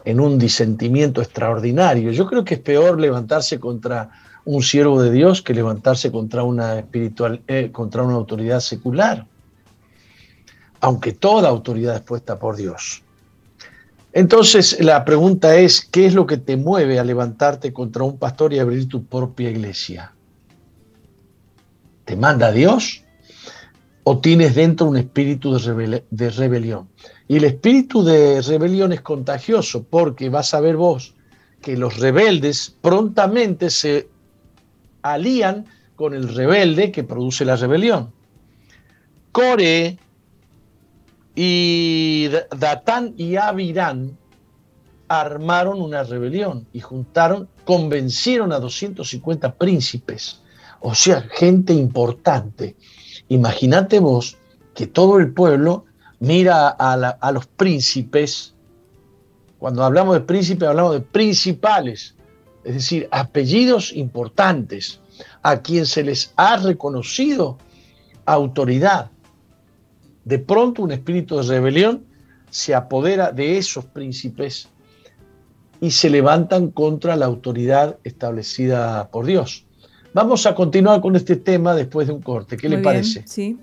en 0.05 0.21
un 0.21 0.39
disentimiento 0.39 1.21
extraordinario. 1.21 2.11
Yo 2.13 2.27
creo 2.27 2.45
que 2.45 2.55
es 2.55 2.61
peor 2.61 3.01
levantarse 3.01 3.59
contra 3.61 4.11
un 4.45 4.63
siervo 4.63 5.03
de 5.03 5.11
Dios 5.11 5.43
que 5.43 5.53
levantarse 5.53 6.11
contra 6.13 6.45
una 6.45 6.79
espiritual, 6.79 7.43
eh, 7.49 7.71
contra 7.73 8.03
una 8.03 8.15
autoridad 8.15 8.61
secular. 8.61 9.27
aunque 10.79 11.13
toda 11.13 11.49
autoridad 11.49 11.97
es 11.97 12.03
puesta 12.03 12.39
por 12.39 12.55
Dios. 12.55 13.03
Entonces 14.13 14.79
la 14.79 15.05
pregunta 15.05 15.57
es, 15.57 15.81
¿qué 15.85 16.07
es 16.07 16.15
lo 16.15 16.27
que 16.27 16.37
te 16.37 16.57
mueve 16.57 16.99
a 16.99 17.05
levantarte 17.05 17.73
contra 17.73 18.05
un 18.05 18.19
pastor 18.19 18.53
y 18.53 18.59
abrir 18.59 18.87
tu 18.87 19.05
propia 19.05 19.51
iglesia? 19.51 20.13
¿Te 22.07 22.17
manda 22.17 22.53
Dios? 22.53 23.03
¿O 24.05 24.21
tienes 24.21 24.55
dentro 24.55 24.87
un 24.87 24.97
espíritu 24.97 25.59
de, 25.59 26.31
rebelión? 26.31 26.89
Y 27.27 27.37
el 27.37 27.45
espíritu 27.45 28.05
de 28.05 28.41
rebelión 28.43 28.93
es 28.93 29.01
contagioso 29.01 29.83
porque 29.83 30.31
vas 30.31 30.55
a 30.55 30.61
ver 30.61 30.77
vos 30.77 31.15
que 31.61 31.77
los 31.77 31.99
rebeldes 31.99 32.77
prontamente 32.81 33.71
se 33.71 34.09
alían 35.03 35.67
con 35.97 36.15
el 36.15 36.33
rebelde 36.33 36.93
que 36.93 37.03
produce 37.03 37.45
la 37.45 37.57
rebelión. 37.57 38.13
Core 39.33 39.99
y 41.35 42.29
Datán 42.57 43.15
y 43.17 43.35
Avirán 43.35 44.17
armaron 45.09 45.81
una 45.83 46.05
rebelión 46.05 46.69
y 46.73 46.79
juntaron, 46.79 47.49
convencieron 47.65 48.53
a 48.53 48.61
250 48.61 49.55
príncipes, 49.57 50.41
o 50.81 50.95
sea, 50.95 51.22
gente 51.22 51.72
importante. 51.72 52.77
Imagínate 53.29 53.99
vos 53.99 54.37
que 54.74 54.87
todo 54.87 55.18
el 55.18 55.33
pueblo 55.33 55.85
mira 56.20 56.68
a, 56.68 56.93
a 56.93 57.33
los 57.33 57.47
príncipes, 57.47 58.55
cuando 59.59 59.83
hablamos 59.85 60.14
de 60.14 60.20
príncipes 60.20 60.68
hablamos 60.68 60.93
de 60.93 61.01
principales, 61.01 62.14
es 62.64 62.74
decir, 62.74 63.09
apellidos 63.11 63.93
importantes, 63.93 65.01
a 65.43 65.62
quien 65.62 65.87
se 65.87 66.03
les 66.03 66.33
ha 66.37 66.57
reconocido 66.57 67.59
autoridad 68.27 69.11
de 70.27 70.41
pronto 70.41 70.83
un 70.83 70.91
espíritu 70.91 71.37
de 71.37 71.45
rebelión 71.45 72.05
se 72.51 72.74
apodera 72.74 73.31
de 73.31 73.59
esos 73.59 73.85
príncipes 73.85 74.68
y 75.81 75.93
se 75.93 76.11
levantan 76.11 76.72
contra 76.72 77.14
la 77.14 77.27
autoridad 77.27 77.99
establecida 78.03 79.09
por 79.11 79.24
Dios. 79.24 79.66
Vamos 80.17 80.47
a 80.47 80.55
continuar 80.55 81.03
con 81.03 81.14
este 81.14 81.37
tema 81.37 81.75
después 81.75 82.07
de 82.07 82.14
un 82.14 82.23
corte. 82.23 82.57
¿Qué 82.57 82.71
le 82.71 82.79
parece? 82.79 83.23
Sí. 83.27 83.59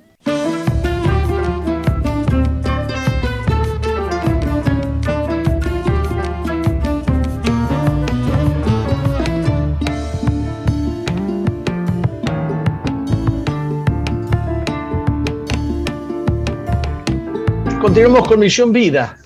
Continuamos 17.81 18.27
con 18.27 18.39
Misión 18.39 18.71
Vida. 18.71 19.17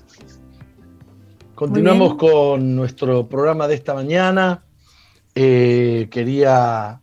Continuamos 1.56 2.16
con 2.16 2.74
nuestro 2.74 3.28
programa 3.28 3.68
de 3.68 3.76
esta 3.76 3.94
mañana. 3.94 4.64
Eh, 5.36 6.08
quería 6.10 7.02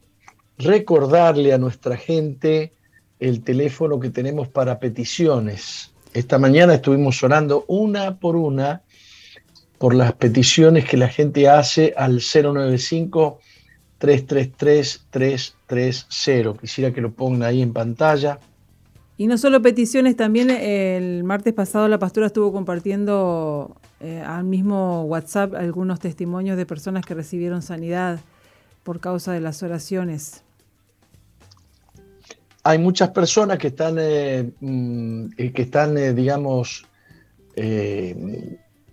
recordarle 0.58 1.52
a 1.52 1.58
nuestra 1.58 1.96
gente 1.96 2.72
el 3.20 3.42
teléfono 3.42 4.00
que 4.00 4.10
tenemos 4.10 4.48
para 4.48 4.78
peticiones. 4.78 5.92
Esta 6.12 6.38
mañana 6.38 6.74
estuvimos 6.74 7.22
orando 7.22 7.64
una 7.68 8.18
por 8.18 8.36
una 8.36 8.82
por 9.78 9.94
las 9.94 10.12
peticiones 10.12 10.84
que 10.84 10.96
la 10.96 11.08
gente 11.08 11.48
hace 11.48 11.92
al 11.96 12.20
095 12.20 13.40
333 13.98 15.06
330. 15.66 16.60
Quisiera 16.60 16.92
que 16.92 17.00
lo 17.00 17.12
pongan 17.12 17.42
ahí 17.42 17.62
en 17.62 17.72
pantalla. 17.72 18.38
Y 19.16 19.26
no 19.26 19.38
solo 19.38 19.62
peticiones, 19.62 20.16
también 20.16 20.50
el 20.50 21.24
martes 21.24 21.52
pasado 21.52 21.88
la 21.88 21.98
pastora 21.98 22.26
estuvo 22.26 22.52
compartiendo 22.52 23.76
eh, 24.00 24.22
al 24.24 24.44
mismo 24.44 25.04
WhatsApp 25.04 25.54
algunos 25.54 26.00
testimonios 26.00 26.56
de 26.56 26.66
personas 26.66 27.06
que 27.06 27.14
recibieron 27.14 27.62
sanidad 27.62 28.20
por 28.82 29.00
causa 29.00 29.32
de 29.32 29.40
las 29.40 29.62
oraciones. 29.62 30.43
Hay 32.64 32.78
muchas 32.78 33.10
personas 33.10 33.58
que 33.58 33.68
están, 33.68 33.96
eh, 34.00 34.50
mm, 34.60 35.26
eh, 35.36 35.52
que 35.52 35.62
están 35.62 35.94
digamos, 36.14 36.86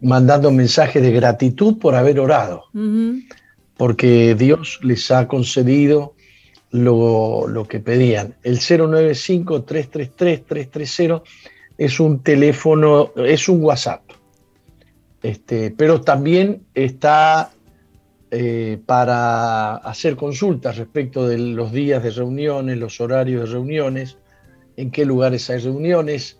mandando 0.01 0.51
mensajes 0.51 1.01
de 1.01 1.11
gratitud 1.11 1.79
por 1.79 1.95
haber 1.95 2.19
orado, 2.19 2.65
porque 3.75 4.35
Dios 4.35 4.79
les 4.83 5.09
ha 5.09 5.27
concedido 5.27 6.13
lo, 6.71 7.65
que 7.67 7.79
pedían. 7.79 8.35
El 8.43 8.59
095-333-330 8.59 11.23
es 11.77 11.99
un 11.99 12.23
teléfono, 12.23 13.11
es 13.15 13.49
un 13.49 13.63
WhatsApp, 13.63 14.01
este, 15.21 15.69
pero 15.71 16.01
también 16.01 16.63
está 16.73 17.51
eh, 18.31 18.79
para 18.85 19.75
hacer 19.75 20.15
consultas 20.15 20.77
respecto 20.77 21.27
de 21.27 21.37
los 21.37 21.71
días 21.71 22.01
de 22.01 22.11
reuniones, 22.11 22.77
los 22.77 22.99
horarios 22.99 23.47
de 23.47 23.53
reuniones, 23.53 24.17
en 24.77 24.89
qué 24.89 25.05
lugares 25.05 25.49
hay 25.49 25.59
reuniones. 25.59 26.37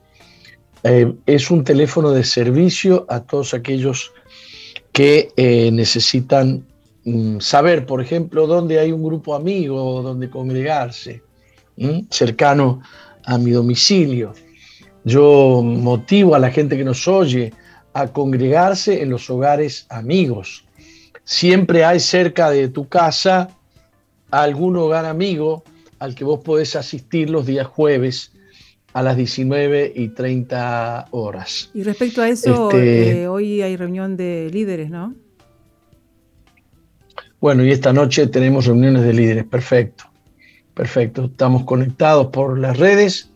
Eh, 0.83 1.13
es 1.25 1.51
un 1.51 1.63
teléfono 1.63 2.11
de 2.11 2.23
servicio 2.23 3.05
a 3.09 3.19
todos 3.19 3.53
aquellos 3.53 4.11
que 4.91 5.29
eh, 5.37 5.69
necesitan 5.71 6.65
Mm, 7.03 7.39
saber, 7.39 7.85
por 7.85 7.99
ejemplo, 8.01 8.45
dónde 8.45 8.79
hay 8.79 8.91
un 8.91 9.03
grupo 9.03 9.33
amigo 9.33 10.01
donde 10.03 10.29
congregarse, 10.29 11.23
cercano 12.11 12.81
a 13.25 13.37
mi 13.39 13.51
domicilio. 13.51 14.33
Yo 15.03 15.63
motivo 15.63 16.35
a 16.35 16.39
la 16.39 16.51
gente 16.51 16.77
que 16.77 16.83
nos 16.83 17.07
oye 17.07 17.53
a 17.93 18.07
congregarse 18.07 19.01
en 19.01 19.09
los 19.09 19.29
hogares 19.31 19.87
amigos. 19.89 20.63
Siempre 21.23 21.85
hay 21.85 21.99
cerca 21.99 22.49
de 22.49 22.67
tu 22.69 22.87
casa 22.87 23.49
algún 24.31 24.77
hogar 24.77 25.05
amigo 25.05 25.63
al 25.99 26.15
que 26.15 26.23
vos 26.23 26.39
podés 26.39 26.75
asistir 26.75 27.29
los 27.29 27.45
días 27.45 27.67
jueves 27.67 28.31
a 28.93 29.01
las 29.01 29.15
19 29.15 29.93
y 29.95 30.09
30 30.09 31.07
horas. 31.11 31.69
Y 31.73 31.83
respecto 31.83 32.21
a 32.21 32.29
eso, 32.29 32.69
este, 32.71 33.21
eh, 33.21 33.27
hoy 33.27 33.61
hay 33.61 33.77
reunión 33.77 34.17
de 34.17 34.49
líderes, 34.51 34.89
¿no? 34.89 35.15
Bueno, 37.39 37.63
y 37.63 37.71
esta 37.71 37.93
noche 37.93 38.27
tenemos 38.27 38.65
reuniones 38.65 39.03
de 39.03 39.13
líderes. 39.13 39.45
Perfecto. 39.45 40.05
Perfecto. 40.73 41.25
Estamos 41.25 41.63
conectados 41.63 42.27
por 42.27 42.57
las 42.57 42.77
redes, 42.77 43.29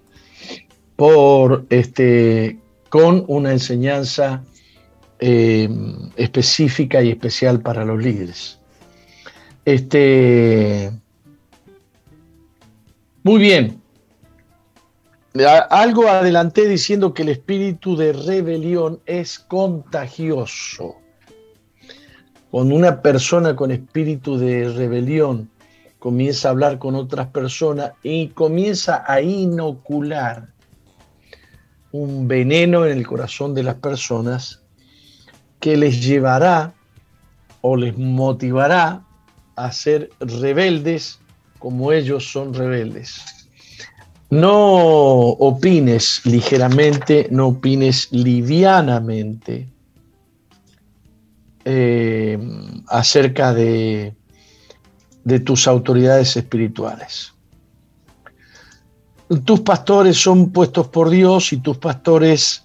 por 0.96 1.66
este, 1.70 2.60
con 2.90 3.24
una 3.28 3.52
enseñanza 3.52 4.44
eh, 5.20 5.70
específica 6.16 7.02
y 7.02 7.12
especial 7.12 7.62
para 7.62 7.86
los 7.86 8.02
líderes. 8.02 8.60
Este, 9.64 10.92
muy 13.24 13.40
bien. 13.40 13.82
Algo 15.70 16.08
adelanté 16.08 16.68
diciendo 16.68 17.14
que 17.14 17.24
el 17.24 17.30
espíritu 17.30 17.98
de 17.98 18.14
rebelión 18.14 19.02
es 19.06 19.40
contagioso. 19.40 20.96
Cuando 22.52 22.76
una 22.76 23.02
persona 23.02 23.56
con 23.56 23.72
espíritu 23.72 24.38
de 24.38 24.70
rebelión 24.70 25.50
comienza 26.00 26.48
a 26.48 26.52
hablar 26.52 26.78
con 26.78 26.96
otras 26.96 27.28
personas 27.28 27.94
y 28.04 28.28
comienza 28.30 29.04
a 29.06 29.20
inocular 29.22 30.50
un 31.92 32.28
veneno 32.28 32.86
en 32.86 32.98
el 32.98 33.08
corazón 33.08 33.56
de 33.56 33.64
las 33.64 33.76
personas 33.76 34.65
que 35.60 35.78
les 35.78 36.04
llevará 36.04 36.74
o 37.62 37.76
les 37.76 37.98
motivará 37.98 39.04
a 39.56 39.72
ser 39.72 40.10
rebeldes 40.20 41.20
como 41.60 41.92
ellos 41.92 42.32
son 42.32 42.54
rebeldes. 42.54 43.22
No 44.30 44.54
opines 45.40 46.22
ligeramente, 46.26 47.28
no 47.32 47.48
opines 47.48 48.10
livianamente 48.12 49.68
eh, 51.64 52.38
acerca 52.88 53.54
de, 53.54 54.14
de 55.24 55.40
tus 55.40 55.68
autoridades 55.68 56.38
espirituales. 56.38 57.34
Tus 59.44 59.62
pastores 59.62 60.18
son 60.18 60.52
puestos 60.52 60.88
por 60.90 61.10
Dios 61.10 61.52
y 61.52 61.58
tus 61.58 61.78
pastores 61.78 62.65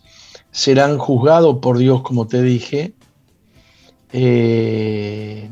serán 0.50 0.98
juzgados 0.98 1.58
por 1.58 1.78
Dios, 1.78 2.02
como 2.02 2.26
te 2.26 2.42
dije. 2.42 2.94
Eh, 4.12 5.48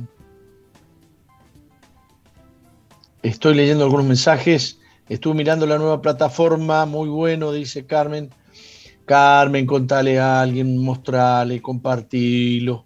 estoy 3.23 3.55
leyendo 3.55 3.85
algunos 3.85 4.07
mensajes. 4.07 4.79
Estuve 5.09 5.35
mirando 5.35 5.67
la 5.67 5.79
nueva 5.79 6.03
plataforma, 6.03 6.85
muy 6.85 7.09
bueno, 7.09 7.53
dice 7.53 7.87
Carmen. 7.87 8.31
Carmen, 9.07 9.65
contale 9.67 10.19
a 10.19 10.43
alguien, 10.43 10.77
mostrale, 10.79 11.63
compartilo. 11.63 12.85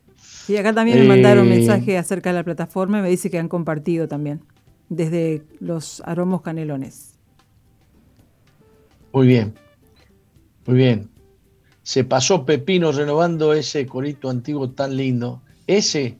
Y 0.49 0.57
acá 0.57 0.73
también 0.73 1.01
me 1.01 1.07
mandaron 1.07 1.47
un 1.47 1.53
eh, 1.53 1.57
mensaje 1.57 1.99
acerca 1.99 2.31
de 2.31 2.37
la 2.37 2.45
plataforma 2.45 2.99
y 2.99 3.03
me 3.03 3.09
dice 3.09 3.31
que 3.31 3.39
han 3.39 3.49
compartido 3.49 4.07
también, 4.07 4.41
desde 4.89 5.43
los 5.59 6.01
aromos 6.05 6.43
canelones. 6.43 7.19
Muy 9.13 9.27
bien. 9.27 9.55
Muy 10.67 10.77
bien. 10.77 11.12
Se 11.83 12.05
pasó 12.05 12.45
Pepino 12.45 12.93
renovando 12.93 13.53
ese 13.53 13.87
corito 13.87 14.31
antiguo 14.31 14.71
tan 14.71 14.97
lindo. 14.97 15.43
Ese 15.67 16.19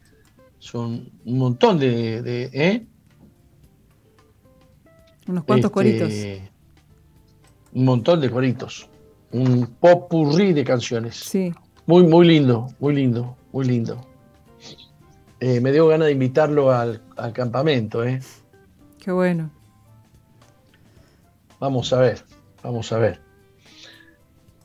son 0.59 1.11
un 1.25 1.39
montón 1.39 1.79
de. 1.79 2.51
¿eh? 2.53 2.87
Unos 5.29 5.45
cuantos 5.45 5.71
Este, 5.71 5.75
coritos. 5.75 6.51
Un 7.75 7.85
montón 7.85 8.21
de 8.21 8.31
coritos. 8.31 8.89
Un 9.31 9.67
popurrí 9.81 10.53
de 10.53 10.65
canciones. 10.65 11.17
Sí. 11.17 11.53
Muy, 11.87 12.05
muy 12.05 12.27
lindo, 12.27 12.69
muy 12.81 12.95
lindo, 12.95 13.37
muy 13.53 13.65
lindo. 13.67 14.07
Eh, 15.41 15.61
me 15.61 15.73
dio 15.73 15.87
ganas 15.89 16.07
de 16.07 16.13
invitarlo 16.13 16.71
al, 16.71 17.03
al 17.17 17.33
campamento, 17.33 18.05
¿eh? 18.05 18.21
Qué 18.99 19.11
bueno. 19.11 19.51
Vamos 21.59 21.93
a 21.93 21.99
ver, 22.01 22.25
vamos 22.63 22.93
a 22.93 22.99
ver. 22.99 23.21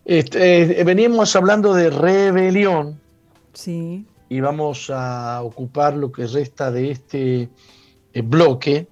Este, 0.08 0.80
eh, 0.80 0.84
veníamos 0.86 1.36
hablando 1.36 1.74
de 1.74 1.89
rebelión 1.89 2.97
Sí. 3.51 4.05
y 4.30 4.39
vamos 4.39 4.89
a 4.89 5.41
ocupar 5.43 5.97
lo 5.97 6.14
que 6.14 6.26
resta 6.28 6.72
de 6.72 6.91
este 6.91 7.49
eh, 8.14 8.22
bloque 8.22 8.88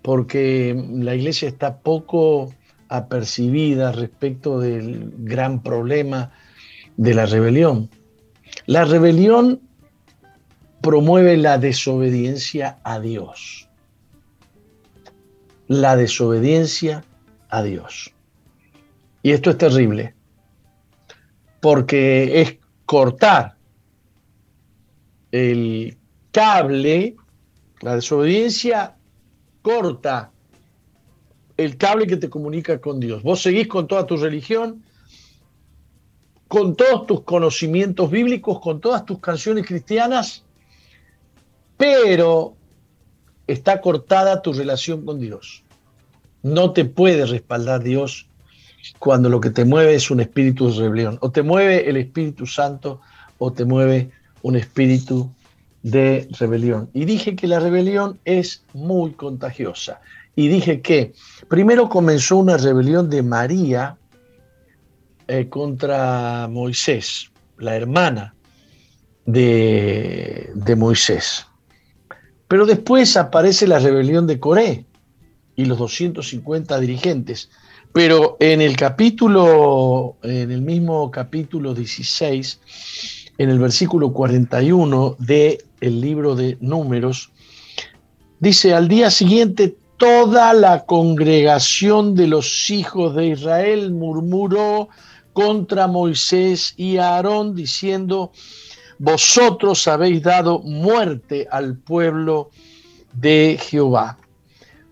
porque 0.00 0.74
la 0.92 1.14
iglesia 1.14 1.46
está 1.46 1.76
poco 1.80 2.54
apercibida 2.88 3.92
respecto 3.92 4.58
del 4.58 5.12
gran 5.18 5.62
problema 5.62 6.32
de 6.96 7.12
la 7.12 7.26
rebelión. 7.26 7.90
La 8.64 8.86
rebelión 8.86 9.60
promueve 10.80 11.36
la 11.36 11.58
desobediencia 11.58 12.78
a 12.82 12.98
Dios. 12.98 13.68
La 15.68 15.96
desobediencia 15.96 17.04
a 17.50 17.62
Dios. 17.62 18.14
Y 19.22 19.32
esto 19.32 19.50
es 19.50 19.58
terrible, 19.58 20.14
porque 21.60 22.40
es 22.40 22.56
cortar 22.84 23.56
el 25.32 25.96
cable, 26.30 27.16
la 27.80 27.96
desobediencia 27.96 28.96
corta 29.62 30.30
el 31.56 31.76
cable 31.76 32.06
que 32.06 32.16
te 32.16 32.28
comunica 32.28 32.80
con 32.80 33.00
Dios. 33.00 33.22
Vos 33.22 33.40
seguís 33.40 33.66
con 33.66 33.86
toda 33.86 34.06
tu 34.06 34.16
religión, 34.16 34.84
con 36.48 36.76
todos 36.76 37.06
tus 37.06 37.22
conocimientos 37.22 38.10
bíblicos, 38.10 38.60
con 38.60 38.80
todas 38.80 39.04
tus 39.04 39.18
canciones 39.18 39.66
cristianas, 39.66 40.44
pero 41.76 42.54
está 43.46 43.80
cortada 43.80 44.42
tu 44.42 44.52
relación 44.52 45.04
con 45.04 45.18
Dios. 45.18 45.64
No 46.42 46.72
te 46.72 46.84
puede 46.84 47.26
respaldar 47.26 47.82
Dios 47.82 48.28
cuando 48.98 49.28
lo 49.28 49.40
que 49.40 49.50
te 49.50 49.64
mueve 49.64 49.94
es 49.94 50.10
un 50.10 50.20
espíritu 50.20 50.68
de 50.70 50.80
rebelión. 50.80 51.18
O 51.20 51.30
te 51.30 51.42
mueve 51.42 51.88
el 51.88 51.96
Espíritu 51.96 52.46
Santo 52.46 53.00
o 53.38 53.52
te 53.52 53.64
mueve 53.64 54.10
un 54.42 54.56
espíritu 54.56 55.30
de 55.82 56.28
rebelión. 56.38 56.90
Y 56.92 57.04
dije 57.04 57.36
que 57.36 57.46
la 57.46 57.60
rebelión 57.60 58.18
es 58.24 58.64
muy 58.72 59.12
contagiosa. 59.12 60.00
Y 60.34 60.48
dije 60.48 60.80
que 60.80 61.14
primero 61.48 61.88
comenzó 61.88 62.36
una 62.36 62.56
rebelión 62.56 63.08
de 63.08 63.22
María 63.22 63.96
eh, 65.28 65.48
contra 65.48 66.48
Moisés, 66.48 67.30
la 67.58 67.76
hermana 67.76 68.34
de, 69.24 70.50
de 70.54 70.76
Moisés. 70.76 71.46
Pero 72.48 72.66
después 72.66 73.16
aparece 73.16 73.66
la 73.66 73.78
rebelión 73.78 74.26
de 74.26 74.38
Coré 74.38 74.86
y 75.56 75.64
los 75.64 75.78
250 75.78 76.78
dirigentes. 76.78 77.50
Pero 77.96 78.36
en 78.40 78.60
el 78.60 78.76
capítulo, 78.76 80.16
en 80.22 80.50
el 80.50 80.60
mismo 80.60 81.10
capítulo 81.10 81.72
16, 81.72 82.60
en 83.38 83.48
el 83.48 83.58
versículo 83.58 84.12
41 84.12 85.16
del 85.18 85.64
el 85.80 86.02
libro 86.02 86.36
de 86.36 86.58
Números, 86.60 87.32
dice, 88.38 88.74
al 88.74 88.86
día 88.88 89.10
siguiente 89.10 89.78
toda 89.96 90.52
la 90.52 90.84
congregación 90.84 92.14
de 92.14 92.26
los 92.26 92.68
hijos 92.68 93.14
de 93.14 93.28
Israel 93.28 93.92
murmuró 93.92 94.90
contra 95.32 95.86
Moisés 95.86 96.74
y 96.76 96.98
Aarón, 96.98 97.54
diciendo, 97.54 98.30
vosotros 98.98 99.88
habéis 99.88 100.22
dado 100.22 100.58
muerte 100.58 101.48
al 101.50 101.78
pueblo 101.78 102.50
de 103.14 103.58
Jehová. 103.58 104.18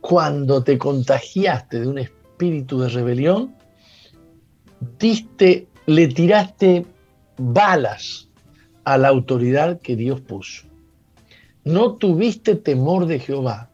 Cuando 0.01 0.65
te 0.65 0.79
contagiaste 0.79 1.81
de 1.81 1.87
un 1.87 1.99
espíritu 1.99 2.14
de 2.39 2.89
rebelión, 2.89 3.55
diste, 4.99 5.66
le 5.87 6.09
tiraste 6.09 6.85
balas 7.39 8.28
a 8.85 8.99
la 8.99 9.09
autoridad 9.09 9.80
que 9.80 9.97
Dios 9.97 10.20
puso. 10.20 10.66
No 11.64 11.95
tuviste 11.95 12.57
temor 12.57 13.07
de 13.07 13.18
Jehová. 13.18 13.70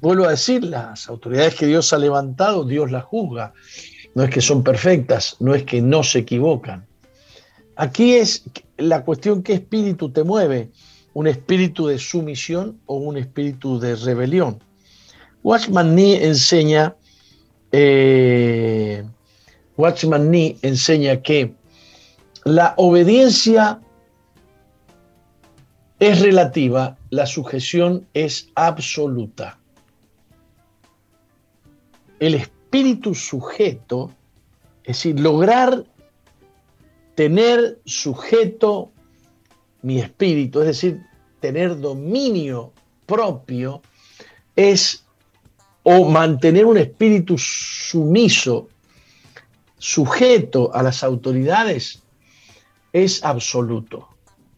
Vuelvo 0.00 0.24
a 0.24 0.30
decir, 0.30 0.64
las 0.64 1.08
autoridades 1.08 1.54
que 1.54 1.66
Dios 1.66 1.92
ha 1.92 1.98
levantado, 1.98 2.64
Dios 2.64 2.90
las 2.90 3.04
juzga. 3.04 3.52
No 4.14 4.24
es 4.24 4.30
que 4.30 4.40
son 4.40 4.64
perfectas, 4.64 5.36
no 5.38 5.54
es 5.54 5.62
que 5.64 5.82
no 5.82 6.02
se 6.02 6.20
equivocan. 6.20 6.86
Aquí 7.76 8.14
es 8.14 8.44
la 8.78 9.04
cuestión 9.04 9.42
qué 9.42 9.52
espíritu 9.52 10.10
te 10.10 10.24
mueve, 10.24 10.70
un 11.12 11.26
espíritu 11.26 11.86
de 11.86 11.98
sumisión 11.98 12.80
o 12.86 12.96
un 12.96 13.16
espíritu 13.16 13.78
de 13.78 13.94
rebelión. 13.94 14.58
Watchman 15.42 15.94
Nee 15.94 16.24
enseña, 16.24 16.96
eh, 17.72 19.04
enseña 20.62 21.22
que 21.22 21.54
la 22.44 22.74
obediencia 22.76 23.80
es 25.98 26.20
relativa, 26.20 26.96
la 27.10 27.26
sujeción 27.26 28.06
es 28.14 28.48
absoluta. 28.54 29.58
El 32.18 32.34
espíritu 32.34 33.14
sujeto, 33.14 34.10
es 34.84 34.96
decir, 34.96 35.20
lograr 35.20 35.84
tener 37.14 37.78
sujeto 37.84 38.92
mi 39.82 40.00
espíritu, 40.00 40.60
es 40.60 40.66
decir, 40.66 41.02
tener 41.40 41.78
dominio 41.78 42.72
propio, 43.06 43.82
es 44.56 45.04
o 45.82 46.08
mantener 46.08 46.66
un 46.66 46.76
espíritu 46.76 47.36
sumiso, 47.38 48.68
sujeto 49.78 50.74
a 50.74 50.82
las 50.82 51.02
autoridades, 51.02 52.02
es 52.92 53.24
absoluto, 53.24 54.08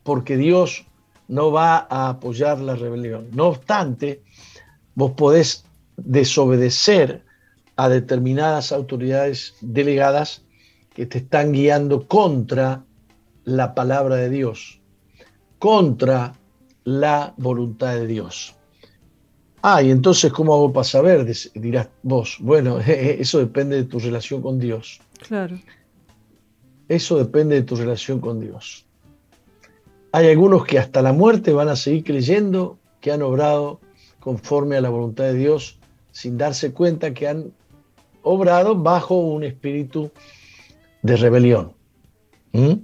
porque 0.03 0.37
Dios 0.37 0.85
no 1.29 1.53
va 1.53 1.87
a 1.89 2.09
apoyar 2.09 2.61
la 2.61 2.75
rebelión. 2.75 3.29
No 3.33 3.49
obstante, 3.49 4.23
vos 4.95 5.13
podés 5.13 5.65
desobedecer 5.97 7.23
a 7.77 7.89
determinadas 7.89 8.73
autoridades 8.73 9.55
delegadas 9.61 10.43
que 10.95 11.07
te 11.07 11.19
están 11.19 11.53
guiando 11.53 12.07
contra 12.07 12.85
la 13.45 13.75
palabra 13.75 14.17
de 14.17 14.29
Dios, 14.29 14.81
contra 15.59 16.35
la 16.85 17.35
voluntad 17.37 17.95
de 17.95 18.07
Dios. 18.07 18.55
Ah, 19.63 19.81
y 19.81 19.93
entonces, 19.93 20.33
¿cómo 20.33 20.55
hago 20.55 20.73
para 20.73 20.85
saber? 20.85 21.25
Dirás 21.55 21.89
vos, 22.03 22.37
bueno, 22.41 22.81
eso 22.87 23.39
depende 23.39 23.77
de 23.77 23.85
tu 23.85 24.01
relación 24.01 24.43
con 24.43 24.59
Dios. 24.59 25.01
Claro. 25.27 25.59
Eso 26.89 27.17
depende 27.17 27.55
de 27.55 27.63
tu 27.63 27.77
relación 27.77 28.21
con 28.21 28.41
Dios. 28.41 28.85
Hay 30.11 30.29
algunos 30.29 30.67
que 30.67 30.79
hasta 30.79 31.01
la 31.01 31.13
muerte 31.13 31.53
van 31.53 31.69
a 31.69 31.77
seguir 31.77 32.05
creyendo 32.05 32.77
que 33.01 33.13
han 33.13 33.23
obrado 33.23 33.81
conforme 34.21 34.77
a 34.77 34.81
la 34.81 34.91
voluntad 34.91 35.25
de 35.25 35.35
Dios 35.35 35.79
sin 36.11 36.37
darse 36.37 36.73
cuenta 36.73 37.15
que 37.15 37.29
han 37.29 37.53
obrado 38.23 38.77
bajo 38.77 39.15
un 39.17 39.45
espíritu 39.45 40.11
de 41.03 41.17
rebelión. 41.17 41.73
¿Mm? 42.53 42.75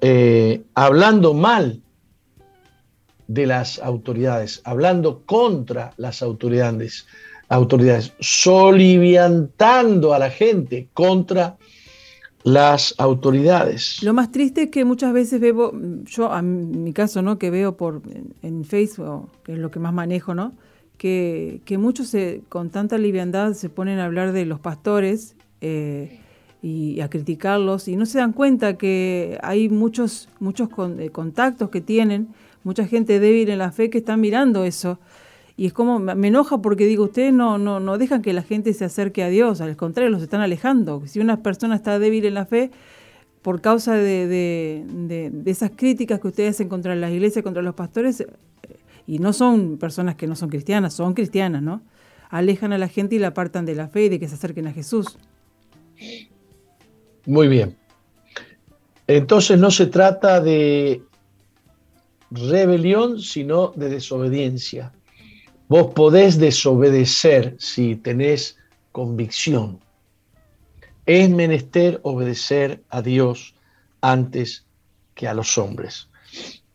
Eh, 0.00 0.62
hablando 0.74 1.34
mal 1.34 1.81
de 3.28 3.46
las 3.46 3.78
autoridades, 3.78 4.60
hablando 4.64 5.22
contra 5.26 5.92
las 5.96 6.22
autoridades, 6.22 7.06
autoridades, 7.48 8.12
soliviantando 8.20 10.14
a 10.14 10.18
la 10.18 10.30
gente 10.30 10.88
contra 10.94 11.56
las 12.44 12.94
autoridades. 12.98 14.02
Lo 14.02 14.14
más 14.14 14.32
triste 14.32 14.64
es 14.64 14.70
que 14.70 14.84
muchas 14.84 15.12
veces 15.12 15.40
veo, 15.40 15.72
yo 16.04 16.36
en 16.36 16.82
mi 16.82 16.92
caso, 16.92 17.22
¿no? 17.22 17.38
Que 17.38 17.50
veo 17.50 17.76
por 17.76 18.02
en 18.42 18.64
Facebook, 18.64 19.30
que 19.44 19.52
es 19.52 19.58
lo 19.58 19.70
que 19.70 19.78
más 19.78 19.92
manejo, 19.92 20.34
¿no? 20.34 20.52
Que, 20.98 21.60
que 21.64 21.78
muchos 21.78 22.08
se, 22.08 22.42
con 22.48 22.70
tanta 22.70 22.98
liviandad 22.98 23.54
se 23.54 23.68
ponen 23.68 23.98
a 23.98 24.04
hablar 24.04 24.32
de 24.32 24.44
los 24.44 24.60
pastores 24.60 25.36
eh, 25.60 26.20
y 26.62 27.00
a 27.00 27.10
criticarlos 27.10 27.88
y 27.88 27.96
no 27.96 28.06
se 28.06 28.18
dan 28.18 28.32
cuenta 28.32 28.76
que 28.76 29.38
hay 29.42 29.68
muchos, 29.68 30.28
muchos 30.38 30.68
eh, 30.98 31.10
contactos 31.10 31.70
que 31.70 31.80
tienen, 31.80 32.28
mucha 32.64 32.86
gente 32.86 33.20
débil 33.20 33.50
en 33.50 33.58
la 33.58 33.72
fe 33.72 33.90
que 33.90 33.98
están 33.98 34.20
mirando 34.20 34.64
eso. 34.64 34.98
Y 35.56 35.66
es 35.66 35.72
como, 35.72 35.98
me 35.98 36.28
enoja 36.28 36.58
porque 36.58 36.86
digo, 36.86 37.04
ustedes 37.04 37.32
no, 37.32 37.58
no, 37.58 37.78
no 37.78 37.98
dejan 37.98 38.22
que 38.22 38.32
la 38.32 38.42
gente 38.42 38.72
se 38.72 38.84
acerque 38.84 39.22
a 39.22 39.28
Dios, 39.28 39.60
al 39.60 39.76
contrario, 39.76 40.10
los 40.10 40.22
están 40.22 40.40
alejando. 40.40 41.02
Si 41.06 41.20
una 41.20 41.42
persona 41.42 41.76
está 41.76 41.98
débil 41.98 42.24
en 42.24 42.34
la 42.34 42.46
fe, 42.46 42.70
por 43.42 43.60
causa 43.60 43.94
de, 43.94 44.26
de, 44.26 45.50
esas 45.50 45.72
críticas 45.74 46.20
que 46.20 46.28
ustedes 46.28 46.50
hacen 46.56 46.68
contra 46.68 46.94
las 46.94 47.10
iglesias, 47.10 47.42
contra 47.42 47.60
los 47.60 47.74
pastores, 47.74 48.24
y 49.06 49.18
no 49.18 49.32
son 49.32 49.78
personas 49.78 50.14
que 50.14 50.26
no 50.26 50.36
son 50.36 50.48
cristianas, 50.48 50.94
son 50.94 51.12
cristianas, 51.12 51.60
¿no? 51.60 51.82
Alejan 52.30 52.72
a 52.72 52.78
la 52.78 52.88
gente 52.88 53.16
y 53.16 53.18
la 53.18 53.28
apartan 53.28 53.66
de 53.66 53.74
la 53.74 53.88
fe 53.88 54.04
y 54.04 54.08
de 54.08 54.20
que 54.20 54.28
se 54.28 54.36
acerquen 54.36 54.68
a 54.68 54.72
Jesús. 54.72 55.18
Muy 57.26 57.48
bien. 57.48 57.76
Entonces 59.06 59.58
no 59.58 59.70
se 59.70 59.86
trata 59.86 60.40
de 60.40 61.02
rebelión, 62.32 63.20
sino 63.20 63.72
de 63.76 63.88
desobediencia. 63.88 64.92
Vos 65.68 65.92
podés 65.94 66.38
desobedecer 66.38 67.56
si 67.58 67.96
tenés 67.96 68.58
convicción. 68.92 69.80
Es 71.06 71.30
menester 71.30 72.00
obedecer 72.02 72.82
a 72.90 73.02
Dios 73.02 73.54
antes 74.00 74.64
que 75.14 75.28
a 75.28 75.34
los 75.34 75.56
hombres. 75.58 76.08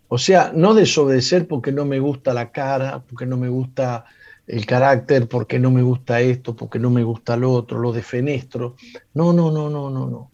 O 0.10 0.18
sea, 0.18 0.52
no 0.54 0.74
desobedecer 0.74 1.48
porque 1.48 1.72
no 1.72 1.86
me 1.86 2.00
gusta 2.00 2.34
la 2.34 2.52
cara, 2.52 3.04
porque 3.08 3.26
no 3.26 3.38
me 3.38 3.50
gusta 3.50 4.06
el 4.48 4.66
carácter, 4.66 5.28
porque 5.28 5.60
no 5.60 5.70
me 5.70 5.82
gusta 5.82 6.22
esto, 6.22 6.56
porque 6.56 6.80
no 6.80 6.90
me 6.90 7.04
gusta 7.04 7.36
lo 7.36 7.52
otro, 7.52 7.80
lo 7.80 7.92
defenestro. 7.92 8.76
No, 9.14 9.34
no, 9.34 9.52
no, 9.52 9.70
no, 9.70 9.90
no, 9.90 10.08
no. 10.08 10.32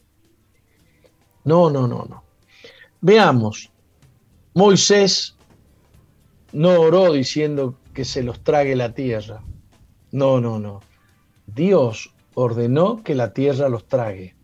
No, 1.46 1.70
no, 1.70 1.88
no, 1.88 2.06
no. 2.08 2.24
Veamos, 3.02 3.73
Moisés 4.54 5.36
no 6.52 6.80
oró 6.80 7.12
diciendo 7.14 7.76
que 7.94 8.06
se 8.06 8.22
los 8.24 8.44
trague 8.44 8.76
la 8.76 8.94
tierra. 8.94 9.42
No, 10.12 10.40
no, 10.40 10.60
no. 10.60 10.82
Dios 11.48 12.14
ordenó 12.36 13.04
que 13.04 13.16
la 13.16 13.34
tierra 13.34 13.70
los 13.70 13.88
trague. 13.88 14.36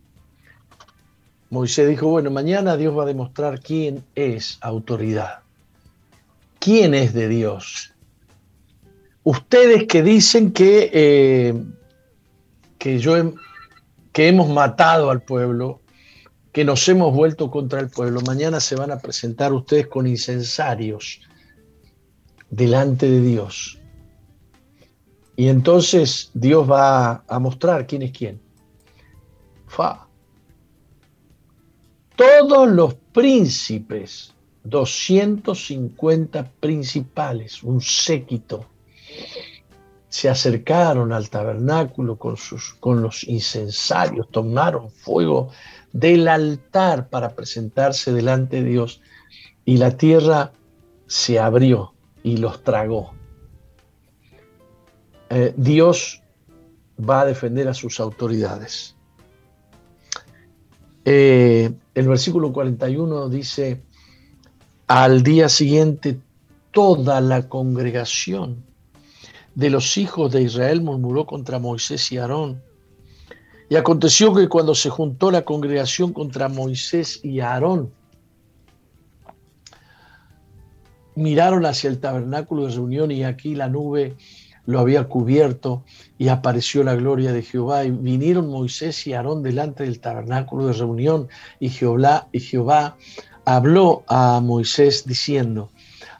Moisés 1.50 1.88
dijo, 1.88 2.08
bueno, 2.08 2.30
mañana 2.30 2.76
Dios 2.76 2.96
va 2.96 3.04
a 3.04 3.06
demostrar 3.06 3.60
quién 3.60 4.04
es 4.14 4.58
autoridad. 4.60 5.40
¿Quién 6.58 6.94
es 6.94 7.12
de 7.14 7.28
Dios? 7.28 7.92
Ustedes 9.24 9.86
que 9.86 10.02
dicen 10.02 10.52
que, 10.52 10.90
eh, 10.92 11.54
que, 12.78 12.98
yo 12.98 13.14
que 14.12 14.28
hemos 14.28 14.48
matado 14.48 15.10
al 15.10 15.22
pueblo, 15.22 15.80
que 16.52 16.64
nos 16.64 16.88
hemos 16.88 17.14
vuelto 17.14 17.50
contra 17.50 17.80
el 17.80 17.90
pueblo, 17.90 18.20
mañana 18.22 18.60
se 18.60 18.74
van 18.74 18.90
a 18.90 18.98
presentar 18.98 19.52
ustedes 19.52 19.86
con 19.86 20.06
incensarios 20.06 21.20
delante 22.50 23.08
de 23.08 23.20
Dios. 23.20 23.78
Y 25.36 25.48
entonces 25.48 26.30
Dios 26.34 26.68
va 26.68 27.24
a 27.26 27.38
mostrar 27.38 27.86
quién 27.86 28.02
es 28.02 28.12
quién. 28.12 28.40
Fa. 29.68 30.06
Todos 32.16 32.68
los 32.68 32.94
príncipes, 33.12 34.34
250 34.64 36.50
principales, 36.60 37.62
un 37.62 37.80
séquito, 37.80 38.66
se 40.10 40.28
acercaron 40.28 41.12
al 41.12 41.30
tabernáculo 41.30 42.18
con, 42.18 42.36
sus, 42.36 42.74
con 42.74 43.00
los 43.00 43.26
incensarios, 43.26 44.28
tomaron 44.28 44.90
fuego 44.90 45.50
del 45.92 46.28
altar 46.28 47.08
para 47.08 47.34
presentarse 47.34 48.12
delante 48.12 48.62
de 48.62 48.70
Dios 48.70 49.00
y 49.64 49.76
la 49.76 49.96
tierra 49.96 50.52
se 51.06 51.38
abrió 51.38 51.94
y 52.22 52.36
los 52.36 52.62
tragó. 52.62 53.12
Eh, 55.28 55.54
Dios 55.56 56.22
va 56.98 57.22
a 57.22 57.26
defender 57.26 57.68
a 57.68 57.74
sus 57.74 58.00
autoridades. 58.00 58.96
Eh, 61.04 61.72
el 61.94 62.08
versículo 62.08 62.52
41 62.52 63.28
dice, 63.28 63.82
al 64.86 65.22
día 65.22 65.48
siguiente 65.48 66.20
toda 66.72 67.20
la 67.20 67.48
congregación 67.48 68.64
de 69.54 69.70
los 69.70 69.96
hijos 69.96 70.30
de 70.32 70.42
Israel 70.42 70.82
murmuró 70.82 71.26
contra 71.26 71.58
Moisés 71.58 72.12
y 72.12 72.18
Aarón 72.18 72.62
y 73.70 73.76
aconteció 73.76 74.34
que 74.34 74.48
cuando 74.48 74.74
se 74.74 74.90
juntó 74.90 75.30
la 75.30 75.42
congregación 75.42 76.12
contra 76.12 76.48
Moisés 76.48 77.20
y 77.22 77.38
Aarón, 77.38 77.92
miraron 81.14 81.64
hacia 81.64 81.88
el 81.88 82.00
tabernáculo 82.00 82.66
de 82.66 82.74
reunión 82.74 83.12
y 83.12 83.22
aquí 83.22 83.54
la 83.54 83.68
nube 83.68 84.16
lo 84.66 84.80
había 84.80 85.04
cubierto 85.04 85.84
y 86.18 86.28
apareció 86.28 86.82
la 86.82 86.96
gloria 86.96 87.32
de 87.32 87.42
Jehová. 87.42 87.84
Y 87.84 87.92
vinieron 87.92 88.50
Moisés 88.50 89.06
y 89.06 89.12
Aarón 89.12 89.44
delante 89.44 89.84
del 89.84 90.00
tabernáculo 90.00 90.66
de 90.66 90.72
reunión 90.72 91.28
y 91.60 91.68
Jehová, 91.68 92.26
y 92.32 92.40
Jehová 92.40 92.96
habló 93.44 94.02
a 94.08 94.40
Moisés 94.40 95.06
diciendo, 95.06 95.70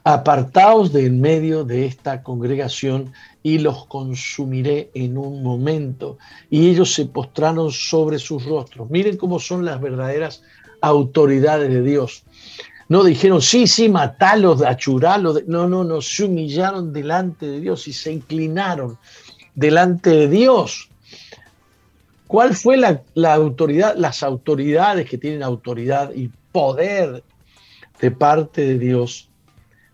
apartaos 0.05 0.93
de 0.93 1.07
en 1.07 1.21
medio 1.21 1.65
de 1.65 1.87
esta 1.87 2.23
congregación 2.23 3.13
y 3.43 3.59
los 3.59 3.87
consumiré 3.87 4.91
en 4.95 5.17
un 5.17 5.43
momento. 5.43 6.19
Y 6.51 6.69
ellos 6.69 6.93
se 6.93 7.07
postraron 7.07 7.71
sobre 7.71 8.19
sus 8.19 8.45
rostros. 8.45 8.91
Miren 8.91 9.17
cómo 9.17 9.39
son 9.39 9.65
las 9.65 9.81
verdaderas 9.81 10.43
autoridades 10.81 11.71
de 11.71 11.83
Dios. 11.83 12.25
No 12.89 13.05
dijeron, 13.05 13.41
sí, 13.41 13.67
sí, 13.67 13.89
matalos, 13.89 14.63
achuralos. 14.63 15.47
No, 15.47 15.69
no, 15.69 15.85
no, 15.85 16.03
se 16.03 16.25
humillaron 16.25 16.93
delante 16.93 17.47
de 17.47 17.61
Dios 17.61 17.87
y 17.89 17.93
se 17.93 18.13
inclinaron 18.13 18.99
delante 19.55 20.11
de 20.11 20.29
Dios. 20.29 20.89
¿Cuál 22.27 22.55
fue 22.55 22.77
la, 22.77 23.03
la 23.15 23.35
autoridad? 23.35 23.97
Las 23.97 24.23
autoridades 24.23 25.09
que 25.09 25.19
tienen 25.19 25.43
autoridad 25.43 26.13
y 26.15 26.31
poder 26.53 27.23
de 28.01 28.11
parte 28.11 28.63
de 28.65 28.79
Dios 28.79 29.30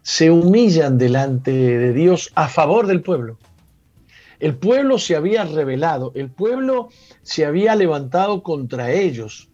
se 0.06 0.30
humillan 0.30 0.98
delante 0.98 1.50
de 1.50 1.92
Dios 1.92 2.30
a 2.36 2.48
favor 2.48 2.86
del 2.86 3.02
pueblo. 3.02 3.38
El 4.38 4.54
pueblo 4.54 5.00
se 5.00 5.16
había 5.16 5.44
rebelado, 5.44 6.12
el 6.14 6.30
pueblo 6.30 6.90
se 7.22 7.44
había 7.44 7.74
levantado 7.74 8.44
contra 8.44 8.92
ellos. 8.92 9.48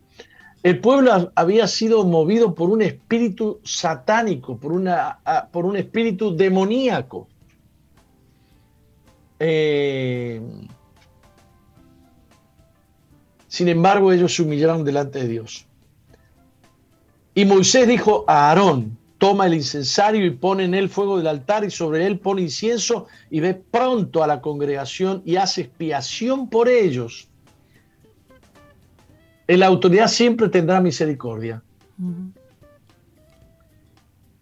El 0.63 0.79
pueblo 0.79 1.33
había 1.37 1.67
sido 1.67 2.05
movido 2.05 2.55
por 2.55 2.69
un 2.69 2.83
espíritu 2.83 3.61
satánico, 3.65 4.59
por, 4.59 4.73
una, 4.73 5.21
por 5.51 5.65
un 5.65 5.75
espíritu 5.79 6.37
demoníaco. 6.37 7.29
Eh, 9.39 10.39
sin 13.49 13.69
embargo, 13.69 14.13
ellos 14.13 14.35
se 14.35 14.43
humillaron 14.43 14.85
delante 14.85 15.21
de 15.21 15.29
Dios. 15.29 15.67
Y 17.35 17.47
Moisés 17.47 17.89
dijo 17.89 18.27
a 18.29 18.51
Aarón, 18.51 18.99
toma 19.23 19.47
el 19.47 19.55
incensario 19.55 20.27
y 20.27 20.31
pone 20.31 20.65
en 20.65 20.75
él 20.75 20.89
fuego 20.89 21.17
del 21.17 21.29
altar 21.29 21.63
y 21.63 21.71
sobre 21.71 22.05
él 22.09 22.19
pone 22.19 22.43
incienso 22.43 23.07
y 23.31 23.39
ve 23.39 23.55
pronto 23.55 24.25
a 24.25 24.27
la 24.27 24.41
congregación 24.41 25.23
y 25.25 25.37
hace 25.37 25.61
expiación 25.61 26.51
por 26.51 26.69
ellos. 26.69 27.29
La 29.47 29.69
autoridad 29.69 30.09
siempre 30.09 30.49
tendrá 30.49 30.81
misericordia. 30.81 31.63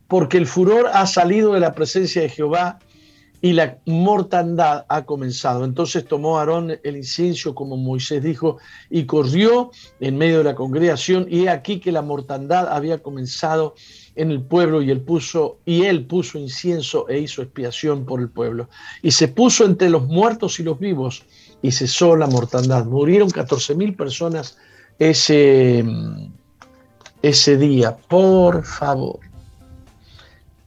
Porque 0.08 0.38
el 0.38 0.46
furor 0.46 0.88
ha 0.90 1.04
salido 1.04 1.52
de 1.52 1.60
la 1.60 1.74
presencia 1.74 2.22
de 2.22 2.30
Jehová 2.30 2.78
y 3.42 3.52
la 3.52 3.78
mortandad 3.84 4.86
ha 4.88 5.04
comenzado. 5.04 5.66
Entonces 5.66 6.06
tomó 6.06 6.38
Aarón 6.38 6.78
el 6.82 6.96
incienso, 6.96 7.54
como 7.54 7.76
Moisés 7.76 8.22
dijo, 8.22 8.56
y 8.88 9.04
corrió 9.04 9.72
en 10.00 10.16
medio 10.16 10.38
de 10.38 10.44
la 10.44 10.54
congregación, 10.54 11.26
y 11.28 11.44
he 11.44 11.48
aquí 11.50 11.80
que 11.80 11.92
la 11.92 12.00
mortandad 12.00 12.68
había 12.72 13.02
comenzado 13.02 13.74
en 14.14 14.30
el 14.30 14.42
pueblo, 14.42 14.82
y 14.82 14.90
él 14.90 15.00
puso, 15.00 15.58
y 15.64 15.84
él 15.84 16.06
puso 16.06 16.38
incienso 16.38 17.08
e 17.08 17.18
hizo 17.18 17.42
expiación 17.42 18.04
por 18.04 18.20
el 18.20 18.28
pueblo. 18.28 18.68
Y 19.02 19.10
se 19.12 19.28
puso 19.28 19.64
entre 19.64 19.90
los 19.90 20.06
muertos 20.06 20.60
y 20.60 20.62
los 20.62 20.78
vivos, 20.78 21.24
y 21.62 21.72
cesó 21.72 22.16
la 22.16 22.26
mortandad. 22.26 22.86
Murieron 22.86 23.30
14 23.30 23.74
mil 23.74 23.94
personas 23.94 24.58
ese, 24.98 25.84
ese 27.22 27.56
día. 27.56 27.96
Por 27.96 28.64
favor. 28.64 29.20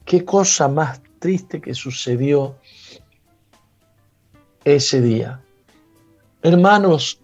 Qué 0.05 0.25
cosa 0.25 0.67
más 0.67 1.01
triste 1.19 1.61
que 1.61 1.73
sucedió 1.73 2.55
ese 4.65 5.01
día. 5.01 5.41
Hermanos, 6.41 7.19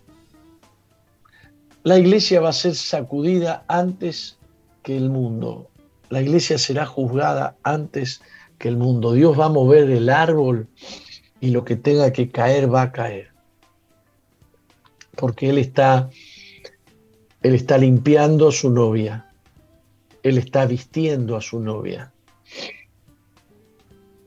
la 1.83 1.97
iglesia 1.97 2.41
va 2.41 2.49
a 2.49 2.53
ser 2.53 2.75
sacudida 2.75 3.63
antes 3.67 4.37
que 4.83 4.95
el 4.95 5.09
mundo. 5.09 5.68
La 6.09 6.21
iglesia 6.21 6.57
será 6.57 6.85
juzgada 6.85 7.57
antes 7.63 8.21
que 8.57 8.67
el 8.67 8.77
mundo. 8.77 9.13
Dios 9.13 9.39
va 9.39 9.45
a 9.45 9.49
mover 9.49 9.89
el 9.89 10.09
árbol 10.09 10.67
y 11.39 11.51
lo 11.51 11.63
que 11.63 11.75
tenga 11.75 12.11
que 12.11 12.29
caer 12.29 12.73
va 12.73 12.83
a 12.83 12.91
caer. 12.91 13.29
Porque 15.15 15.49
Él 15.49 15.57
está, 15.57 16.09
Él 17.41 17.53
está 17.53 17.77
limpiando 17.77 18.49
a 18.49 18.51
su 18.51 18.69
novia. 18.69 19.29
Él 20.23 20.37
está 20.37 20.65
vistiendo 20.65 21.35
a 21.35 21.41
su 21.41 21.59
novia 21.59 22.11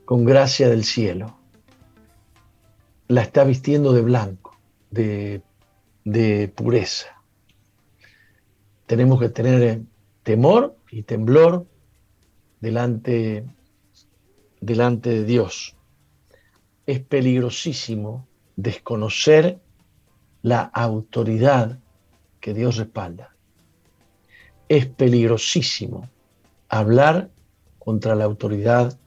con 0.05 0.25
gracia 0.25 0.69
del 0.69 0.83
cielo. 0.83 1.37
la 3.07 3.21
está 3.21 3.43
vistiendo 3.43 3.93
de 3.93 4.01
blanco, 4.01 4.57
de, 4.89 5.43
de 6.03 6.47
pureza. 6.47 7.21
Tenemos 8.87 9.19
que 9.19 9.29
tener 9.29 9.81
temor 10.23 10.75
y 10.89 11.03
temblor 11.03 11.67
delante, 12.63 13.45
delante 14.61 15.09
de 15.09 15.25
Dios. 15.25 15.75
Es 16.85 17.01
peligrosísimo 17.01 18.25
desconocer 18.55 19.59
la 20.43 20.61
autoridad 20.61 21.77
que 22.39 22.53
Dios 22.53 22.77
respalda. 22.77 23.35
Es 24.69 24.85
peligrosísimo 24.85 26.09
hablar 26.69 27.29
contra 27.79 28.15
la 28.15 28.23
autoridad 28.23 28.97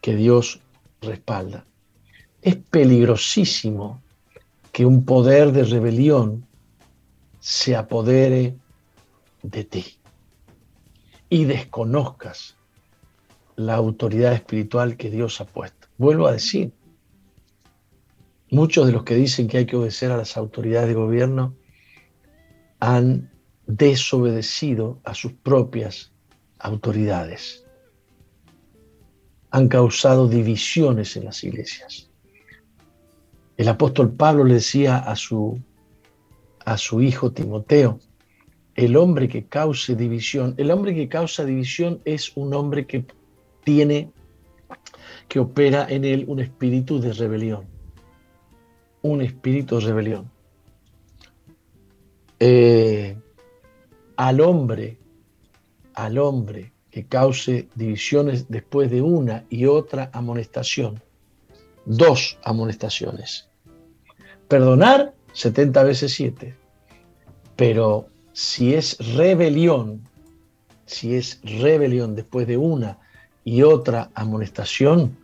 que 0.00 0.16
Dios 0.16 0.60
respalda. 1.00 1.64
Es 2.42 2.56
peligrosísimo 2.56 4.02
que 4.72 4.84
un 4.84 5.04
poder 5.04 5.52
de 5.52 5.62
rebelión 5.62 6.44
se 7.38 7.76
apodere 7.76 8.56
de 9.42 9.62
ti 9.62 9.97
y 11.28 11.44
desconozcas 11.44 12.56
la 13.56 13.74
autoridad 13.74 14.32
espiritual 14.32 14.96
que 14.96 15.10
Dios 15.10 15.40
ha 15.40 15.46
puesto. 15.46 15.88
Vuelvo 15.98 16.26
a 16.26 16.32
decir, 16.32 16.72
muchos 18.50 18.86
de 18.86 18.92
los 18.92 19.04
que 19.04 19.16
dicen 19.16 19.48
que 19.48 19.58
hay 19.58 19.66
que 19.66 19.76
obedecer 19.76 20.10
a 20.10 20.16
las 20.16 20.36
autoridades 20.36 20.88
de 20.88 20.94
gobierno 20.94 21.54
han 22.80 23.30
desobedecido 23.66 25.00
a 25.04 25.14
sus 25.14 25.32
propias 25.32 26.12
autoridades. 26.58 27.64
Han 29.50 29.68
causado 29.68 30.28
divisiones 30.28 31.16
en 31.16 31.24
las 31.24 31.42
iglesias. 31.42 32.08
El 33.56 33.68
apóstol 33.68 34.12
Pablo 34.12 34.44
le 34.44 34.54
decía 34.54 34.98
a 34.98 35.16
su, 35.16 35.60
a 36.64 36.78
su 36.78 37.02
hijo 37.02 37.32
Timoteo, 37.32 37.98
el 38.78 38.96
hombre 38.96 39.28
que 39.28 39.46
cause 39.46 39.96
división, 39.96 40.54
el 40.56 40.70
hombre 40.70 40.94
que 40.94 41.08
causa 41.08 41.44
división 41.44 42.00
es 42.04 42.36
un 42.36 42.54
hombre 42.54 42.86
que 42.86 43.04
tiene, 43.64 44.12
que 45.26 45.40
opera 45.40 45.84
en 45.90 46.04
él 46.04 46.24
un 46.28 46.38
espíritu 46.38 47.00
de 47.00 47.12
rebelión. 47.12 47.66
Un 49.02 49.20
espíritu 49.20 49.80
de 49.80 49.86
rebelión. 49.86 50.30
Eh, 52.38 53.16
al 54.14 54.40
hombre, 54.40 54.96
al 55.94 56.16
hombre 56.16 56.70
que 56.88 57.04
cause 57.04 57.68
divisiones 57.74 58.48
después 58.48 58.92
de 58.92 59.02
una 59.02 59.44
y 59.50 59.66
otra 59.66 60.08
amonestación, 60.12 61.02
dos 61.84 62.38
amonestaciones. 62.44 63.48
Perdonar 64.46 65.14
70 65.32 65.82
veces 65.82 66.12
7, 66.14 66.54
pero 67.56 68.06
si 68.38 68.72
es 68.72 68.96
rebelión, 69.16 70.00
si 70.86 71.16
es 71.16 71.40
rebelión 71.42 72.14
después 72.14 72.46
de 72.46 72.56
una 72.56 72.96
y 73.42 73.62
otra 73.62 74.12
amonestación, 74.14 75.18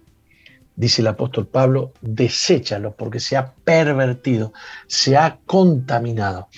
dice 0.74 1.00
el 1.00 1.06
apóstol 1.06 1.46
Pablo, 1.46 1.92
deséchalo 2.00 2.96
porque 2.96 3.20
se 3.20 3.36
ha 3.36 3.54
pervertido, 3.54 4.52
se 4.88 5.16
ha 5.16 5.38
contaminado. 5.46 6.48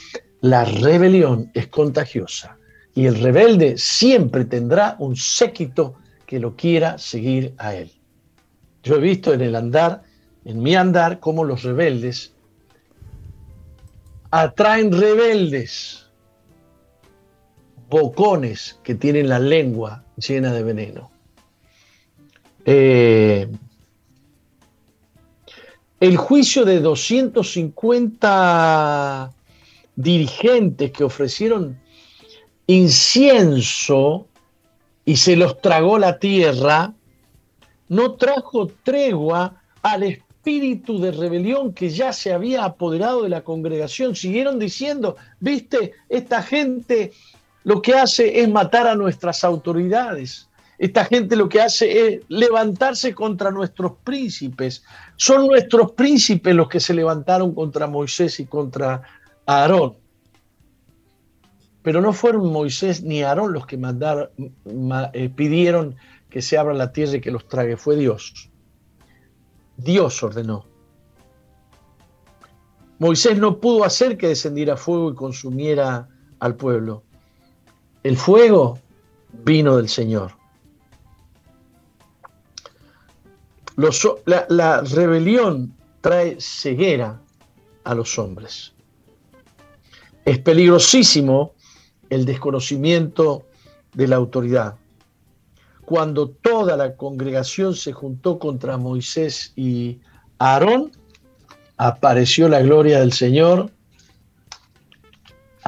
La 0.40 0.64
rebelión 0.64 1.50
es 1.52 1.66
contagiosa 1.66 2.56
y 2.94 3.04
el 3.04 3.16
rebelde 3.16 3.76
siempre 3.76 4.46
tendrá 4.46 4.96
un 4.98 5.14
séquito 5.14 5.96
que 6.24 6.40
lo 6.40 6.56
quiera 6.56 6.96
seguir 6.96 7.52
a 7.58 7.74
él. 7.74 7.92
Yo 8.82 8.96
he 8.96 9.00
visto 9.00 9.34
en 9.34 9.42
el 9.42 9.56
andar, 9.56 10.04
en 10.46 10.62
mi 10.62 10.74
andar, 10.74 11.20
cómo 11.20 11.44
los 11.44 11.64
rebeldes 11.64 12.32
atraen 14.30 14.90
rebeldes 14.90 16.05
bocones 17.88 18.78
que 18.82 18.94
tienen 18.94 19.28
la 19.28 19.38
lengua 19.38 20.04
llena 20.16 20.52
de 20.52 20.62
veneno. 20.62 21.10
Eh, 22.64 23.48
el 26.00 26.16
juicio 26.16 26.64
de 26.64 26.80
250 26.80 29.32
dirigentes 29.94 30.90
que 30.90 31.04
ofrecieron 31.04 31.78
incienso 32.66 34.26
y 35.04 35.16
se 35.16 35.36
los 35.36 35.60
tragó 35.60 35.98
la 35.98 36.18
tierra, 36.18 36.94
no 37.88 38.14
trajo 38.14 38.68
tregua 38.82 39.62
al 39.82 40.02
espíritu 40.02 40.98
de 41.00 41.12
rebelión 41.12 41.72
que 41.72 41.90
ya 41.90 42.12
se 42.12 42.32
había 42.32 42.64
apoderado 42.64 43.22
de 43.22 43.28
la 43.28 43.44
congregación. 43.44 44.16
Siguieron 44.16 44.58
diciendo, 44.58 45.16
viste, 45.40 45.92
esta 46.08 46.42
gente 46.42 47.12
lo 47.66 47.82
que 47.82 47.94
hace 47.94 48.40
es 48.40 48.48
matar 48.48 48.86
a 48.86 48.94
nuestras 48.94 49.42
autoridades. 49.42 50.48
Esta 50.78 51.04
gente 51.04 51.34
lo 51.34 51.48
que 51.48 51.60
hace 51.60 52.06
es 52.06 52.20
levantarse 52.28 53.12
contra 53.12 53.50
nuestros 53.50 53.94
príncipes. 54.04 54.84
Son 55.16 55.48
nuestros 55.48 55.90
príncipes 55.90 56.54
los 56.54 56.68
que 56.68 56.78
se 56.78 56.94
levantaron 56.94 57.52
contra 57.56 57.88
Moisés 57.88 58.38
y 58.38 58.46
contra 58.46 59.02
Aarón. 59.46 59.96
Pero 61.82 62.00
no 62.00 62.12
fueron 62.12 62.52
Moisés 62.52 63.02
ni 63.02 63.24
Aarón 63.24 63.52
los 63.52 63.66
que 63.66 63.78
mandaron, 63.78 64.30
eh, 65.12 65.28
pidieron 65.28 65.96
que 66.30 66.42
se 66.42 66.56
abra 66.56 66.72
la 66.72 66.92
tierra 66.92 67.16
y 67.16 67.20
que 67.20 67.32
los 67.32 67.48
trague. 67.48 67.76
Fue 67.76 67.96
Dios. 67.96 68.48
Dios 69.76 70.22
ordenó. 70.22 70.66
Moisés 73.00 73.36
no 73.38 73.58
pudo 73.58 73.82
hacer 73.82 74.16
que 74.16 74.28
descendiera 74.28 74.76
fuego 74.76 75.10
y 75.10 75.14
consumiera 75.16 76.08
al 76.38 76.54
pueblo. 76.54 77.02
El 78.06 78.16
fuego 78.16 78.78
vino 79.32 79.78
del 79.78 79.88
Señor. 79.88 80.30
la, 84.26 84.80
rebelión 84.82 85.74
trae 86.02 86.36
ceguera 86.38 87.20
a 87.82 87.94
los 87.96 88.16
hombres. 88.16 88.72
Es 90.24 90.38
peligrosísimo 90.38 91.54
el 92.08 92.24
desconocimiento 92.26 93.44
de 93.92 94.06
la 94.06 94.14
autoridad. 94.14 94.76
Cuando 95.84 96.28
toda 96.28 96.76
la 96.76 96.94
congregación 96.94 97.74
se 97.74 97.92
juntó 97.92 98.38
contra 98.38 98.76
Moisés 98.76 99.52
y 99.56 99.98
Aarón, 100.38 100.92
apareció 101.76 102.48
la 102.48 102.60
gloria 102.60 103.00
del 103.00 103.12
Señor 103.12 103.72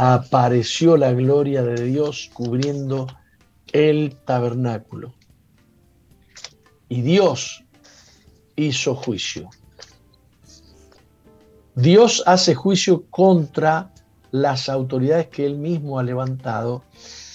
apareció 0.01 0.97
la 0.97 1.13
gloria 1.13 1.65
de 1.65 1.83
Dios 1.83 2.31
cubriendo 2.33 3.09
el 3.73 4.15
tabernáculo. 4.25 5.13
Y 6.89 7.03
Dios 7.03 7.65
hizo 8.55 8.95
juicio. 8.95 9.51
Dios 11.75 12.23
hace 12.27 12.55
juicio 12.55 13.07
contra 13.11 13.93
las 14.31 14.69
autoridades 14.69 15.27
que 15.27 15.45
él 15.45 15.59
mismo 15.59 15.99
ha 15.99 16.05
levantado 16.05 16.85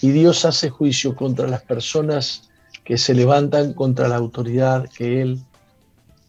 y 0.02 0.11
Dios 0.11 0.45
hace 0.45 0.69
juicio 0.69 1.18
contra 1.18 1.49
las 1.49 1.64
personas 1.64 2.49
que 2.85 2.98
se 2.98 3.14
levantan 3.14 3.73
contra 3.73 4.07
la 4.07 4.15
autoridad 4.15 4.88
que 4.90 5.22
él 5.22 5.44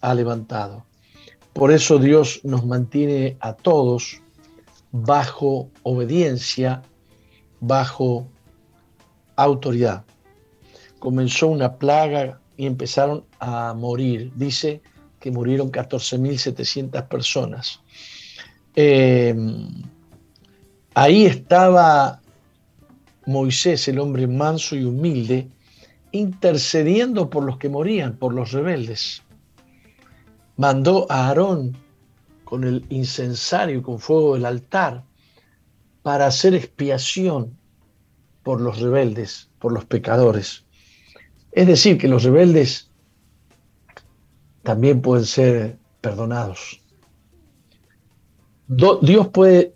ha 0.01 0.13
levantado. 0.15 0.85
Por 1.53 1.71
eso 1.71 2.01
Dios 2.01 2.41
nos 2.43 2.67
mantiene 2.67 3.37
a 3.39 3.53
todos 3.53 4.21
bajo 4.97 5.71
obediencia, 5.83 6.81
bajo 7.59 8.29
autoridad. 9.35 10.05
Comenzó 11.01 11.49
una 11.49 11.75
plaga 11.79 12.39
y 12.57 12.67
empezaron 12.67 13.25
a 13.41 13.75
morir. 13.75 14.31
Dice 14.37 14.81
que 15.19 15.33
murieron 15.33 15.73
14.700 15.73 17.09
personas. 17.09 17.81
Em, 18.77 19.69
ahí 20.95 21.27
estaba 21.27 22.21
Moisés, 23.27 23.89
el 23.89 23.99
hombre 23.99 24.29
manso 24.29 24.77
y 24.77 24.85
humilde, 24.85 25.49
intercediendo 26.13 27.31
por 27.31 27.43
los 27.43 27.59
que 27.59 27.69
morían, 27.69 28.17
por 28.17 28.33
los 28.33 28.53
rebeldes. 28.53 29.25
Mandó 30.57 31.11
a 31.11 31.27
Aarón 31.27 31.84
con 32.45 32.65
el 32.65 32.85
incensario 32.89 33.79
y 33.79 33.83
con 33.83 33.99
fuego 33.99 34.35
del 34.35 34.47
altar 34.47 35.05
para 36.03 36.27
hacer 36.27 36.55
expiación 36.55 37.57
por 38.43 38.61
los 38.61 38.81
rebeldes, 38.81 39.49
por 39.59 39.73
los 39.73 39.85
pecadores. 39.85 40.65
Es 41.53 41.67
decir, 41.67 41.99
que 41.99 42.09
los 42.09 42.25
rebeldes 42.25 42.91
también 44.63 45.01
pueden 45.01 45.25
ser 45.25 45.79
perdonados. 46.01 46.81
Dios 48.67 49.29
puede 49.29 49.75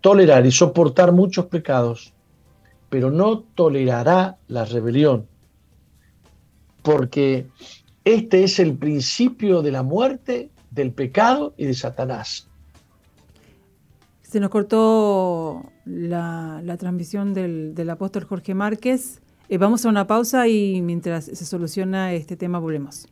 tolerar 0.00 0.46
y 0.46 0.52
soportar 0.52 1.12
muchos 1.12 1.46
pecados, 1.46 2.12
pero 2.88 3.10
no 3.10 3.40
tolerará 3.40 4.38
la 4.48 4.64
rebelión, 4.64 5.26
porque 6.82 7.48
este 8.04 8.44
es 8.44 8.58
el 8.58 8.76
principio 8.76 9.60
de 9.60 9.72
la 9.72 9.82
muerte 9.82 10.50
del 10.78 10.92
pecado 10.92 11.52
y 11.58 11.66
de 11.66 11.74
Satanás. 11.74 12.48
Se 14.22 14.40
nos 14.40 14.50
cortó 14.50 15.70
la, 15.84 16.76
transmisión 16.78 17.34
del, 17.34 17.90
apóstol 17.90 18.24
Jorge 18.24 18.54
Márquez. 18.54 19.20
Eh, 19.48 19.58
vamos 19.58 19.84
a 19.84 19.88
una 19.88 20.06
pausa 20.06 20.48
y 20.48 20.80
mientras 20.82 21.24
se 21.24 21.44
soluciona 21.44 22.12
este 22.12 22.36
tema 22.36 22.58
volvemos. 22.58 23.08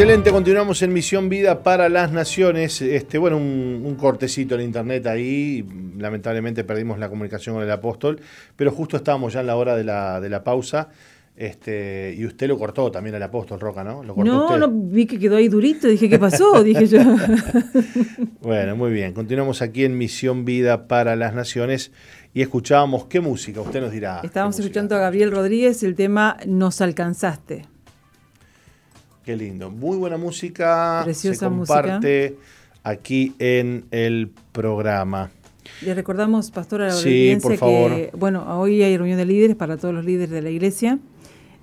Excelente, 0.00 0.30
continuamos 0.30 0.80
en 0.80 0.94
Misión 0.94 1.28
Vida 1.28 1.62
para 1.62 1.90
las 1.90 2.10
Naciones. 2.10 2.80
Este, 2.80 3.18
bueno, 3.18 3.36
un, 3.36 3.96
cortecito 4.00 4.54
en 4.54 4.62
internet 4.62 5.06
ahí. 5.06 5.62
Lamentablemente 5.98 6.64
perdimos 6.64 6.98
la 6.98 7.10
comunicación 7.10 7.56
con 7.56 7.62
el 7.62 7.70
apóstol, 7.70 8.18
pero 8.56 8.70
justo 8.70 8.96
estábamos 8.96 9.34
ya 9.34 9.40
en 9.40 9.48
la 9.48 9.56
hora 9.56 9.76
de 9.76 9.84
la, 9.84 10.42
pausa. 10.42 10.88
Este, 11.36 12.14
y 12.16 12.24
usted 12.24 12.48
lo 12.48 12.56
cortó 12.56 12.90
también 12.90 13.14
al 13.14 13.22
apóstol 13.24 13.60
Roca, 13.60 13.84
¿no? 13.84 14.02
no, 14.02 14.56
no, 14.56 14.70
vi 14.70 15.04
que 15.04 15.18
quedó 15.18 15.36
ahí 15.36 15.48
durito, 15.48 15.86
dije, 15.86 16.08
¿qué 16.08 16.18
pasó? 16.18 16.64
dije 16.64 16.86
yo. 16.86 17.00
bueno, 18.40 18.76
muy 18.76 18.92
bien. 18.92 19.12
Continuamos 19.12 19.60
aquí 19.60 19.84
en 19.84 19.98
Misión 19.98 20.46
Vida 20.46 20.88
para 20.88 21.14
las 21.14 21.34
Naciones 21.34 21.92
y 22.32 22.40
escuchábamos 22.40 23.04
qué 23.04 23.20
música, 23.20 23.60
usted 23.60 23.82
nos 23.82 23.92
dirá. 23.92 24.22
Estábamos 24.24 24.58
escuchando 24.58 24.96
a 24.96 24.98
Gabriel 24.98 25.30
Rodríguez 25.30 25.82
el 25.82 25.94
tema 25.94 26.38
Nos 26.46 26.80
alcanzaste. 26.80 27.66
Qué 29.24 29.36
lindo. 29.36 29.70
Muy 29.70 29.96
buena 29.96 30.16
música. 30.16 31.02
Preciosa 31.04 31.38
se 31.40 31.46
comparte 31.46 32.36
aquí 32.82 33.34
en 33.38 33.84
el 33.90 34.30
programa. 34.52 35.30
Le 35.82 35.94
recordamos, 35.94 36.50
pastora, 36.50 36.86
la 36.86 36.92
sí, 36.92 37.36
por 37.40 37.56
favor. 37.56 37.90
que 37.90 38.10
bueno, 38.16 38.58
hoy 38.58 38.82
hay 38.82 38.96
reunión 38.96 39.18
de 39.18 39.26
líderes 39.26 39.56
para 39.56 39.76
todos 39.76 39.94
los 39.94 40.04
líderes 40.04 40.30
de 40.30 40.42
la 40.42 40.50
iglesia 40.50 40.98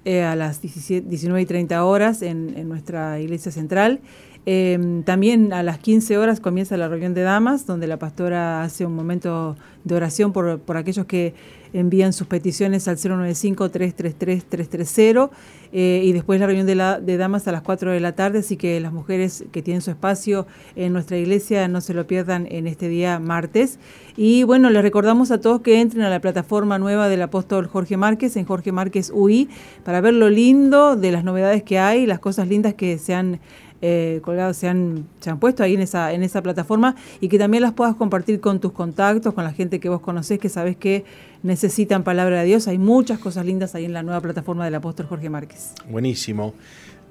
eh, 0.06 0.24
a 0.24 0.36
las 0.36 0.62
19 0.62 1.42
y 1.42 1.46
30 1.46 1.84
horas 1.84 2.22
en, 2.22 2.68
nuestra 2.68 3.20
iglesia 3.20 3.52
central. 3.52 4.00
Em, 4.49 5.03
también 5.03 5.52
a 5.52 5.61
las 5.61 5.78
15 5.78 6.18
horas 6.18 6.40
comienza 6.40 6.78
la 6.78 6.88
reunión 6.88 7.14
de 7.14 7.22
damas, 7.22 7.65
donde 7.65 7.86
la 7.86 7.99
pastora 7.99 8.64
hace 8.64 8.86
un 8.86 8.95
momento 8.95 9.57
de 9.84 9.94
oración 9.94 10.32
por, 10.32 10.60
por 10.60 10.78
aquellos 10.78 11.06
que 11.06 11.34
envían 11.74 12.14
sus 12.14 12.28
peticiones 12.28 12.88
al 12.88 12.95
095-333-330 12.95 15.32
eh, 15.74 16.02
y 16.02 16.14
después 16.14 16.40
la 16.40 16.45
reunión 16.45 16.65
de, 16.65 16.76
de 17.02 17.18
damas 17.18 17.45
a 17.49 17.52
las 17.52 17.61
4 17.61 17.91
de 17.91 17.99
la 17.99 18.14
tarde, 18.14 18.40
así 18.40 18.56
que 18.56 18.80
las 18.80 18.94
mujeres 18.94 19.44
que 19.52 19.61
tienen 19.61 19.82
su 19.82 19.91
espacio 19.91 20.48
en 20.78 20.94
nuestra 20.94 21.18
iglesia 21.18 21.68
no 21.68 21.82
se 21.82 21.94
lo 21.94 22.07
pierdan 22.07 22.48
en 22.49 22.68
este 22.68 22.88
día 22.88 23.19
martes. 23.19 23.80
Y 24.15 24.44
bueno, 24.44 24.69
les 24.69 24.82
recordamos 24.82 25.30
a 25.32 25.41
todos 25.41 25.60
que 25.60 25.82
entren 25.82 26.03
a 26.03 26.10
la 26.10 26.22
plataforma 26.22 26.80
nueva 26.80 27.10
del 27.10 27.22
apóstol 27.22 27.68
Jorge 27.68 27.98
Márquez 27.98 28.38
en 28.38 28.45
Jorge 28.45 28.72
Márquez 28.72 29.11
UI 29.14 29.49
para 29.84 29.99
ver 29.99 30.14
lo 30.14 30.30
lindo 30.30 30.95
de 30.95 31.11
las 31.11 31.26
novedades 31.26 31.64
que 31.64 31.80
hay, 31.80 32.06
las 32.06 32.19
cosas 32.19 32.48
lindas 32.48 32.76
que 32.76 32.98
se 32.98 33.14
han 33.14 33.41
eh, 33.82 34.20
colgados 34.24 34.58
se 34.58 34.68
han, 34.68 35.06
se 35.20 35.30
han 35.30 35.40
puesto 35.40 35.64
ahí 35.64 35.76
en 35.76 35.82
esa, 35.82 36.14
en 36.14 36.24
esa 36.24 36.41
plataforma 36.41 36.95
y 37.22 37.30
que 37.30 37.38
también 37.38 37.64
las 37.64 37.74
puedas 37.74 37.95
compartir 37.95 38.40
con 38.40 38.60
tus 38.60 38.72
contactos, 38.72 39.34
con 39.34 39.44
la 39.44 39.54
gente 39.54 39.80
que 39.80 39.90
vos 39.90 40.02
conocés, 40.02 40.40
que 40.40 40.49
sabés 40.49 40.76
que 40.76 41.06
necesitan 41.44 42.04
palabra 42.04 42.41
de 42.41 42.45
Dios. 42.45 42.68
Hay 42.68 42.78
muchas 42.78 43.20
cosas 43.20 43.45
lindas 43.45 43.76
ahí 43.76 43.86
en 43.86 43.94
la 43.94 44.04
nueva 44.04 44.22
plataforma 44.22 44.66
del 44.66 44.76
apóstol 44.76 45.06
Jorge 45.08 45.30
Márquez. 45.30 45.74
Buenísimo. 45.90 46.54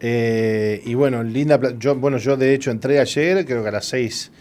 Eh, 0.00 0.82
y 0.84 0.94
bueno, 0.94 1.22
linda, 1.22 1.58
yo, 1.78 1.94
bueno, 1.94 2.18
yo 2.18 2.36
de 2.36 2.54
hecho 2.54 2.70
entré 2.70 3.00
ayer, 3.00 3.46
creo 3.46 3.62
que 3.62 3.68
a 3.68 3.72
las 3.72 3.86
6 3.86 4.32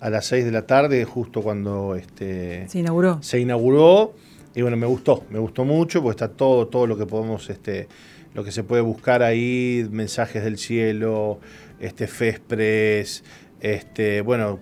a 0.00 0.08
las 0.08 0.26
6 0.26 0.46
de 0.46 0.50
la 0.50 0.66
tarde, 0.66 1.04
justo 1.04 1.42
cuando 1.42 1.94
este, 1.94 2.66
se 2.68 2.78
inauguró. 2.78 3.18
Se 3.22 3.38
inauguró. 3.38 4.14
Y 4.54 4.62
bueno, 4.62 4.76
me 4.76 4.86
gustó, 4.86 5.24
me 5.30 5.38
gustó 5.38 5.64
mucho, 5.64 6.02
porque 6.02 6.24
está 6.24 6.28
todo, 6.28 6.66
todo 6.66 6.86
lo 6.86 6.96
que 6.96 7.06
podemos, 7.06 7.48
este, 7.50 7.86
lo 8.34 8.44
que 8.44 8.52
se 8.52 8.62
puede 8.62 8.82
buscar 8.82 9.22
ahí, 9.22 9.86
mensajes 9.90 10.44
del 10.44 10.58
cielo, 10.58 11.40
este 11.80 12.06
Fespres, 12.06 13.24
este, 13.60 14.20
bueno, 14.20 14.60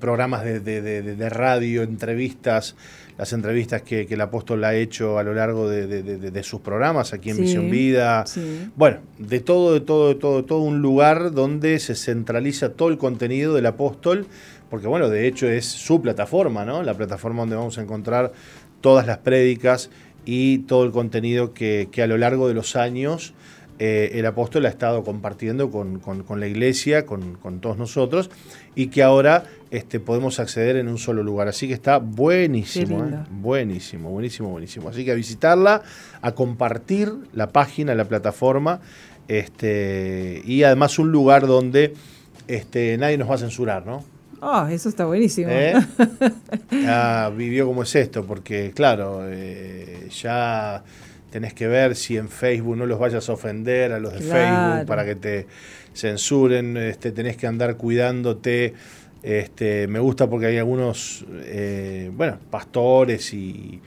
programas 0.00 0.44
de, 0.44 1.28
radio, 1.30 1.82
entrevistas, 1.82 2.76
las 3.18 3.32
entrevistas 3.32 3.82
que, 3.82 4.06
el 4.08 4.20
apóstol 4.20 4.64
ha 4.64 4.74
hecho 4.74 5.18
a 5.18 5.22
lo 5.22 5.34
largo 5.34 5.68
de, 5.68 6.42
sus 6.42 6.60
programas 6.60 7.12
aquí 7.12 7.30
en 7.30 7.40
Misión 7.40 7.70
Vida. 7.70 8.24
Bueno, 8.76 8.98
de 9.18 9.40
todo, 9.40 9.74
de 9.74 9.80
todo, 9.80 10.08
de 10.08 10.14
todo, 10.16 10.44
todo 10.44 10.60
un 10.60 10.80
lugar 10.80 11.32
donde 11.32 11.78
se 11.78 11.94
centraliza 11.94 12.70
todo 12.72 12.88
el 12.88 12.98
contenido 12.98 13.54
del 13.54 13.66
apóstol, 13.66 14.26
porque 14.70 14.86
bueno, 14.86 15.08
de 15.08 15.26
hecho 15.26 15.48
es 15.48 15.64
su 15.66 16.02
plataforma, 16.02 16.64
¿no? 16.64 16.82
La 16.82 16.94
plataforma 16.94 17.42
donde 17.42 17.56
vamos 17.56 17.78
a 17.78 17.82
encontrar 17.82 18.32
todas 18.80 19.06
las 19.06 19.18
prédicas 19.18 19.90
y 20.26 20.58
todo 20.58 20.84
el 20.84 20.90
contenido 20.90 21.54
que, 21.54 21.88
que 21.90 22.02
a 22.02 22.06
lo 22.06 22.18
largo 22.18 22.48
de 22.48 22.54
los 22.54 22.76
años 22.76 23.32
eh, 23.78 24.12
el 24.18 24.24
apóstol 24.24 24.64
ha 24.64 24.70
estado 24.70 25.04
compartiendo 25.04 25.70
con, 25.70 26.00
la 26.40 26.46
iglesia, 26.46 27.04
con, 27.04 27.60
todos 27.60 27.76
nosotros, 27.76 28.30
y 28.74 28.86
que 28.86 29.02
ahora 29.02 29.44
este, 29.70 30.00
podemos 30.00 30.40
acceder 30.40 30.76
en 30.76 30.88
un 30.88 30.96
solo 30.96 31.22
lugar. 31.22 31.48
Así 31.48 31.68
que 31.68 31.74
está 31.74 31.98
buenísimo, 31.98 33.04
¿eh? 33.04 33.18
buenísimo, 33.30 34.10
buenísimo, 34.10 34.48
buenísimo. 34.48 34.88
Así 34.88 35.04
que 35.04 35.12
a 35.12 35.14
visitarla, 35.14 35.82
a 36.22 36.32
compartir 36.32 37.12
la 37.34 37.50
página, 37.50 37.94
la 37.94 38.06
plataforma, 38.06 38.80
este, 39.28 40.40
y 40.46 40.62
además 40.62 40.98
un 40.98 41.12
lugar 41.12 41.46
donde 41.46 41.92
este, 42.48 42.96
nadie 42.96 43.18
nos 43.18 43.28
va 43.28 43.34
a 43.34 43.38
censurar, 43.38 43.84
¿no? 43.84 44.04
Ah, 44.40 44.68
eso 44.70 44.88
está 44.88 45.04
buenísimo. 45.04 45.48
¿Eh? 45.50 45.74
vivió 47.36 47.66
como 47.66 47.82
es 47.82 47.94
esto, 47.94 48.24
porque 48.24 48.72
claro, 48.74 49.22
ya 50.10 50.82
tenés 51.30 51.54
que 51.54 51.66
ver 51.66 51.96
si 51.96 52.16
en 52.16 52.28
Facebook 52.28 52.76
no 52.76 52.86
los 52.86 52.98
vayas 52.98 53.28
a 53.28 53.32
ofender 53.32 53.92
a 53.92 54.00
los 54.00 54.12
de 54.14 54.20
Facebook 54.20 54.86
para 54.86 55.04
que 55.04 55.14
te 55.16 55.46
censuren, 55.94 56.76
este, 56.76 57.12
tenés 57.12 57.36
que 57.36 57.46
andar 57.46 57.76
cuidándote. 57.76 58.74
Este, 59.22 59.88
me 59.88 59.98
gusta 59.98 60.28
porque 60.28 60.46
hay 60.46 60.58
algunos, 60.58 61.24
eh, 61.44 62.10
bueno, 62.14 62.38
pastores 62.50 63.34
y, 63.34 63.80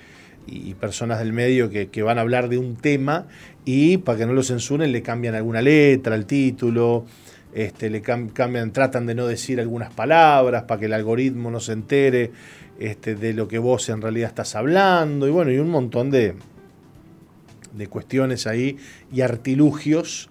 personas 0.80 1.20
del 1.20 1.32
medio 1.32 1.70
que, 1.70 2.02
van 2.02 2.18
a 2.18 2.22
hablar 2.22 2.50
de 2.50 2.58
un 2.58 2.76
tema 2.76 3.28
y 3.66 3.98
para 3.98 4.18
que 4.18 4.26
no 4.26 4.34
lo 4.34 4.42
censuren 4.42 4.92
le 4.92 5.04
cambian 5.04 5.36
alguna 5.36 5.62
letra, 5.62 6.16
el 6.16 6.26
título, 6.26 7.06
este, 7.54 7.90
le 7.90 8.02
cambian, 8.02 8.72
tratan 8.72 9.06
de 9.06 9.16
no 9.16 9.28
decir 9.28 9.60
algunas 9.60 9.94
palabras 9.94 10.64
para 10.64 10.80
que 10.80 10.86
el 10.86 10.94
algoritmo 10.94 11.50
no 11.52 11.60
se 11.60 11.74
entere 11.74 12.32
este, 12.80 13.16
de 13.16 13.34
lo 13.34 13.48
que 13.48 13.58
vos 13.58 13.90
en 13.90 14.02
realidad 14.02 14.30
estás 14.30 14.56
hablando 14.56 15.28
y 15.28 15.32
bueno, 15.32 15.52
y 15.52 15.58
un 15.58 15.70
montón 15.70 16.12
de, 16.12 16.36
de 17.74 17.88
cuestiones 17.88 18.48
ahí 18.48 18.78
y 19.12 19.22
artilugios 19.22 20.30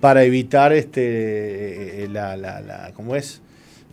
para 0.00 0.24
evitar 0.24 0.72
este, 0.72 2.04
eh, 2.04 2.08
la, 2.08 2.36
la, 2.36 2.92
¿cómo 2.94 3.16
es? 3.16 3.42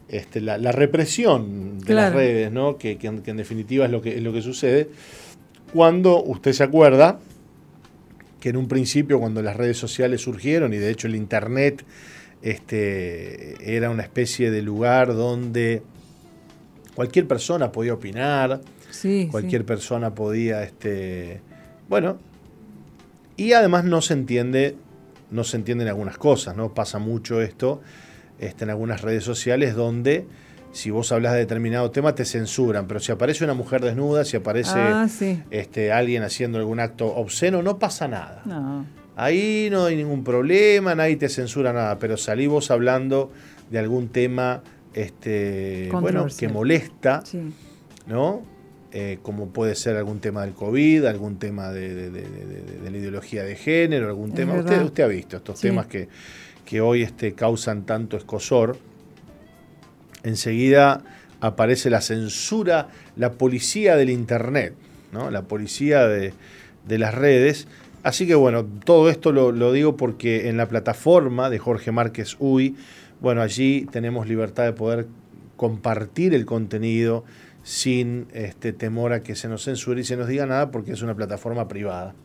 este, 0.10 0.42
la, 0.42 0.72
represión 0.72 1.80
de 1.80 1.94
las 1.94 2.14
redes, 2.14 2.52
¿no? 2.52 2.78
Que, 2.78 2.98
en, 3.02 3.38
definitiva 3.38 3.86
es 3.86 3.92
lo 3.92 4.02
que, 4.02 4.18
es 4.18 4.24
lo 4.24 4.32
que 4.32 4.42
sucede. 4.42 4.90
Cuando 5.74 6.24
usted 6.24 6.54
se 6.54 6.64
acuerda 6.64 7.20
que 8.40 8.50
en 8.50 8.58
un 8.58 8.68
principio, 8.68 9.20
cuando 9.20 9.42
las 9.42 9.56
redes 9.56 9.78
sociales 9.78 10.22
surgieron, 10.22 10.74
y 10.74 10.78
de 10.78 10.92
hecho 10.92 11.08
el 11.08 11.16
Internet 11.16 11.84
este, 12.42 13.76
era 13.76 13.90
una 13.90 14.04
especie 14.04 14.52
de 14.52 14.62
lugar 14.62 15.16
donde 15.16 15.84
cualquier 16.96 17.28
persona 17.28 17.72
podía 17.72 17.94
opinar, 17.94 18.62
cualquier 19.32 19.66
persona 19.66 20.14
podía, 20.16 20.64
este, 20.64 21.42
bueno, 21.90 22.18
y 23.36 23.54
además 23.54 23.86
no 23.86 24.02
se 24.02 24.14
entiende, 24.14 24.76
no 25.30 25.44
se 25.44 25.58
entienden 25.58 25.88
algunas 25.88 26.18
cosas, 26.18 26.56
¿no? 26.56 26.74
Pasa 26.74 27.00
mucho 27.00 27.42
esto 27.42 27.82
este, 28.40 28.64
en 28.64 28.72
algunas 28.72 29.02
redes 29.02 29.24
sociales 29.24 29.76
donde 29.76 30.28
si 30.72 30.92
vos 30.92 31.12
hablas 31.12 31.34
de 31.34 31.40
determinado 31.40 31.90
tema 31.92 32.14
te 32.14 32.26
censuran, 32.26 32.88
pero 32.88 33.00
si 33.00 33.12
aparece 33.12 33.44
una 33.44 33.54
mujer 33.54 33.82
desnuda, 33.82 34.26
si 34.26 34.38
aparece 34.38 34.78
ah, 34.78 35.08
este, 35.50 35.92
alguien 35.92 36.24
haciendo 36.24 36.60
algún 36.60 36.80
acto 36.80 37.08
obsceno, 37.08 37.64
no 37.64 37.80
pasa 37.80 38.08
nada. 38.08 38.44
Ahí 39.18 39.68
no 39.70 39.86
hay 39.86 39.98
ningún 39.98 40.24
problema, 40.24 40.96
nadie 40.96 41.18
te 41.18 41.28
censura 41.28 41.74
nada, 41.74 42.00
pero 42.00 42.16
salí 42.16 42.48
vos 42.48 42.72
hablando 42.72 43.32
de 43.70 43.80
algún 43.80 44.08
tema 44.08 44.64
este, 44.94 45.90
bueno, 45.92 46.28
que 46.38 46.48
molesta, 46.48 47.24
¿no? 48.06 48.44
Eh, 48.94 49.20
como 49.22 49.50
puede 49.50 49.76
ser 49.76 49.98
algún 49.98 50.20
tema 50.20 50.46
del 50.46 50.54
COVID, 50.54 51.06
algún 51.06 51.38
tema 51.38 51.72
de, 51.72 52.10
la 52.82 52.90
ideología 52.90 53.44
de 53.44 53.56
género, 53.56 54.08
algún 54.08 54.32
tema. 54.32 54.54
Usted, 54.54 54.82
usted, 54.82 55.04
ha 55.04 55.08
visto 55.08 55.38
estos 55.38 55.60
temas 55.60 55.88
que, 55.88 56.08
que 56.64 56.80
hoy 56.80 57.02
este, 57.02 57.34
causan 57.34 57.86
tanto 57.86 58.18
escosor. 58.18 58.78
Enseguida 60.24 61.04
aparece 61.42 61.90
la 61.90 62.02
censura, 62.02 62.90
la 63.16 63.32
policía 63.34 63.96
del 63.96 64.10
Internet, 64.10 64.74
¿no? 65.12 65.32
la 65.32 65.44
policía 65.44 66.08
de, 66.08 66.34
las 66.88 67.14
redes. 67.14 67.68
Así 68.08 68.26
que 68.26 68.36
bueno, 68.36 68.64
todo 68.86 69.10
esto 69.10 69.34
lo, 69.34 69.52
lo, 69.52 69.74
digo 69.74 69.98
porque 69.98 70.48
en 70.48 70.56
la 70.56 70.70
plataforma 70.70 71.50
de 71.50 71.60
Jorge 71.60 71.92
Márquez 71.92 72.38
Uy, 72.40 72.78
bueno, 73.20 73.42
allí 73.42 73.86
tenemos 73.92 74.30
libertad 74.30 74.64
de 74.64 74.72
poder 74.72 75.08
compartir 75.58 76.34
el 76.34 76.46
contenido 76.46 77.26
sin 77.64 78.28
este 78.32 78.72
temor 78.72 79.12
a 79.12 79.24
que 79.24 79.36
se 79.36 79.50
nos 79.50 79.66
censure 79.66 80.00
y 80.00 80.04
se 80.06 80.16
nos 80.16 80.30
diga 80.30 80.46
nada 80.46 80.72
porque 80.72 80.94
es 80.94 81.02
una 81.02 81.16
plataforma 81.16 81.68
privada. 81.68 82.16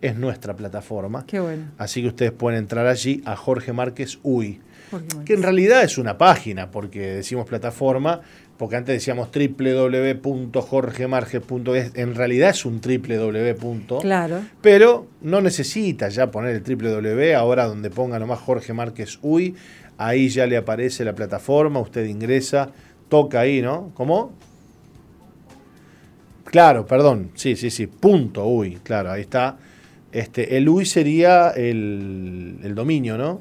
Es 0.00 0.16
nuestra 0.16 0.56
plataforma. 0.56 1.26
Qué 1.26 1.40
bueno. 1.40 1.64
Así 1.76 2.00
que 2.00 2.08
ustedes 2.08 2.32
pueden 2.32 2.60
entrar 2.60 2.86
allí 2.86 3.20
a 3.26 3.36
Jorge 3.36 3.74
Márquez 3.74 4.18
Uy, 4.22 4.62
que 5.26 5.34
en 5.34 5.42
realidad 5.42 5.84
es 5.84 5.98
una 5.98 6.16
página, 6.16 6.70
porque 6.70 7.00
decimos 7.00 7.46
plataforma, 7.46 8.22
porque 8.58 8.76
antes 8.76 8.94
decíamos 8.94 9.30
www.jorgemarquez.es, 9.32 11.92
en 11.94 12.14
realidad 12.14 12.50
es 12.50 12.64
un 12.64 12.80
www. 12.80 13.98
Claro. 14.00 14.42
Pero 14.60 15.08
no 15.20 15.40
necesita 15.40 16.08
ya 16.08 16.30
poner 16.30 16.54
el 16.56 16.62
www, 16.62 17.36
ahora 17.36 17.66
donde 17.66 17.90
ponga 17.90 18.18
nomás 18.18 18.40
Jorge 18.40 18.72
Márquez 18.72 19.18
Uy, 19.22 19.54
ahí 19.98 20.28
ya 20.28 20.46
le 20.46 20.56
aparece 20.56 21.04
la 21.04 21.14
plataforma, 21.14 21.80
usted 21.80 22.06
ingresa, 22.06 22.70
toca 23.08 23.40
ahí, 23.40 23.62
¿no? 23.62 23.90
¿Cómo? 23.94 24.32
Claro, 26.44 26.86
perdón, 26.86 27.30
sí, 27.34 27.56
sí, 27.56 27.70
sí, 27.70 27.86
punto 27.86 28.46
UI, 28.46 28.76
claro, 28.82 29.10
ahí 29.10 29.22
está. 29.22 29.56
Este, 30.12 30.58
el 30.58 30.68
UI 30.68 30.84
sería 30.84 31.50
el, 31.50 32.72
dominio, 32.74 33.16
¿no? 33.16 33.40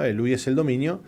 El 0.00 0.20
UI 0.20 0.34
es 0.34 0.46
el 0.46 0.54
dominio. 0.54 1.00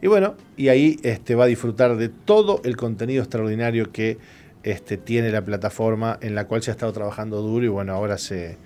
Y 0.00 0.06
bueno, 0.06 0.34
y 0.56 0.68
ahí 0.68 0.98
este, 1.02 1.34
va 1.34 1.44
a 1.44 1.48
disfrutar 1.48 1.96
de 1.96 2.08
todo 2.08 2.60
el 2.64 2.76
contenido 2.76 3.22
extraordinario 3.22 3.90
que 3.90 4.18
este, 4.62 4.96
tiene 4.96 5.30
la 5.30 5.44
plataforma 5.44 6.18
en 6.20 6.34
la 6.34 6.46
cual 6.46 6.62
se 6.62 6.70
ha 6.70 6.72
estado 6.72 6.92
trabajando 6.92 7.42
duro 7.42 7.64
y 7.64 7.68
bueno, 7.68 7.94
ahora 7.94 8.18
se, 8.18 8.56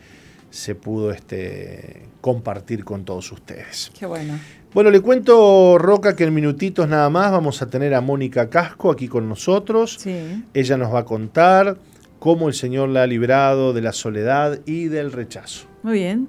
se 0.51 0.75
pudo 0.75 1.11
este, 1.11 2.03
compartir 2.21 2.85
con 2.85 3.05
todos 3.05 3.33
ustedes. 3.33 3.91
Qué 3.99 4.07
bueno. 4.07 4.39
Bueno, 4.75 4.91
le 4.91 5.01
cuento, 5.01 5.77
Roca, 5.79 6.17
que 6.17 6.25
en 6.25 6.33
minutitos 6.33 6.89
nada 6.89 7.11
más 7.11 7.31
vamos 7.31 7.61
a 7.61 7.67
tener 7.69 7.95
a 7.95 8.01
Mónica 8.01 8.49
Casco 8.49 8.91
aquí 8.91 9.07
con 9.07 9.29
nosotros. 9.29 9.97
Sí. 10.01 10.45
Ella 10.55 10.77
nos 10.79 10.95
va 10.95 11.01
a 11.01 11.05
contar 11.05 11.77
cómo 12.19 12.49
el 12.49 12.55
Señor 12.55 12.89
la 12.89 13.03
ha 13.03 13.07
librado 13.07 13.73
de 13.73 13.83
la 13.83 13.93
soledad 13.93 14.61
y 14.65 14.85
del 14.85 15.13
rechazo. 15.13 15.67
Muy 15.83 15.95
bien. 15.95 16.29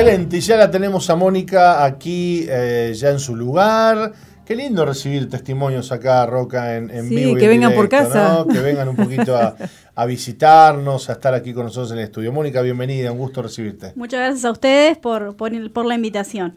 Excelente, 0.00 0.38
y 0.38 0.40
ya 0.40 0.56
la 0.56 0.70
tenemos 0.70 1.10
a 1.10 1.14
Mónica 1.14 1.84
aquí 1.84 2.46
eh, 2.48 2.94
ya 2.96 3.10
en 3.10 3.18
su 3.18 3.36
lugar. 3.36 4.12
Qué 4.46 4.56
lindo 4.56 4.86
recibir 4.86 5.28
testimonios 5.28 5.92
acá, 5.92 6.24
Roca, 6.24 6.76
en, 6.76 6.90
en 6.90 7.10
sí, 7.10 7.34
que 7.38 7.46
vengan 7.46 7.74
por 7.74 7.90
casa. 7.90 8.46
Que 8.50 8.60
vengan 8.60 8.88
un 8.88 8.96
poquito 8.96 9.36
a, 9.36 10.06
visitarnos, 10.06 11.10
a 11.10 11.12
estar 11.12 11.34
aquí 11.34 11.52
con 11.52 11.64
nosotros 11.64 11.92
en 11.92 11.98
el 11.98 12.04
estudio. 12.04 12.32
Mónica, 12.32 12.62
bienvenida, 12.62 13.12
un 13.12 13.18
gusto 13.18 13.42
recibirte. 13.42 13.92
Muchas 13.94 14.20
gracias 14.20 14.46
a 14.46 14.52
ustedes 14.52 14.96
por, 14.96 15.36
por, 15.36 15.84
la 15.84 15.94
invitación. 15.94 16.56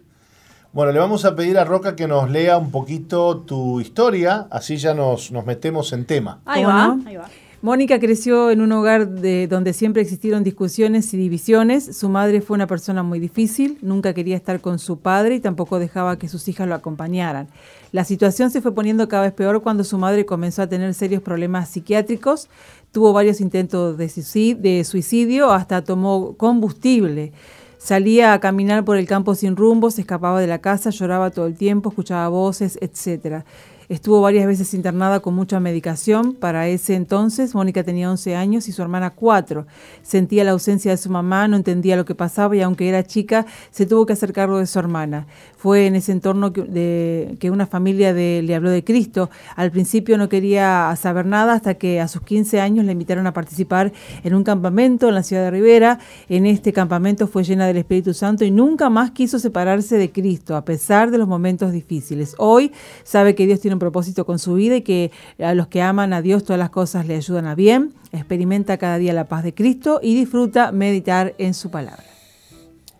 Bueno, 0.71 0.93
le 0.93 0.99
vamos 0.99 1.25
a 1.25 1.35
pedir 1.35 1.57
a 1.57 1.65
Roca 1.65 1.97
que 1.97 2.07
nos 2.07 2.31
lea 2.31 2.57
un 2.57 2.71
poquito 2.71 3.41
tu 3.41 3.81
historia, 3.81 4.47
así 4.51 4.77
ya 4.77 4.93
nos, 4.93 5.31
nos 5.31 5.45
metemos 5.45 5.91
en 5.91 6.05
tema. 6.05 6.39
Ahí 6.45 6.63
va, 6.63 6.97
ahí 7.05 7.17
va. 7.17 7.25
Mónica 7.63 7.97
creció 7.97 8.51
en 8.51 8.59
un 8.59 8.73
hogar 8.73 9.07
de, 9.07 9.47
donde 9.47 9.71
siempre 9.71 10.01
existieron 10.01 10.43
discusiones 10.43 11.13
y 11.13 11.17
divisiones. 11.17 11.95
Su 11.95 12.09
madre 12.09 12.41
fue 12.41 12.55
una 12.55 12.67
persona 12.67 13.03
muy 13.03 13.21
difícil, 13.21 13.77
nunca 13.81 14.13
quería 14.13 14.35
estar 14.35 14.59
con 14.59 14.79
su 14.79 14.99
padre 14.99 15.35
y 15.35 15.39
tampoco 15.39 15.79
dejaba 15.79 16.19
que 16.19 16.27
sus 16.27 16.45
hijas 16.49 16.67
lo 16.67 16.75
acompañaran. 16.75 17.47
La 17.93 18.03
situación 18.03 18.51
se 18.51 18.59
fue 18.59 18.75
poniendo 18.75 19.07
cada 19.07 19.23
vez 19.23 19.31
peor 19.31 19.61
cuando 19.61 19.85
su 19.85 19.97
madre 19.97 20.25
comenzó 20.25 20.61
a 20.61 20.67
tener 20.67 20.93
serios 20.93 21.21
problemas 21.21 21.69
psiquiátricos, 21.69 22.49
tuvo 22.91 23.13
varios 23.13 23.39
intentos 23.39 23.97
de 23.97 24.83
suicidio, 24.83 25.53
hasta 25.53 25.85
tomó 25.85 26.35
combustible. 26.35 27.31
Salía 27.77 28.33
a 28.33 28.41
caminar 28.41 28.83
por 28.83 28.97
el 28.97 29.07
campo 29.07 29.35
sin 29.35 29.55
rumbo, 29.55 29.89
se 29.89 30.01
escapaba 30.01 30.41
de 30.41 30.47
la 30.47 30.59
casa, 30.59 30.89
lloraba 30.89 31.31
todo 31.31 31.47
el 31.47 31.55
tiempo, 31.55 31.89
escuchaba 31.89 32.27
voces, 32.27 32.77
etcétera. 32.81 33.45
Estuvo 33.93 34.21
varias 34.21 34.47
veces 34.47 34.73
internada 34.73 35.19
con 35.19 35.35
mucha 35.35 35.59
medicación. 35.59 36.33
Para 36.33 36.67
ese 36.67 36.95
entonces, 36.95 37.53
Mónica 37.53 37.83
tenía 37.83 38.09
11 38.09 38.35
años 38.35 38.67
y 38.67 38.71
su 38.71 38.81
hermana 38.81 39.11
4. 39.11 39.67
Sentía 40.01 40.43
la 40.43 40.49
ausencia 40.49 40.89
de 40.89 40.97
su 40.97 41.11
mamá, 41.11 41.47
no 41.47 41.57
entendía 41.57 41.95
lo 41.95 42.03
que 42.03 42.15
pasaba 42.15 42.55
y 42.55 42.61
aunque 42.61 42.89
era 42.89 43.03
chica, 43.03 43.45
se 43.69 43.85
tuvo 43.85 44.07
que 44.07 44.13
hacer 44.13 44.33
cargo 44.33 44.57
de 44.57 44.65
su 44.65 44.79
hermana. 44.79 45.27
Fue 45.55 45.85
en 45.85 45.93
ese 45.93 46.11
entorno 46.11 46.51
que, 46.51 47.49
una 47.51 47.67
familia 47.67 48.13
le 48.13 48.55
habló 48.55 48.71
de 48.71 48.83
Cristo. 48.83 49.29
Al 49.55 49.69
principio 49.69 50.17
no 50.17 50.27
quería 50.27 50.91
saber 50.99 51.27
nada 51.27 51.53
hasta 51.53 51.75
que 51.75 52.01
a 52.01 52.07
sus 52.07 52.23
15 52.23 52.61
años 52.61 52.85
le 52.85 52.93
invitaron 52.93 53.27
a 53.27 53.33
participar 53.33 53.93
en 54.23 54.33
un 54.33 54.43
campamento 54.43 55.07
en 55.07 55.13
la 55.13 55.21
ciudad 55.21 55.43
de 55.43 55.51
Rivera. 55.51 55.99
En 56.29 56.47
este 56.47 56.73
campamento 56.73 57.27
fue 57.27 57.43
llena 57.43 57.67
del 57.67 57.77
Espíritu 57.77 58.15
Santo 58.15 58.43
y 58.43 58.49
nunca 58.49 58.89
más 58.89 59.11
quiso 59.11 59.37
separarse 59.37 59.97
de 59.99 60.11
Cristo, 60.11 60.55
a 60.55 60.65
pesar 60.65 61.11
de 61.11 61.19
los 61.19 61.27
momentos 61.27 61.71
difíciles. 61.71 62.33
Hoy 62.39 62.71
sabe 63.03 63.35
que 63.35 63.45
Dios 63.45 63.59
tiene 63.59 63.75
un 63.75 63.82
propósito 63.83 64.25
con 64.25 64.39
su 64.39 64.53
vida 64.55 64.75
y 64.77 64.81
que 64.81 65.11
a 65.39 65.53
los 65.53 65.67
que 65.67 65.81
aman 65.81 66.13
a 66.13 66.21
Dios 66.21 66.43
todas 66.43 66.59
las 66.59 66.69
cosas 66.69 67.05
le 67.05 67.15
ayudan 67.15 67.45
a 67.45 67.55
bien. 67.55 67.93
Experimenta 68.11 68.77
cada 68.77 68.97
día 68.97 69.13
la 69.13 69.25
paz 69.27 69.43
de 69.43 69.53
Cristo 69.53 69.99
y 70.01 70.15
disfruta 70.15 70.71
meditar 70.71 71.33
en 71.37 71.53
su 71.53 71.69
palabra. 71.69 72.03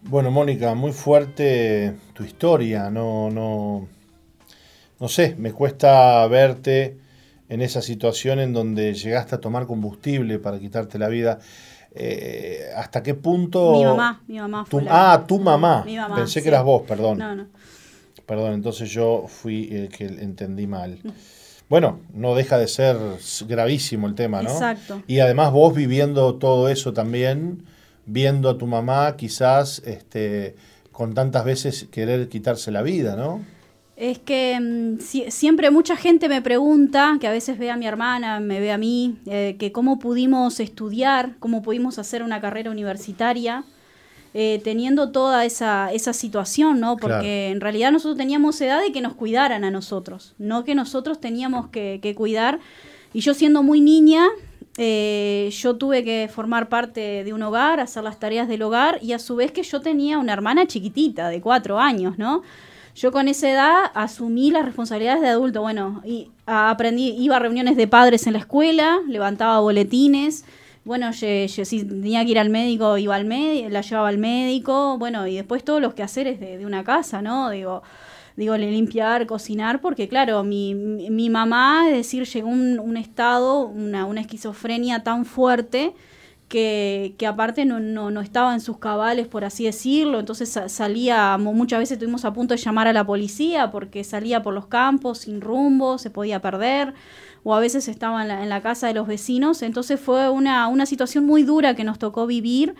Bueno, 0.01 0.31
Mónica, 0.31 0.73
muy 0.75 0.91
fuerte 0.91 1.93
tu 2.13 2.23
historia. 2.23 2.89
No, 2.89 3.29
no, 3.29 3.87
no 4.99 5.07
sé, 5.07 5.35
me 5.37 5.51
cuesta 5.53 6.27
verte 6.27 6.97
en 7.49 7.61
esa 7.61 7.81
situación 7.81 8.39
en 8.39 8.51
donde 8.53 8.93
llegaste 8.93 9.35
a 9.35 9.39
tomar 9.39 9.65
combustible 9.67 10.39
para 10.39 10.59
quitarte 10.59 10.97
la 10.99 11.07
vida. 11.07 11.39
Eh, 11.95 12.65
¿Hasta 12.75 13.03
qué 13.03 13.13
punto? 13.13 13.71
Mi 13.71 13.85
mamá, 13.85 14.21
mi 14.27 14.39
mamá 14.39 14.65
fue 14.65 14.79
tu, 14.81 14.85
la- 14.85 15.13
Ah, 15.13 15.25
tu 15.27 15.39
mamá. 15.39 15.83
Mi 15.85 15.95
mamá, 15.95 16.15
Pensé 16.15 16.39
sí. 16.39 16.43
que 16.43 16.49
eras 16.49 16.63
vos, 16.63 16.81
perdón. 16.87 17.19
No, 17.19 17.35
no. 17.35 17.45
Perdón, 18.25 18.53
entonces 18.53 18.89
yo 18.89 19.25
fui 19.27 19.69
el 19.71 19.89
que 19.89 20.05
entendí 20.05 20.65
mal. 20.67 20.99
Bueno, 21.69 21.99
no 22.13 22.35
deja 22.35 22.57
de 22.57 22.67
ser 22.67 22.97
gravísimo 23.47 24.07
el 24.07 24.15
tema, 24.15 24.41
¿no? 24.41 24.49
Exacto. 24.51 25.01
Y 25.07 25.19
además 25.19 25.51
vos 25.51 25.73
viviendo 25.75 26.35
todo 26.35 26.69
eso 26.69 26.93
también, 26.93 27.63
viendo 28.05 28.49
a 28.49 28.57
tu 28.57 28.67
mamá 28.67 29.15
quizás 29.17 29.81
este, 29.85 30.55
con 30.91 31.13
tantas 31.13 31.43
veces 31.45 31.87
querer 31.91 32.29
quitarse 32.29 32.71
la 32.71 32.81
vida, 32.81 33.15
¿no? 33.15 33.41
Es 33.95 34.19
que 34.19 34.59
mm, 34.59 34.99
si- 35.01 35.29
siempre 35.31 35.69
mucha 35.71 35.95
gente 35.95 36.27
me 36.27 36.41
pregunta, 36.41 37.17
que 37.19 37.27
a 37.27 37.31
veces 37.31 37.57
ve 37.57 37.69
a 37.71 37.77
mi 37.77 37.85
hermana, 37.87 38.39
me 38.39 38.59
ve 38.59 38.71
a 38.71 38.77
mí, 38.77 39.17
eh, 39.27 39.55
que 39.59 39.71
cómo 39.71 39.99
pudimos 39.99 40.59
estudiar, 40.59 41.35
cómo 41.39 41.61
pudimos 41.61 41.99
hacer 41.99 42.23
una 42.23 42.41
carrera 42.41 42.71
universitaria, 42.71 43.63
eh, 44.33 44.59
teniendo 44.63 45.11
toda 45.11 45.45
esa, 45.45 45.91
esa 45.93 46.13
situación, 46.13 46.79
¿no? 46.79 46.97
Porque 46.97 47.17
Claro. 47.17 47.27
en 47.27 47.61
realidad 47.61 47.91
nosotros 47.91 48.17
teníamos 48.17 48.59
edad 48.61 48.81
de 48.81 48.91
que 48.91 49.01
nos 49.01 49.13
cuidaran 49.13 49.63
a 49.63 49.71
nosotros, 49.71 50.33
no 50.39 50.63
que 50.63 50.73
nosotros 50.75 51.19
teníamos 51.19 51.67
que, 51.69 51.99
que 52.01 52.15
cuidar. 52.15 52.59
Y 53.13 53.19
yo 53.21 53.33
siendo 53.35 53.61
muy 53.61 53.79
niña, 53.79 54.25
eh, 54.77 55.49
yo 55.51 55.75
tuve 55.75 56.03
que 56.03 56.29
formar 56.33 56.67
parte 56.67 57.23
de 57.23 57.31
un 57.33 57.43
hogar, 57.43 57.79
hacer 57.79 58.03
las 58.03 58.19
tareas 58.19 58.47
del 58.47 58.63
hogar, 58.63 58.97
y 59.03 59.13
a 59.13 59.19
su 59.19 59.35
vez 59.35 59.51
que 59.51 59.61
yo 59.63 59.81
tenía 59.81 60.17
una 60.17 60.33
hermana 60.33 60.65
chiquitita, 60.65 61.29
de 61.29 61.39
cuatro 61.41 61.79
años, 61.79 62.17
¿no? 62.17 62.41
Yo 62.95 63.11
con 63.11 63.27
esa 63.27 63.49
edad 63.51 63.77
asumí 63.95 64.51
las 64.51 64.65
responsabilidades 64.65 65.21
de 65.21 65.27
adulto. 65.29 65.61
Bueno, 65.61 66.01
y 66.05 66.29
a- 66.45 66.69
aprendí, 66.71 67.09
iba 67.17 67.35
a 67.35 67.39
reuniones 67.39 67.75
de 67.75 67.87
padres 67.87 68.25
en 68.27 68.33
la 68.33 68.39
escuela, 68.39 68.99
levantaba 69.07 69.59
boletines. 69.59 70.43
Bueno, 70.85 71.11
ye- 71.11 71.47
si 71.47 71.85
tenía 71.85 72.25
que 72.25 72.31
ir 72.31 72.39
al 72.39 72.49
médico, 72.49 72.97
iba 72.97 73.15
al 73.15 73.23
médico, 73.25 73.69
la 73.69 73.81
llevaba 73.81 74.09
al 74.09 74.17
médico. 74.17 74.97
Bueno, 74.97 75.25
y 75.27 75.35
después 75.35 75.63
todos 75.63 75.81
los 75.81 75.93
quehaceres 75.93 76.39
de, 76.39 76.57
de 76.57 76.65
una 76.65 76.83
casa, 76.83 77.21
¿no? 77.21 77.49
Digo, 77.51 77.83
digo, 78.35 78.57
limpiar, 78.57 79.25
cocinar, 79.25 79.79
porque 79.81 80.07
claro, 80.09 80.43
mi, 80.43 80.75
mi, 80.75 81.29
mamá, 81.29 81.85
es 81.89 81.95
decir, 81.97 82.25
llegó 82.25 82.49
un, 82.49 82.79
un 82.79 82.97
estado, 82.97 83.67
una, 83.67 84.05
una 84.05 84.21
esquizofrenia 84.21 85.03
tan 85.03 85.25
fuerte 85.25 85.93
que, 86.49 87.15
que 87.17 87.25
aparte 87.27 87.65
no, 87.65 87.79
no, 87.79 88.11
no 88.11 88.21
estaba 88.21 88.53
en 88.53 88.59
sus 88.61 88.77
cabales, 88.77 89.27
por 89.27 89.43
así 89.45 89.63
decirlo, 89.65 90.19
entonces 90.19 90.49
sa- 90.49 90.69
salía, 90.69 91.37
mu- 91.37 91.53
muchas 91.53 91.79
veces 91.79 91.93
estuvimos 91.93 92.25
a 92.25 92.33
punto 92.33 92.53
de 92.53 92.59
llamar 92.59 92.87
a 92.87 92.93
la 92.93 93.05
policía 93.05 93.71
porque 93.71 94.03
salía 94.03 94.43
por 94.43 94.53
los 94.53 94.67
campos 94.67 95.19
sin 95.19 95.41
rumbo, 95.41 95.97
se 95.97 96.09
podía 96.11 96.41
perder, 96.41 96.93
o 97.43 97.53
a 97.55 97.59
veces 97.59 97.87
estaba 97.87 98.21
en 98.21 98.27
la, 98.27 98.43
en 98.43 98.49
la 98.49 98.61
casa 98.61 98.87
de 98.87 98.93
los 98.93 99.07
vecinos, 99.07 99.61
entonces 99.61 99.99
fue 99.99 100.29
una, 100.29 100.67
una 100.67 100.85
situación 100.85 101.25
muy 101.25 101.43
dura 101.43 101.75
que 101.75 101.83
nos 101.83 101.99
tocó 101.99 102.27
vivir, 102.27 102.75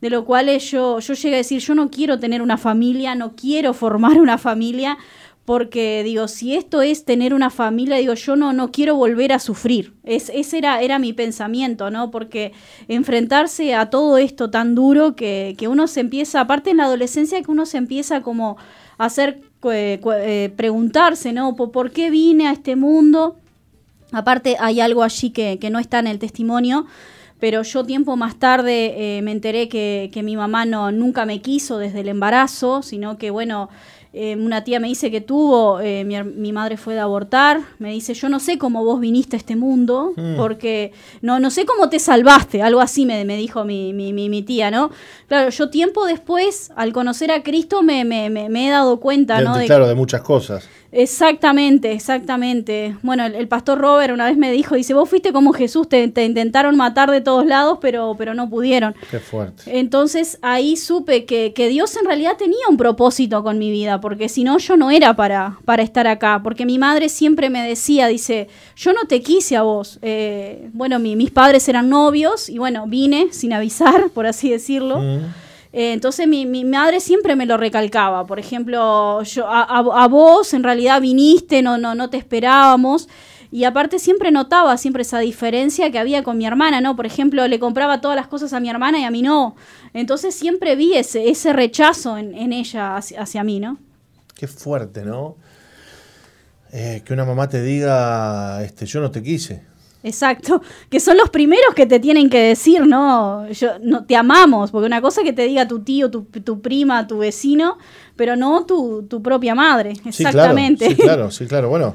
de 0.00 0.10
lo 0.10 0.24
cual 0.24 0.48
yo, 0.58 0.98
yo 0.98 1.14
llegué 1.14 1.34
a 1.36 1.38
decir, 1.38 1.60
yo 1.60 1.74
no 1.74 1.90
quiero 1.90 2.18
tener 2.18 2.42
una 2.42 2.58
familia, 2.58 3.14
no 3.14 3.34
quiero 3.34 3.74
formar 3.74 4.20
una 4.20 4.38
familia, 4.38 4.98
porque 5.44 6.02
digo, 6.04 6.26
si 6.26 6.54
esto 6.54 6.80
es 6.80 7.04
tener 7.04 7.34
una 7.34 7.50
familia, 7.50 7.96
digo, 7.96 8.14
yo 8.14 8.34
no, 8.34 8.52
no 8.52 8.70
quiero 8.70 8.96
volver 8.96 9.32
a 9.32 9.38
sufrir. 9.38 9.92
Es, 10.02 10.30
ese 10.32 10.58
era, 10.58 10.80
era 10.80 10.98
mi 10.98 11.12
pensamiento, 11.12 11.90
¿no? 11.90 12.10
Porque 12.10 12.52
enfrentarse 12.88 13.74
a 13.74 13.90
todo 13.90 14.16
esto 14.16 14.50
tan 14.50 14.74
duro 14.74 15.14
que, 15.16 15.54
que 15.58 15.68
uno 15.68 15.86
se 15.86 16.00
empieza, 16.00 16.40
aparte 16.40 16.70
en 16.70 16.78
la 16.78 16.84
adolescencia, 16.84 17.42
que 17.42 17.50
uno 17.50 17.66
se 17.66 17.76
empieza 17.76 18.22
como 18.22 18.56
a 18.96 19.04
hacer, 19.04 19.42
eh, 19.70 20.00
eh, 20.02 20.52
preguntarse, 20.56 21.32
¿no? 21.34 21.56
¿Por, 21.56 21.70
por 21.72 21.90
qué 21.90 22.08
vine 22.08 22.48
a 22.48 22.52
este 22.52 22.74
mundo? 22.74 23.36
Aparte 24.14 24.56
hay 24.58 24.80
algo 24.80 25.02
allí 25.02 25.30
que, 25.30 25.58
que 25.58 25.70
no 25.70 25.78
está 25.78 25.98
en 25.98 26.06
el 26.06 26.18
testimonio, 26.18 26.86
pero 27.40 27.62
yo 27.62 27.84
tiempo 27.84 28.16
más 28.16 28.36
tarde 28.38 29.18
eh, 29.18 29.22
me 29.22 29.32
enteré 29.32 29.68
que, 29.68 30.10
que 30.12 30.22
mi 30.22 30.36
mamá 30.36 30.64
no, 30.64 30.92
nunca 30.92 31.26
me 31.26 31.40
quiso 31.40 31.78
desde 31.78 32.00
el 32.00 32.08
embarazo, 32.08 32.82
sino 32.82 33.18
que 33.18 33.30
bueno, 33.30 33.68
eh, 34.16 34.36
una 34.36 34.62
tía 34.62 34.78
me 34.78 34.86
dice 34.86 35.10
que 35.10 35.20
tuvo, 35.20 35.80
eh, 35.80 36.04
mi, 36.04 36.52
madre 36.52 36.76
fue 36.76 36.94
de 36.94 37.00
abortar, 37.00 37.60
me 37.80 37.90
dice, 37.90 38.14
yo 38.14 38.28
no 38.28 38.38
sé 38.38 38.58
cómo 38.58 38.84
vos 38.84 39.00
viniste 39.00 39.34
a 39.34 39.38
este 39.40 39.56
mundo, 39.56 40.12
Mm. 40.16 40.36
porque 40.36 40.92
no, 41.20 41.40
no 41.40 41.50
sé 41.50 41.64
cómo 41.66 41.88
te 41.88 41.98
salvaste, 41.98 42.62
algo 42.62 42.80
así 42.80 43.06
me, 43.06 43.24
me 43.24 43.36
dijo 43.36 43.64
mi, 43.64 43.92
mi, 43.92 44.12
mi, 44.12 44.28
mi 44.28 44.42
tía, 44.42 44.70
¿no? 44.70 44.92
Claro, 45.26 45.50
yo 45.50 45.68
tiempo 45.68 46.06
después, 46.06 46.70
al 46.76 46.92
conocer 46.92 47.32
a 47.32 47.42
Cristo, 47.42 47.82
me, 47.82 48.04
me, 48.04 48.30
me, 48.30 48.48
me 48.48 48.68
he 48.68 48.70
dado 48.70 49.00
cuenta, 49.00 49.38
De- 49.38 49.44
¿no? 49.44 49.54
de- 49.54 49.62
de- 49.62 49.66
claro, 49.66 49.88
de 49.88 49.96
muchas 49.96 50.22
cosas. 50.22 50.68
Exactamente, 50.96 51.92
exactamente. 51.92 52.96
Bueno, 53.02 53.26
el, 53.26 53.34
el 53.34 53.48
pastor 53.48 53.78
Robert 53.80 54.12
una 54.14 54.26
vez 54.26 54.36
me 54.36 54.50
dijo, 54.52 54.74
dice, 54.74 54.94
vos 54.94 55.08
fuiste 55.08 55.32
como 55.32 55.52
Jesús, 55.52 55.88
te, 55.88 56.06
te 56.08 56.24
intentaron 56.24 56.76
matar 56.76 57.10
de 57.10 57.20
todos 57.20 57.44
lados, 57.46 57.78
pero, 57.80 58.14
pero 58.16 58.32
no 58.34 58.48
pudieron. 58.48 58.94
Qué 59.10 59.18
fuerte. 59.18 59.78
Entonces 59.78 60.38
ahí 60.42 60.76
supe 60.76 61.24
que, 61.24 61.52
que 61.52 61.68
Dios 61.68 61.96
en 61.96 62.06
realidad 62.06 62.36
tenía 62.38 62.66
un 62.70 62.76
propósito 62.76 63.42
con 63.42 63.58
mi 63.58 63.70
vida, 63.70 64.00
porque 64.00 64.28
si 64.28 64.44
no 64.44 64.58
yo 64.58 64.76
no 64.76 64.90
era 64.90 65.14
para, 65.14 65.58
para 65.64 65.82
estar 65.82 66.06
acá, 66.06 66.40
porque 66.42 66.64
mi 66.64 66.78
madre 66.78 67.08
siempre 67.08 67.50
me 67.50 67.66
decía, 67.66 68.06
dice, 68.08 68.48
yo 68.76 68.92
no 68.92 69.04
te 69.06 69.20
quise 69.20 69.56
a 69.56 69.62
vos. 69.62 69.98
Eh, 70.02 70.68
bueno, 70.72 70.98
mi- 70.98 71.16
mis 71.16 71.30
padres 71.30 71.68
eran 71.68 71.88
novios 71.90 72.48
y 72.48 72.58
bueno, 72.58 72.84
vine 72.86 73.28
sin 73.32 73.52
avisar, 73.52 74.10
por 74.14 74.26
así 74.26 74.50
decirlo. 74.50 74.98
Mm. 75.00 75.43
Eh, 75.76 75.92
entonces 75.92 76.28
mi, 76.28 76.46
mi 76.46 76.64
madre 76.64 77.00
siempre 77.00 77.34
me 77.34 77.46
lo 77.46 77.56
recalcaba. 77.56 78.24
Por 78.26 78.38
ejemplo, 78.38 79.20
yo 79.24 79.48
a, 79.48 79.62
a- 79.62 80.06
vos 80.08 80.54
en 80.54 80.62
realidad 80.62 81.00
viniste, 81.00 81.62
no, 81.62 81.78
no, 81.78 81.96
no 81.96 82.08
te 82.10 82.16
esperábamos. 82.16 83.08
Y 83.50 83.64
aparte 83.64 83.98
siempre 83.98 84.30
notaba 84.30 84.76
siempre 84.76 85.02
esa 85.02 85.18
diferencia 85.18 85.90
que 85.90 85.98
había 85.98 86.22
con 86.22 86.38
mi 86.38 86.46
hermana, 86.46 86.80
¿no? 86.80 86.94
Por 86.94 87.06
ejemplo, 87.06 87.46
le 87.48 87.58
compraba 87.58 88.00
todas 88.00 88.16
las 88.16 88.28
cosas 88.28 88.52
a 88.52 88.60
mi 88.60 88.68
hermana 88.70 89.00
y 89.00 89.04
a 89.04 89.10
mí 89.10 89.22
no. 89.22 89.56
Entonces 89.94 90.34
siempre 90.34 90.76
vi 90.76 90.94
ese, 90.94 91.28
ese 91.28 91.52
rechazo 91.52 92.16
en, 92.18 92.34
en 92.34 92.52
ella 92.52 92.96
hacia, 92.96 93.20
hacia 93.22 93.42
mí, 93.44 93.58
¿no? 93.58 93.78
Qué 94.36 94.46
fuerte, 94.46 95.04
¿no? 95.04 95.36
Eh, 96.72 97.02
que 97.04 97.12
una 97.12 97.24
mamá 97.24 97.48
te 97.48 97.62
diga, 97.62 98.62
este, 98.64 98.86
yo 98.86 99.00
no 99.00 99.10
te 99.10 99.22
quise. 99.22 99.62
Exacto, 100.04 100.60
que 100.90 101.00
son 101.00 101.16
los 101.16 101.30
primeros 101.30 101.74
que 101.74 101.86
te 101.86 101.98
tienen 101.98 102.28
que 102.28 102.38
decir, 102.38 102.86
¿no? 102.86 103.48
Yo, 103.50 103.78
no 103.80 104.04
te 104.04 104.14
amamos, 104.16 104.70
porque 104.70 104.86
una 104.86 105.00
cosa 105.00 105.22
es 105.22 105.24
que 105.26 105.32
te 105.32 105.44
diga 105.46 105.66
tu 105.66 105.80
tío, 105.80 106.10
tu, 106.10 106.24
tu 106.24 106.60
prima, 106.60 107.06
tu 107.06 107.18
vecino, 107.18 107.78
pero 108.14 108.36
no 108.36 108.66
tu, 108.66 109.04
tu 109.08 109.22
propia 109.22 109.54
madre. 109.54 109.94
Exactamente. 110.04 110.88
Sí, 110.90 110.94
claro, 110.94 111.00
sí, 111.00 111.02
claro, 111.02 111.30
sí, 111.30 111.46
claro. 111.46 111.68
Bueno, 111.70 111.94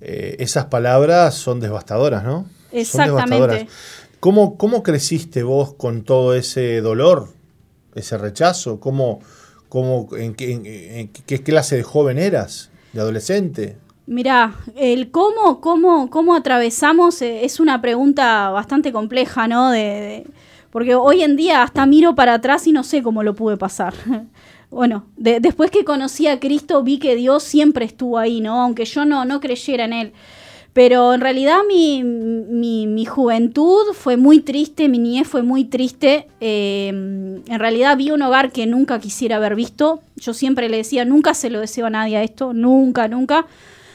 eh, 0.00 0.36
esas 0.38 0.66
palabras 0.66 1.34
son 1.34 1.58
devastadoras, 1.60 2.22
¿no? 2.22 2.42
Son 2.44 2.78
Exactamente. 2.78 3.26
devastadoras. 3.26 3.66
¿Cómo, 4.20 4.56
¿Cómo 4.56 4.82
creciste 4.82 5.42
vos 5.42 5.74
con 5.74 6.02
todo 6.04 6.34
ese 6.34 6.80
dolor, 6.80 7.28
ese 7.96 8.16
rechazo? 8.16 8.78
¿Cómo, 8.80 9.20
cómo, 9.68 10.08
en, 10.16 10.34
qué, 10.34 10.52
en- 10.52 10.66
en 10.66 11.08
qué 11.08 11.42
clase 11.42 11.76
de 11.76 11.82
joven 11.82 12.18
eras? 12.18 12.70
¿De 12.92 13.00
adolescente? 13.00 13.76
Mirá, 14.06 14.54
el 14.76 15.10
cómo, 15.10 15.60
cómo, 15.62 16.10
cómo 16.10 16.34
atravesamos 16.34 17.22
eh, 17.22 17.44
es 17.44 17.58
una 17.58 17.80
pregunta 17.80 18.50
bastante 18.50 18.92
compleja, 18.92 19.48
¿no? 19.48 19.70
De, 19.70 20.26
porque 20.70 20.94
hoy 20.94 21.22
en 21.22 21.36
día 21.36 21.62
hasta 21.62 21.86
miro 21.86 22.14
para 22.14 22.34
atrás 22.34 22.66
y 22.66 22.72
no 22.72 22.84
sé 22.84 23.02
cómo 23.02 23.22
lo 23.22 23.34
pude 23.34 23.56
pasar. 23.56 23.94
bueno, 24.70 25.06
de- 25.16 25.40
después 25.40 25.70
que 25.70 25.84
conocí 25.84 26.26
a 26.26 26.38
Cristo 26.38 26.82
vi 26.82 26.98
que 26.98 27.16
Dios 27.16 27.42
siempre 27.44 27.86
estuvo 27.86 28.18
ahí, 28.18 28.40
¿no? 28.42 28.60
Aunque 28.62 28.84
yo 28.84 29.06
no, 29.06 29.24
no 29.24 29.40
creyera 29.40 29.86
en 29.86 29.92
Él. 29.94 30.12
Pero 30.74 31.14
en 31.14 31.20
realidad 31.20 31.58
mi, 31.66 32.02
mi, 32.02 32.86
mi 32.88 33.04
juventud 33.06 33.84
fue 33.94 34.16
muy 34.16 34.40
triste, 34.40 34.88
mi 34.88 34.98
niñez 34.98 35.28
fue 35.28 35.42
muy 35.42 35.64
triste. 35.64 36.26
Eh, 36.40 36.88
en 36.88 37.58
realidad 37.58 37.96
vi 37.96 38.10
un 38.10 38.20
hogar 38.22 38.50
que 38.50 38.66
nunca 38.66 38.98
quisiera 38.98 39.36
haber 39.36 39.54
visto. 39.54 40.00
Yo 40.16 40.34
siempre 40.34 40.68
le 40.68 40.78
decía, 40.78 41.04
nunca 41.04 41.32
se 41.32 41.48
lo 41.48 41.60
deseo 41.60 41.86
a 41.86 41.90
nadie 41.90 42.16
a 42.16 42.22
esto, 42.24 42.52
nunca, 42.52 43.06
nunca. 43.08 43.46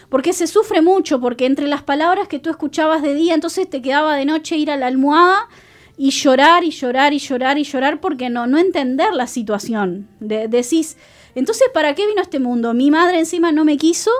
Porque 0.09 0.33
se 0.33 0.47
sufre 0.47 0.81
mucho, 0.81 1.21
porque 1.21 1.45
entre 1.45 1.67
las 1.67 1.83
palabras 1.83 2.27
que 2.27 2.39
tú 2.39 2.49
escuchabas 2.49 3.01
de 3.01 3.13
día, 3.13 3.35
entonces 3.35 3.69
te 3.69 3.81
quedaba 3.81 4.15
de 4.15 4.25
noche 4.25 4.57
ir 4.57 4.71
a 4.71 4.77
la 4.77 4.87
almohada 4.87 5.47
y 5.97 6.11
llorar 6.11 6.63
y 6.63 6.71
llorar 6.71 7.13
y 7.13 7.19
llorar 7.19 7.57
y 7.57 7.63
llorar 7.63 7.99
porque 8.01 8.29
no, 8.29 8.47
no 8.47 8.57
entender 8.57 9.13
la 9.13 9.27
situación. 9.27 10.07
De, 10.19 10.47
decís, 10.47 10.97
entonces, 11.35 11.67
¿para 11.73 11.93
qué 11.93 12.07
vino 12.07 12.21
este 12.21 12.39
mundo? 12.39 12.73
Mi 12.73 12.89
madre 12.89 13.19
encima 13.19 13.51
no 13.51 13.65
me 13.65 13.77
quiso 13.77 14.11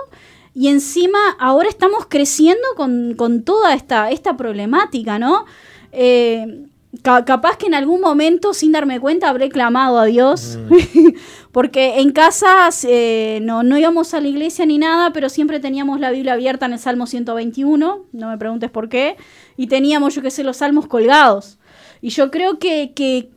y 0.54 0.68
encima 0.68 1.18
ahora 1.38 1.68
estamos 1.68 2.06
creciendo 2.08 2.66
con, 2.76 3.14
con 3.14 3.42
toda 3.42 3.74
esta, 3.74 4.10
esta 4.10 4.36
problemática, 4.36 5.18
¿no? 5.18 5.46
Eh, 5.92 6.66
capaz 7.02 7.56
que 7.56 7.66
en 7.66 7.74
algún 7.74 8.00
momento, 8.00 8.52
sin 8.52 8.72
darme 8.72 8.98
cuenta, 9.00 9.28
habré 9.28 9.48
clamado 9.48 9.98
a 9.98 10.06
Dios, 10.06 10.58
mm. 10.68 11.08
porque 11.52 12.00
en 12.00 12.12
casa 12.12 12.68
eh, 12.84 13.38
no, 13.42 13.62
no 13.62 13.78
íbamos 13.78 14.12
a 14.12 14.20
la 14.20 14.28
iglesia 14.28 14.66
ni 14.66 14.78
nada, 14.78 15.12
pero 15.12 15.28
siempre 15.28 15.60
teníamos 15.60 16.00
la 16.00 16.10
Biblia 16.10 16.32
abierta 16.32 16.66
en 16.66 16.72
el 16.72 16.78
Salmo 16.78 17.06
121, 17.06 18.06
no 18.12 18.28
me 18.28 18.38
preguntes 18.38 18.70
por 18.70 18.88
qué, 18.88 19.16
y 19.56 19.68
teníamos, 19.68 20.14
yo 20.14 20.22
qué 20.22 20.30
sé, 20.30 20.42
los 20.42 20.58
salmos 20.58 20.86
colgados. 20.86 21.58
Y 22.02 22.10
yo 22.10 22.30
creo 22.30 22.58
que, 22.58 22.92
que, 22.94 23.30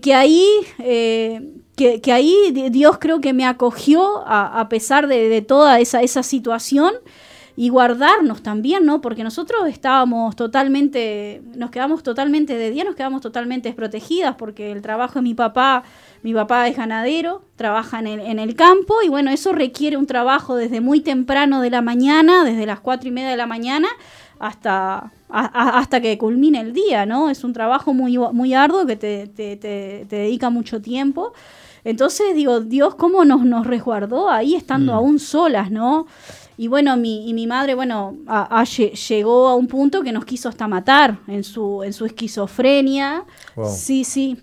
que, 0.00 0.14
ahí... 0.14 0.46
Eh, 0.78 1.54
que, 1.76 2.12
ahí 2.12 2.34
Dios 2.70 2.98
creo 3.00 3.22
que 3.22 3.32
me 3.32 3.46
acogió 3.46 4.22
a, 4.26 4.68
pesar 4.68 5.06
de, 5.06 5.30
de 5.30 5.40
toda 5.40 5.80
esa, 5.80 6.02
esa 6.02 6.22
situación 6.22 6.92
y 7.60 7.68
guardarnos 7.68 8.42
también, 8.42 8.86
¿no? 8.86 9.02
Porque 9.02 9.22
nosotros 9.22 9.68
estábamos 9.68 10.34
totalmente, 10.34 11.42
nos 11.56 11.70
quedamos 11.70 12.02
totalmente 12.02 12.56
de 12.56 12.70
día, 12.70 12.84
nos 12.84 12.94
quedamos 12.94 13.20
totalmente 13.20 13.68
desprotegidas 13.68 14.34
porque 14.36 14.72
el 14.72 14.80
trabajo 14.80 15.16
de 15.16 15.24
mi 15.24 15.34
papá, 15.34 15.82
mi 16.22 16.32
papá 16.32 16.68
es 16.68 16.78
ganadero, 16.78 17.42
trabaja 17.56 17.98
en 17.98 18.06
el, 18.06 18.20
en 18.20 18.38
el 18.38 18.54
campo 18.54 19.02
y 19.04 19.10
bueno, 19.10 19.30
eso 19.30 19.52
requiere 19.52 19.98
un 19.98 20.06
trabajo 20.06 20.56
desde 20.56 20.80
muy 20.80 21.02
temprano 21.02 21.60
de 21.60 21.68
la 21.68 21.82
mañana, 21.82 22.44
desde 22.44 22.64
las 22.64 22.80
cuatro 22.80 23.10
y 23.10 23.12
media 23.12 23.28
de 23.28 23.36
la 23.36 23.46
mañana 23.46 23.88
hasta, 24.38 25.12
hasta 25.28 26.00
que 26.00 26.16
culmine 26.16 26.62
el 26.62 26.72
día, 26.72 27.04
¿no? 27.04 27.28
Es 27.28 27.44
un 27.44 27.52
trabajo 27.52 27.92
muy, 27.92 28.16
muy 28.16 28.54
arduo 28.54 28.86
que 28.86 28.96
te, 28.96 29.26
te, 29.26 29.58
te, 29.58 30.06
dedica 30.08 30.48
mucho 30.48 30.80
tiempo. 30.80 31.34
Entonces 31.84 32.34
digo, 32.34 32.60
Dios, 32.60 32.94
¿cómo 32.94 33.26
nos, 33.26 33.42
nos 33.44 33.66
resguardó 33.66 34.30
ahí 34.30 34.54
estando 34.54 34.94
mm. 34.94 34.96
aún 34.96 35.18
solas, 35.18 35.70
¿no? 35.70 36.06
Y 36.60 36.68
bueno, 36.68 36.94
mi, 36.98 37.26
y 37.26 37.32
mi 37.32 37.46
madre, 37.46 37.74
bueno, 37.74 38.18
llegó 39.08 39.48
a 39.48 39.54
un 39.54 39.66
punto 39.66 40.02
que 40.02 40.12
nos 40.12 40.26
quiso 40.26 40.46
hasta 40.46 40.68
matar 40.68 41.16
en 41.26 41.42
su, 41.42 41.82
en 41.82 41.94
su 41.94 42.04
esquizofrenia. 42.04 43.24
Sí, 43.74 44.04
sí. 44.04 44.36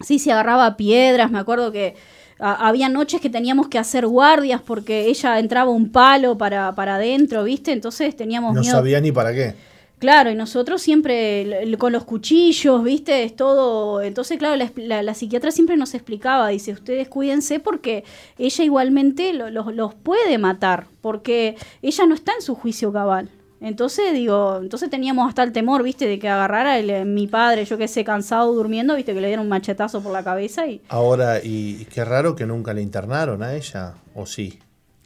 Sí, 0.00 0.18
se 0.18 0.32
agarraba 0.32 0.78
piedras. 0.78 1.30
Me 1.30 1.38
acuerdo 1.38 1.70
que 1.72 1.94
había 2.38 2.88
noches 2.88 3.20
que 3.20 3.28
teníamos 3.28 3.68
que 3.68 3.78
hacer 3.78 4.06
guardias 4.06 4.62
porque 4.62 5.08
ella 5.08 5.38
entraba 5.38 5.70
un 5.70 5.92
palo 5.92 6.38
para, 6.38 6.74
para 6.74 6.94
adentro, 6.94 7.44
¿viste? 7.44 7.70
Entonces 7.70 8.16
teníamos 8.16 8.54
no 8.54 8.62
miedo. 8.62 8.72
No 8.72 8.78
sabía 8.78 8.98
ni 9.02 9.12
para 9.12 9.34
qué. 9.34 9.54
Claro, 9.98 10.30
y 10.30 10.34
nosotros 10.34 10.82
siempre 10.82 11.74
con 11.78 11.92
los 11.92 12.04
cuchillos, 12.04 12.82
¿viste? 12.84 13.24
Es 13.24 13.34
todo. 13.34 14.02
Entonces, 14.02 14.38
claro, 14.38 14.62
la, 14.76 15.14
psiquiatra 15.14 15.50
siempre 15.50 15.76
nos 15.78 15.94
explicaba, 15.94 16.48
dice, 16.48 16.72
ustedes 16.72 17.08
cuídense 17.08 17.60
porque 17.60 18.04
ella 18.36 18.64
igualmente 18.64 19.32
los 19.32 19.94
puede 19.94 20.36
matar, 20.36 20.86
porque 21.00 21.56
ella 21.80 22.04
no 22.06 22.14
está 22.14 22.32
en 22.34 22.42
su 22.42 22.54
juicio 22.54 22.92
cabal. 22.92 23.30
Entonces, 23.62 24.12
digo, 24.12 24.58
entonces 24.60 24.90
teníamos 24.90 25.28
hasta 25.28 25.42
el 25.42 25.52
temor, 25.52 25.82
¿viste? 25.82 26.06
De 26.06 26.18
que 26.18 26.28
agarrara 26.28 26.78
el, 26.78 27.06
mi 27.06 27.26
padre, 27.26 27.64
yo 27.64 27.78
que 27.78 27.88
sé, 27.88 28.04
cansado 28.04 28.52
durmiendo, 28.52 28.94
¿viste? 28.96 29.14
Que 29.14 29.20
le 29.22 29.28
dieron 29.28 29.44
un 29.44 29.48
machetazo 29.48 30.02
por 30.02 30.12
la 30.12 30.22
cabeza 30.22 30.66
y... 30.66 30.82
Ahora, 30.90 31.40
y 31.42 31.86
qué 31.86 32.04
raro 32.04 32.36
que 32.36 32.44
nunca 32.44 32.74
le 32.74 32.82
internaron 32.82 33.42
a 33.42 33.54
ella, 33.54 33.94
¿o 34.14 34.26
sí? 34.26 34.58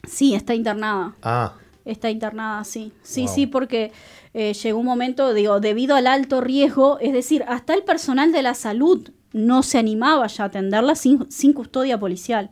Sí, 0.05 0.35
está 0.35 0.53
internada. 0.53 1.15
Ah. 1.21 1.53
Está 1.85 2.09
internada, 2.09 2.63
sí. 2.63 2.91
Sí, 3.01 3.27
sí, 3.27 3.47
porque 3.47 3.91
eh, 4.33 4.53
llegó 4.53 4.79
un 4.79 4.85
momento, 4.85 5.33
digo, 5.33 5.59
debido 5.59 5.95
al 5.95 6.07
alto 6.07 6.41
riesgo, 6.41 6.99
es 6.99 7.13
decir, 7.13 7.43
hasta 7.47 7.73
el 7.73 7.83
personal 7.83 8.31
de 8.31 8.41
la 8.41 8.53
salud 8.53 9.09
no 9.33 9.63
se 9.63 9.77
animaba 9.77 10.27
ya 10.27 10.43
a 10.43 10.47
atenderla 10.47 10.95
sin, 10.95 11.29
sin 11.31 11.53
custodia 11.53 11.99
policial. 11.99 12.49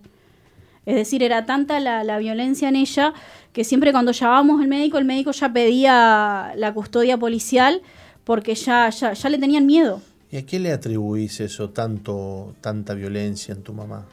Es 0.86 0.96
decir, 0.96 1.24
era 1.24 1.46
tanta 1.46 1.80
la, 1.80 2.04
la, 2.04 2.18
violencia 2.18 2.68
en 2.68 2.76
ella 2.76 3.14
que 3.54 3.64
siempre 3.64 3.92
cuando 3.92 4.12
llamábamos 4.12 4.62
al 4.62 4.68
médico, 4.68 4.98
el 4.98 5.06
médico 5.06 5.32
ya 5.32 5.54
pedía 5.54 6.54
la 6.56 6.74
custodia 6.74 7.18
policial 7.18 7.82
porque 8.24 8.56
ya, 8.56 8.90
ya, 8.90 9.14
ya 9.14 9.30
le 9.30 9.38
tenían 9.38 9.66
miedo. 9.66 10.02
¿Y 10.32 10.38
a 10.38 10.46
qué 10.46 10.60
le 10.60 10.72
atribuís 10.72 11.40
eso, 11.40 11.70
tanto, 11.70 12.56
tanta 12.62 12.94
violencia 12.94 13.54
en 13.54 13.64
tu 13.64 13.74
mamá? 13.74 14.06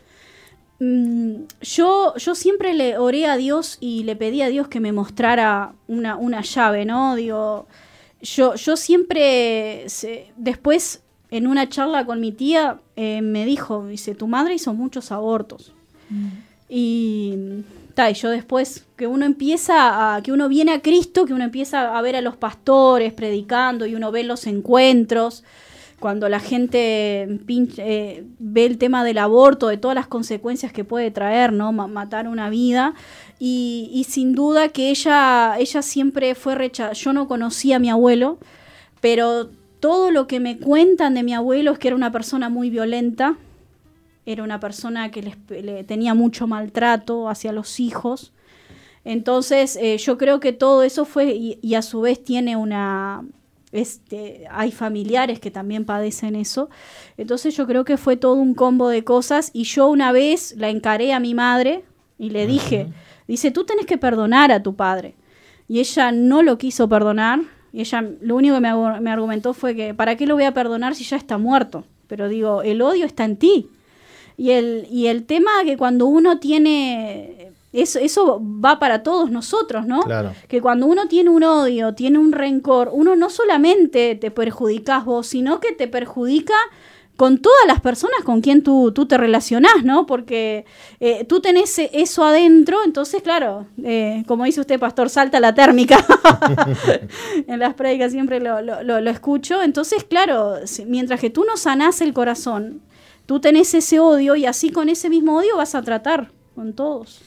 Yo, 0.78 2.14
yo 2.16 2.34
siempre 2.34 2.74
le 2.74 2.98
oré 2.98 3.26
a 3.26 3.36
Dios 3.36 3.78
y 3.80 4.04
le 4.04 4.14
pedí 4.14 4.42
a 4.42 4.48
Dios 4.48 4.68
que 4.68 4.80
me 4.80 4.92
mostrara 4.92 5.72
una, 5.88 6.16
una 6.16 6.42
llave, 6.42 6.84
¿no? 6.84 7.16
Digo, 7.16 7.66
yo, 8.20 8.54
yo 8.56 8.76
siempre, 8.76 9.86
después 10.36 11.02
en 11.30 11.46
una 11.46 11.68
charla 11.68 12.04
con 12.06 12.20
mi 12.20 12.32
tía, 12.32 12.80
eh, 12.94 13.20
me 13.22 13.44
dijo, 13.44 13.86
dice, 13.86 14.14
tu 14.14 14.26
madre 14.26 14.54
hizo 14.54 14.74
muchos 14.74 15.10
abortos. 15.12 15.72
Mm. 16.08 16.26
Y, 16.68 17.34
ta, 17.94 18.10
y 18.10 18.14
yo 18.14 18.30
después, 18.30 18.84
que 18.96 19.06
uno 19.06 19.24
empieza 19.24 20.14
a, 20.16 20.22
que 20.22 20.32
uno 20.32 20.48
viene 20.48 20.72
a 20.72 20.82
Cristo, 20.82 21.26
que 21.26 21.32
uno 21.32 21.44
empieza 21.44 21.96
a 21.96 22.02
ver 22.02 22.16
a 22.16 22.20
los 22.20 22.36
pastores 22.36 23.12
predicando 23.12 23.86
y 23.86 23.94
uno 23.94 24.12
ve 24.12 24.22
los 24.22 24.46
encuentros, 24.46 25.44
cuando 26.01 26.28
la 26.28 26.40
gente 26.40 27.40
eh, 27.48 28.24
ve 28.39 28.66
el 28.66 28.78
tema 28.78 29.05
del 29.05 29.18
aborto, 29.18 29.68
de 29.68 29.78
todas 29.78 29.94
las 29.94 30.06
consecuencias 30.06 30.73
que 30.73 30.85
puede 30.85 31.10
traer, 31.10 31.52
¿no? 31.52 31.73
matar 31.73 32.28
una 32.28 32.51
vida. 32.51 32.94
Y, 33.39 34.06
sin 34.09 34.35
duda 34.35 34.68
que 34.68 34.90
ella, 34.90 35.56
ella 35.59 35.82
siempre 35.82 36.35
fue 36.35 36.55
rechazada. 36.55 36.93
Yo 36.94 37.12
no 37.12 37.28
conocía 37.28 37.77
a 37.77 37.78
mi 37.78 37.90
abuelo, 37.90 38.39
pero 39.01 39.51
todo 39.81 40.10
lo 40.10 40.27
que 40.27 40.40
me 40.40 40.59
cuentan 40.59 41.14
de 41.14 41.23
mi 41.23 41.35
abuelo 41.35 41.73
es 41.73 41.78
que 41.78 41.89
era 41.89 41.97
una 41.97 42.12
persona 42.12 42.48
muy 42.48 42.70
violenta, 42.70 43.36
era 44.24 44.43
una 44.43 44.60
persona 44.60 45.10
que 45.10 45.35
le 45.48 45.85
tenía 45.85 46.14
mucho 46.14 46.47
maltrato 46.47 47.28
hacia 47.28 47.52
los 47.52 47.78
hijos. 47.81 48.32
Entonces, 49.06 49.77
eh, 49.77 49.98
yo 49.98 50.18
creo 50.18 50.40
que 50.40 50.52
todo 50.52 50.82
eso 50.82 51.05
fue, 51.05 51.59
y, 51.62 51.74
a 51.77 51.82
su 51.82 52.01
vez 52.01 52.24
tiene 52.24 52.56
una, 52.56 53.24
este, 53.72 54.44
hay 54.51 54.72
familiares 54.72 55.40
que 55.40 55.51
también 55.51 55.84
padecen 55.84 56.36
eso. 56.36 56.68
Entonces 57.16 57.56
yo 57.56 57.66
creo 57.66 57.84
que 57.84 57.97
fue 57.97 58.16
todo 58.16 58.34
un 58.34 58.55
combo 58.55 58.88
de 58.88 59.05
cosas 59.05 59.51
y 59.52 59.64
yo 59.64 59.88
una 59.88 60.12
vez 60.12 60.55
la 60.56 60.68
encaré 60.68 61.12
a 61.12 61.20
mi 61.20 61.34
madre 61.34 61.84
y 62.18 62.30
le 62.30 62.47
dije, 62.47 62.88
dice, 63.28 63.51
tú 63.51 63.64
tenés 63.64 63.86
que 63.86 63.98
perdonar 63.98 64.52
a 64.52 64.62
tu 64.62 64.76
padre. 64.76 65.14
Y 65.68 65.80
ella 65.80 66.12
no 66.12 66.43
lo 66.43 66.59
quiso 66.59 66.88
perdonar 66.88 67.40
y 67.72 67.80
ella 67.80 68.09
lo 68.20 68.36
único 68.36 68.55
que 68.55 68.60
me, 68.60 69.01
me 69.01 69.10
argumentó 69.10 69.52
fue 69.52 69.74
que, 69.76 69.93
¿para 69.93 70.16
qué 70.16 70.26
lo 70.26 70.34
voy 70.34 70.44
a 70.44 70.55
perdonar 70.55 70.94
si 70.94 71.05
ya 71.05 71.16
está 71.16 71.36
muerto? 71.36 71.84
Pero 72.06 72.28
digo, 72.28 72.62
el 72.62 72.80
odio 72.80 73.05
está 73.05 73.24
en 73.24 73.36
ti. 73.36 73.68
Y 74.38 74.51
el, 74.51 74.86
y 74.90 75.06
el 75.09 75.24
tema 75.24 75.51
que 75.64 75.76
cuando 75.76 76.06
uno 76.06 76.38
tiene 76.38 77.45
eso, 77.72 77.98
eso 77.98 78.40
va 78.43 78.78
para 78.78 79.02
todos 79.02 79.30
nosotros, 79.30 79.86
¿no? 79.86 80.02
Claro. 80.02 80.32
Que 80.48 80.60
cuando 80.60 80.86
uno 80.86 81.09
tiene 81.09 81.30
un 81.30 81.43
odio, 81.43 81.94
tiene 81.94 82.18
un 82.18 82.32
rencor, 82.32 82.90
uno 82.93 83.16
no 83.16 83.28
solamente 83.28 84.14
te 84.14 84.30
perjudicas 84.30 85.05
vos, 85.05 85.26
sino 85.26 85.60
que 85.60 85.72
te 85.72 85.88
perjudica 85.88 86.55
con 87.16 87.38
todas 87.38 87.66
las 87.66 87.80
personas 87.80 88.22
con 88.24 88.43
quien 88.43 88.62
tú, 88.62 88.93
tú 88.93 89.06
te 89.06 89.16
relacionás, 89.16 89.84
¿no? 89.84 90.06
Porque 90.06 90.66
eh, 91.01 91.24
tú 91.24 91.40
tenés 91.40 91.78
eso 91.78 92.24
adentro, 92.24 92.78
entonces, 92.84 93.22
claro, 93.22 93.66
eh, 93.82 94.22
como 94.26 94.44
dice 94.44 94.60
usted, 94.60 94.78
pastor, 94.78 95.09
salta 95.09 95.40
la 95.40 95.55
térmica. 95.55 96.05
en 97.47 97.59
las 97.59 97.74
prédicas 97.74 98.12
siempre 98.12 98.38
lo, 98.38 98.60
lo, 98.60 98.82
lo, 98.82 99.10
escucho. 99.10 99.62
Entonces, 99.62 100.05
claro, 100.05 100.56
mientras 100.86 101.18
que 101.18 101.30
tú 101.30 101.44
no 101.44 101.56
sanás 101.56 102.02
el 102.02 102.12
corazón, 102.12 102.82
tú 103.24 103.40
tenés 103.40 103.72
ese 103.72 103.98
odio 103.98 104.36
y 104.36 104.44
así 104.44 104.70
con 104.70 104.90
ese 104.90 105.09
mismo 105.09 105.38
odio 105.38 105.56
vas 105.56 105.74
a 105.74 105.82
tratar 105.82 106.30
con 106.55 106.74
todos. 106.74 107.22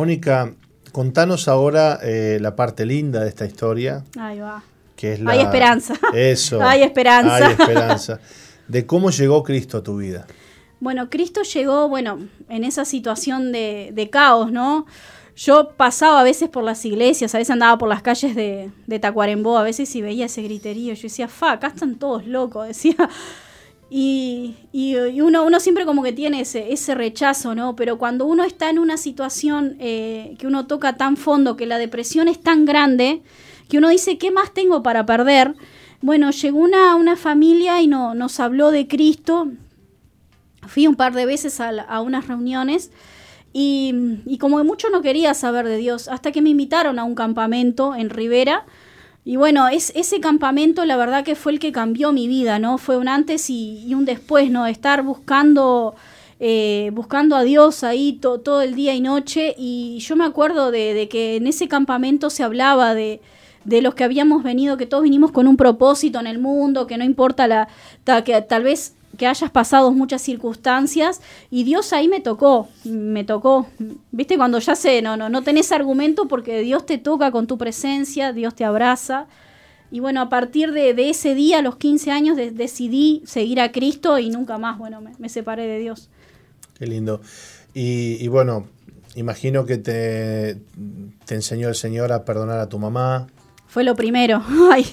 Mónica, 0.00 0.54
contanos 0.92 1.46
ahora 1.46 1.98
eh, 2.02 2.38
la 2.40 2.56
parte 2.56 2.86
linda 2.86 3.20
de 3.20 3.28
esta 3.28 3.44
historia. 3.44 4.02
Ahí 4.18 4.40
va. 4.40 4.62
Que 4.96 5.12
es 5.12 5.20
Hay 5.26 5.40
esperanza. 5.40 5.92
Eso. 6.14 6.62
Hay 6.62 6.82
esperanza. 6.82 7.36
Hay 7.36 7.52
esperanza. 7.52 8.20
De 8.66 8.86
cómo 8.86 9.10
llegó 9.10 9.42
Cristo 9.42 9.76
a 9.76 9.82
tu 9.82 9.98
vida. 9.98 10.26
Bueno, 10.80 11.10
Cristo 11.10 11.42
llegó, 11.42 11.86
bueno, 11.90 12.18
en 12.48 12.64
esa 12.64 12.86
situación 12.86 13.52
de, 13.52 14.08
caos, 14.10 14.50
¿no? 14.50 14.86
Yo 15.36 15.72
pasaba 15.76 16.20
a 16.20 16.24
veces 16.24 16.48
por 16.48 16.64
las 16.64 16.82
iglesias, 16.86 17.34
a 17.34 17.38
veces 17.38 17.50
andaba 17.50 17.76
por 17.76 17.90
las 17.90 18.00
calles 18.00 18.34
de, 18.34 18.70
de 18.86 18.98
Tacuarembó, 19.00 19.58
a 19.58 19.62
veces 19.62 19.94
y 19.96 20.00
veía 20.00 20.24
ese 20.24 20.40
griterío. 20.40 20.94
Yo 20.94 21.02
decía, 21.02 21.28
fa, 21.28 21.52
acá 21.52 21.66
están 21.66 21.96
todos 21.96 22.26
locos, 22.26 22.66
decía. 22.68 22.96
Y, 23.92 24.54
uno, 25.20 25.44
uno 25.44 25.58
siempre 25.58 25.84
como 25.84 26.04
que 26.04 26.12
tiene 26.12 26.42
ese, 26.42 26.72
ese 26.72 26.94
rechazo, 26.94 27.56
¿no? 27.56 27.74
Pero 27.74 27.98
cuando 27.98 28.24
uno 28.24 28.44
está 28.44 28.70
en 28.70 28.78
una 28.78 28.96
situación 28.96 29.76
eh, 29.80 30.36
que 30.38 30.46
uno 30.46 30.66
toca 30.68 30.96
tan 30.96 31.16
fondo, 31.16 31.56
que 31.56 31.66
la 31.66 31.78
depresión 31.78 32.28
es 32.28 32.40
tan 32.40 32.64
grande, 32.64 33.22
que 33.68 33.78
uno 33.78 33.88
dice, 33.88 34.16
¿qué 34.16 34.30
más 34.30 34.54
tengo 34.54 34.84
para 34.84 35.06
perder? 35.06 35.56
Bueno, 36.02 36.30
llegó 36.30 36.60
una, 36.60 37.16
familia 37.16 37.82
y 37.82 37.88
no, 37.88 38.14
nos 38.14 38.38
habló 38.38 38.70
de 38.70 38.86
Cristo. 38.86 39.48
Fui 40.68 40.86
un 40.86 40.94
par 40.94 41.12
de 41.12 41.26
veces 41.26 41.60
a, 41.60 41.70
a 41.70 42.00
unas 42.00 42.28
reuniones 42.28 42.90
Y, 43.52 43.92
y 44.24 44.38
como 44.38 44.62
mucho 44.62 44.88
no 44.90 45.02
quería 45.02 45.34
saber 45.34 45.66
de 45.66 45.78
Dios, 45.78 46.06
hasta 46.06 46.30
que 46.30 46.42
me 46.42 46.50
invitaron 46.50 47.00
a 47.00 47.04
un 47.04 47.16
campamento 47.16 47.96
en 47.96 48.08
Rivera. 48.08 48.66
Y 49.24 49.36
bueno, 49.36 49.68
es, 49.68 49.92
ese 49.94 50.18
campamento 50.20 50.84
la 50.86 50.96
verdad 50.96 51.24
que 51.24 51.34
fue 51.36 51.52
el 51.52 51.58
que 51.58 51.72
cambió 51.72 52.12
mi 52.12 52.26
vida, 52.26 52.58
¿no? 52.58 52.78
Fue 52.78 52.96
un 52.96 53.08
antes 53.08 53.50
y, 53.50 53.94
un 53.94 54.04
después, 54.04 54.50
¿no? 54.50 54.66
Estar 54.66 55.02
buscando, 55.02 55.94
eh, 56.40 56.90
buscando 56.94 57.36
a 57.36 57.42
Dios 57.42 57.84
ahí 57.84 58.14
to- 58.14 58.40
todo 58.40 58.62
el 58.62 58.74
día 58.74 58.94
y 58.94 59.00
noche. 59.00 59.54
Y 59.58 59.98
yo 60.00 60.16
me 60.16 60.24
acuerdo 60.24 60.70
de, 60.70 60.94
de 60.94 61.08
que 61.08 61.36
en 61.36 61.46
ese 61.46 61.68
campamento 61.68 62.30
se 62.30 62.42
hablaba 62.42 62.94
de, 62.94 63.20
de 63.64 63.82
los 63.82 63.94
que 63.94 64.04
habíamos 64.04 64.42
venido, 64.42 64.78
que 64.78 64.86
todos 64.86 65.02
vinimos 65.04 65.32
con 65.32 65.46
un 65.46 65.56
propósito 65.58 66.18
en 66.18 66.26
el 66.26 66.38
mundo, 66.38 66.86
que 66.86 66.96
no 66.96 67.04
importa 67.04 67.46
la, 67.46 67.68
que 68.24 68.40
tal 68.42 68.62
vez 68.62 68.94
que 69.20 69.26
hayas 69.26 69.50
pasado 69.50 69.92
muchas 69.92 70.22
circunstancias 70.22 71.20
y 71.50 71.64
Dios 71.64 71.92
ahí 71.92 72.08
me 72.08 72.20
tocó, 72.20 72.68
me 72.84 73.22
tocó. 73.22 73.66
¿Viste 74.12 74.38
cuando 74.38 74.58
ya 74.60 74.74
sé, 74.74 75.02
no 75.02 75.18
no 75.18 75.28
no 75.28 75.42
tenés 75.42 75.72
argumento 75.72 76.26
porque 76.26 76.62
Dios 76.62 76.86
te 76.86 76.96
toca 76.96 77.30
con 77.30 77.46
tu 77.46 77.58
presencia, 77.58 78.32
Dios 78.32 78.54
te 78.54 78.64
abraza. 78.64 79.26
Y 79.90 80.00
bueno, 80.00 80.22
a 80.22 80.30
partir 80.30 80.72
de, 80.72 81.10
ese 81.10 81.34
día, 81.34 81.58
a 81.58 81.62
los 81.62 81.76
15 81.76 82.10
años, 82.12 82.36
de- 82.38 82.50
decidí 82.50 83.22
seguir 83.26 83.60
a 83.60 83.72
Cristo 83.72 84.18
y 84.18 84.30
nunca 84.30 84.56
más, 84.56 84.78
bueno, 84.78 85.02
me, 85.02 85.12
me 85.18 85.28
separé 85.28 85.66
de 85.66 85.80
Dios. 85.80 86.08
Qué 86.78 86.86
lindo. 86.86 87.20
Y, 87.74 88.16
y 88.24 88.28
bueno, 88.28 88.68
imagino 89.16 89.66
que 89.66 89.76
te, 89.76 90.60
te 91.26 91.34
enseñó 91.34 91.68
el 91.68 91.74
Señor 91.74 92.10
a 92.12 92.24
perdonar 92.24 92.58
a 92.58 92.68
tu 92.70 92.78
mamá. 92.78 93.26
Fue 93.70 93.84
lo 93.84 93.94
primero. 93.94 94.42
Ay, 94.72 94.84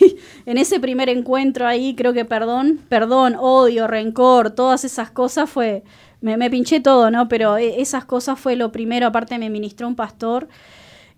en 0.45 0.57
ese 0.57 0.79
primer 0.79 1.09
encuentro 1.09 1.65
ahí, 1.67 1.95
creo 1.95 2.13
que 2.13 2.25
perdón, 2.25 2.79
perdón, 2.89 3.35
odio, 3.39 3.87
rencor, 3.87 4.51
todas 4.51 4.85
esas 4.85 5.09
cosas 5.11 5.49
fue. 5.49 5.83
Me, 6.21 6.37
me 6.37 6.49
pinché 6.49 6.79
todo, 6.79 7.09
¿no? 7.11 7.27
Pero 7.27 7.57
e- 7.57 7.81
esas 7.81 8.05
cosas 8.05 8.39
fue 8.39 8.55
lo 8.55 8.71
primero. 8.71 9.07
Aparte, 9.07 9.37
me 9.39 9.49
ministró 9.49 9.87
un 9.87 9.95
pastor. 9.95 10.47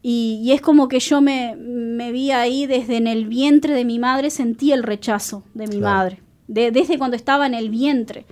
Y, 0.02 0.40
y 0.42 0.54
es 0.54 0.62
como 0.62 0.88
que 0.88 1.00
yo 1.02 1.20
me, 1.20 1.56
me 1.58 2.12
vi 2.14 2.32
ahí 2.32 2.66
desde 2.66 2.96
en 2.98 3.08
el 3.08 3.26
vientre 3.26 3.74
de 3.74 3.84
mi 3.84 4.00
madre, 4.00 4.30
sentí 4.30 4.72
el 4.72 4.84
rechazo 4.84 5.44
de 5.54 5.68
mi 5.68 5.80
Claro. 5.80 5.96
madre. 5.98 6.20
De- 6.48 6.72
desde 6.72 6.98
cuando 6.98 7.18
estaba 7.18 7.46
en 7.46 7.54
el 7.54 7.70
vientre. 7.70 8.26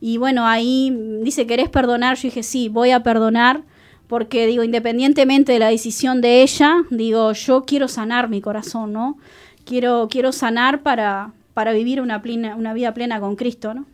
Y 0.00 0.16
bueno, 0.18 0.46
ahí 0.46 0.96
dice, 1.22 1.46
¿querés 1.48 1.68
perdonar? 1.68 2.16
Yo 2.16 2.22
dije, 2.28 2.44
sí, 2.44 2.68
voy 2.68 2.92
a 2.92 3.02
perdonar. 3.02 3.62
Porque 4.08 4.46
digo, 4.46 4.64
independientemente 4.64 5.52
de 5.52 5.58
la 5.58 5.68
decisión 5.68 6.20
de 6.20 6.42
ella, 6.42 6.84
digo, 6.90 7.32
yo 7.32 7.64
quiero 7.66 7.88
sanar 7.88 8.28
mi 8.28 8.40
corazón, 8.40 8.92
¿no? 8.92 9.18
Quiero, 9.64 10.08
quiero 10.10 10.32
sanar 10.32 10.82
para, 10.82 11.32
para 11.52 11.72
vivir 11.72 12.00
una, 12.00 12.22
plena, 12.22 12.56
una 12.56 12.72
vida 12.72 12.94
plena 12.94 13.20
con 13.20 13.36
Cristo, 13.36 13.74
¿no? 13.74 13.86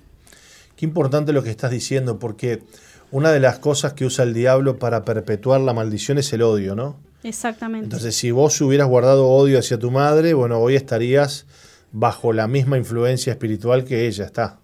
Qué 0.76 0.86
importante 0.86 1.32
lo 1.32 1.42
que 1.42 1.50
estás 1.50 1.70
diciendo, 1.70 2.18
porque 2.18 2.62
una 3.10 3.32
de 3.32 3.40
las 3.40 3.58
cosas 3.58 3.92
que 3.92 4.04
usa 4.04 4.24
el 4.24 4.34
diablo 4.34 4.78
para 4.78 5.04
perpetuar 5.04 5.60
la 5.60 5.72
maldición 5.72 6.18
es 6.18 6.32
el 6.32 6.42
odio, 6.42 6.74
¿no? 6.74 6.96
Exactamente. 7.22 7.84
Entonces, 7.84 8.14
si 8.14 8.30
vos 8.30 8.60
hubieras 8.60 8.88
guardado 8.88 9.28
odio 9.28 9.58
hacia 9.58 9.78
tu 9.78 9.90
madre, 9.90 10.34
bueno, 10.34 10.58
hoy 10.58 10.76
estarías 10.76 11.46
bajo 11.90 12.32
la 12.32 12.48
misma 12.48 12.76
influencia 12.76 13.32
espiritual 13.32 13.84
que 13.84 14.06
ella 14.06 14.24
está. 14.24 14.58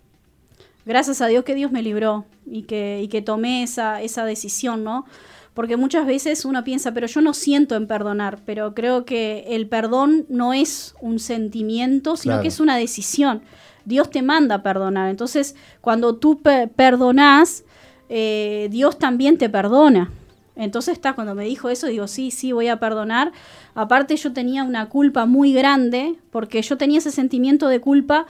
Gracias 0.84 1.20
a 1.20 1.28
Dios 1.28 1.44
que 1.44 1.54
Dios 1.54 1.70
me 1.70 1.82
libró 1.82 2.24
y 2.44 2.62
que, 2.62 3.00
y 3.02 3.08
que 3.08 3.22
tomé 3.22 3.62
esa, 3.62 4.02
esa 4.02 4.24
decisión, 4.24 4.82
¿no? 4.82 5.06
Porque 5.54 5.76
muchas 5.76 6.06
veces 6.06 6.44
uno 6.44 6.62
piensa, 6.64 6.92
pero 6.94 7.06
yo 7.06 7.20
no 7.20 7.34
siento 7.34 7.74
en 7.74 7.86
perdonar, 7.86 8.38
pero 8.46 8.72
creo 8.74 9.04
que 9.04 9.44
el 9.48 9.66
perdón 9.68 10.24
no 10.28 10.52
es 10.54 10.94
un 11.00 11.18
sentimiento, 11.18 12.16
sino 12.16 12.32
Claro. 12.34 12.42
que 12.42 12.48
es 12.48 12.60
una 12.60 12.76
decisión. 12.76 13.42
Dios 13.84 14.10
te 14.10 14.22
manda 14.22 14.56
a 14.56 14.62
perdonar. 14.62 15.10
Entonces, 15.10 15.56
cuando 15.80 16.14
tú 16.16 16.40
pe- 16.40 16.68
perdonás, 16.68 17.64
eh, 18.08 18.68
Dios 18.70 18.98
también 18.98 19.38
te 19.38 19.48
perdona. 19.48 20.10
Entonces 20.56 20.92
está, 20.94 21.14
cuando 21.14 21.34
me 21.34 21.44
dijo 21.44 21.68
eso, 21.70 21.86
digo, 21.86 22.06
sí, 22.06 22.30
sí, 22.30 22.52
voy 22.52 22.68
a 22.68 22.78
perdonar. 22.78 23.32
Aparte 23.74 24.16
yo 24.16 24.32
tenía 24.32 24.62
una 24.62 24.88
culpa 24.88 25.24
muy 25.26 25.52
grande, 25.52 26.16
porque 26.30 26.60
yo 26.62 26.76
tenía 26.76 26.98
ese 26.98 27.10
sentimiento 27.10 27.68
de 27.68 27.80
culpa 27.80 28.26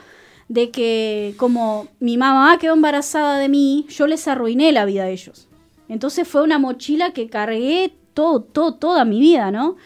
de 0.48 0.70
que 0.70 1.34
como 1.36 1.88
mi 1.98 2.16
mamá 2.16 2.56
quedó 2.58 2.74
embarazada 2.74 3.38
de 3.38 3.48
mí, 3.48 3.86
yo 3.88 4.06
les 4.06 4.26
arruiné 4.28 4.72
la 4.72 4.84
vida 4.84 5.04
a 5.04 5.08
ellos. 5.08 5.48
Entonces 5.90 6.26
fue 6.26 6.42
una 6.42 6.58
mochila 6.58 7.12
que 7.12 7.28
cargué 7.28 7.92
todo, 8.14 8.40
todo, 8.42 8.74
toda 8.74 9.04
mi 9.04 9.20
vida, 9.20 9.50
¿no? 9.50 9.76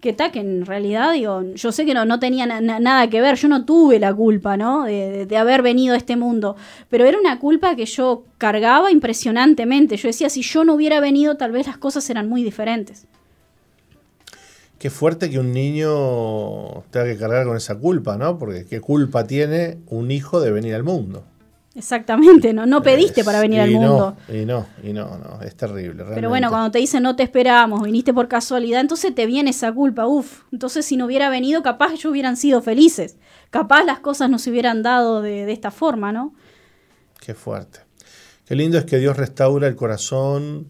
Que 0.00 0.10
está, 0.10 0.30
que 0.30 0.40
en 0.40 0.66
realidad, 0.66 1.14
digo, 1.14 1.42
yo 1.54 1.72
sé 1.72 1.86
que 1.86 1.94
no, 1.94 2.04
no 2.04 2.18
tenía 2.20 2.44
na- 2.44 2.60
na- 2.60 2.78
nada 2.78 3.08
que 3.08 3.22
ver, 3.22 3.36
yo 3.36 3.48
no 3.48 3.64
tuve 3.64 3.98
la 3.98 4.12
culpa, 4.14 4.56
¿no? 4.58 4.84
De, 4.84 5.10
de- 5.10 5.26
de 5.26 5.36
haber 5.38 5.62
venido 5.62 5.94
a 5.94 5.96
este 5.96 6.16
mundo, 6.16 6.56
pero 6.90 7.06
era 7.06 7.18
una 7.18 7.38
culpa 7.38 7.74
que 7.74 7.86
yo 7.86 8.24
cargaba 8.36 8.90
impresionantemente. 8.92 9.96
Yo 9.96 10.08
decía, 10.08 10.28
si 10.28 10.42
yo 10.42 10.64
no 10.64 10.74
hubiera 10.74 11.00
venido, 11.00 11.36
tal 11.38 11.52
vez 11.52 11.66
las 11.66 11.78
cosas 11.78 12.08
eran 12.10 12.28
muy 12.28 12.42
diferentes. 12.44 13.06
Qué 14.78 14.90
fuerte 14.90 15.30
que 15.30 15.38
un 15.38 15.52
niño 15.52 16.82
tenga 16.90 17.06
que 17.06 17.16
cargar 17.16 17.46
con 17.46 17.56
esa 17.56 17.78
culpa, 17.78 18.18
¿no? 18.18 18.38
Porque 18.38 18.66
qué 18.66 18.82
culpa 18.82 19.26
tiene 19.26 19.78
un 19.88 20.10
hijo 20.10 20.40
de 20.40 20.50
venir 20.50 20.74
al 20.74 20.82
mundo. 20.82 21.24
Exactamente, 21.76 22.52
¿no? 22.52 22.66
No 22.66 22.82
pediste 22.82 23.20
Es- 23.22 23.26
para 23.26 23.40
venir 23.40 23.60
al 23.60 23.72
no, 23.72 23.78
mundo. 23.80 24.16
y 24.32 24.44
no, 24.44 24.66
y 24.82 24.92
no, 24.92 25.18
no, 25.18 25.40
es 25.42 25.56
terrible. 25.56 26.04
Pero 26.14 26.28
bueno, 26.28 26.48
cuando 26.48 26.70
te 26.70 26.78
dicen 26.78 27.02
no 27.02 27.16
te 27.16 27.24
esperábamos, 27.24 27.82
viniste 27.82 28.14
por 28.14 28.28
casualidad, 28.28 28.80
entonces 28.80 29.12
te 29.14 29.26
viene 29.26 29.50
esa 29.50 29.72
culpa, 29.72 30.06
uf. 30.06 30.42
Entonces 30.52 30.86
si 30.86 30.96
no 30.96 31.06
hubiera 31.06 31.30
venido, 31.30 31.62
capaz 31.64 31.92
ellos 31.92 32.04
hubieran 32.06 32.36
sido 32.36 32.62
felices. 32.62 33.16
Capaz 33.50 33.82
las 33.84 33.98
cosas 34.00 34.30
no 34.30 34.38
se 34.38 34.50
hubieran 34.50 34.82
dado 34.82 35.20
de, 35.20 35.46
de 35.46 35.52
esta 35.52 35.70
forma, 35.72 36.12
¿no? 36.12 36.32
Qué 37.20 37.34
fuerte. 37.34 37.80
Qué 38.46 38.54
lindo 38.54 38.78
es 38.78 38.84
que 38.84 38.98
Dios 38.98 39.16
restaura 39.16 39.66
el 39.66 39.74
corazón 39.74 40.68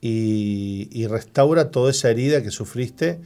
y, 0.00 0.88
y 0.92 1.06
restaura 1.06 1.70
toda 1.70 1.90
esa 1.90 2.08
herida 2.10 2.42
que 2.42 2.50
sufriste. 2.50 3.20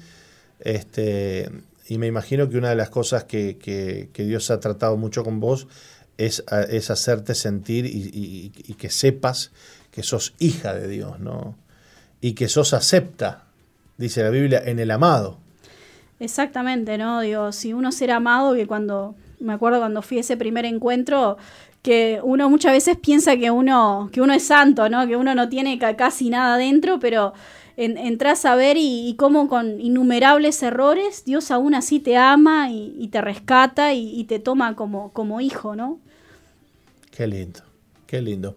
Este, 0.60 1.50
y 1.88 1.98
me 1.98 2.06
imagino 2.06 2.48
que 2.48 2.56
una 2.58 2.70
de 2.70 2.76
las 2.76 2.90
cosas 2.90 3.24
que, 3.24 3.56
que- 3.58 4.10
que 4.12 4.24
Dios 4.24 4.50
ha 4.50 4.60
tratado 4.60 4.96
mucho 4.96 5.22
con 5.24 5.40
vos 5.40 5.68
es, 6.20 6.44
es 6.68 6.90
hacerte 6.90 7.34
sentir 7.34 7.86
y, 7.86 8.50
que 8.78 8.90
sepas 8.90 9.52
que 9.90 10.02
sos 10.02 10.34
hija 10.38 10.74
de 10.74 10.86
Dios, 10.88 11.18
¿no? 11.18 11.56
Y 12.20 12.32
que 12.34 12.48
sos 12.48 12.74
acepta, 12.74 13.44
dice 13.96 14.22
la 14.22 14.30
Biblia, 14.30 14.62
en 14.64 14.78
el 14.78 14.90
amado. 14.90 15.38
Exactamente, 16.18 16.98
¿no? 16.98 17.20
Digo, 17.20 17.52
si 17.52 17.72
uno 17.72 17.90
será 17.90 18.16
amado, 18.16 18.54
que 18.54 18.66
cuando, 18.66 19.14
me 19.40 19.54
acuerdo 19.54 19.78
cuando 19.78 20.02
fui 20.02 20.18
a 20.18 20.20
ese 20.20 20.36
primer 20.36 20.66
encuentro, 20.66 21.38
que 21.82 22.20
uno 22.22 22.50
muchas 22.50 22.72
veces 22.72 22.98
piensa 22.98 23.38
que 23.38 23.50
uno, 23.50 24.10
que 24.12 24.20
uno 24.20 24.34
es 24.34 24.44
santo, 24.44 24.90
¿no? 24.90 25.06
Que 25.06 25.16
uno 25.16 25.34
no 25.34 25.48
tiene 25.48 25.78
ca- 25.78 25.96
casi 25.96 26.28
nada 26.28 26.58
dentro, 26.58 27.00
pero 27.00 27.32
en, 27.78 27.96
entras 27.96 28.44
a 28.44 28.54
ver 28.54 28.76
y, 28.78 29.14
cómo 29.18 29.48
con 29.48 29.80
innumerables 29.80 30.62
errores, 30.62 31.24
Dios 31.24 31.50
aún 31.50 31.74
así 31.74 31.98
te 31.98 32.18
ama 32.18 32.70
y, 32.70 32.94
y 32.98 33.08
te 33.08 33.22
rescata 33.22 33.94
y, 33.94 34.10
y 34.20 34.24
te 34.24 34.38
toma 34.38 34.76
como, 34.76 35.12
como 35.14 35.40
hijo, 35.40 35.74
¿no? 35.74 35.98
Qué 37.20 37.26
lindo, 37.26 37.60
qué 38.06 38.22
lindo. 38.22 38.56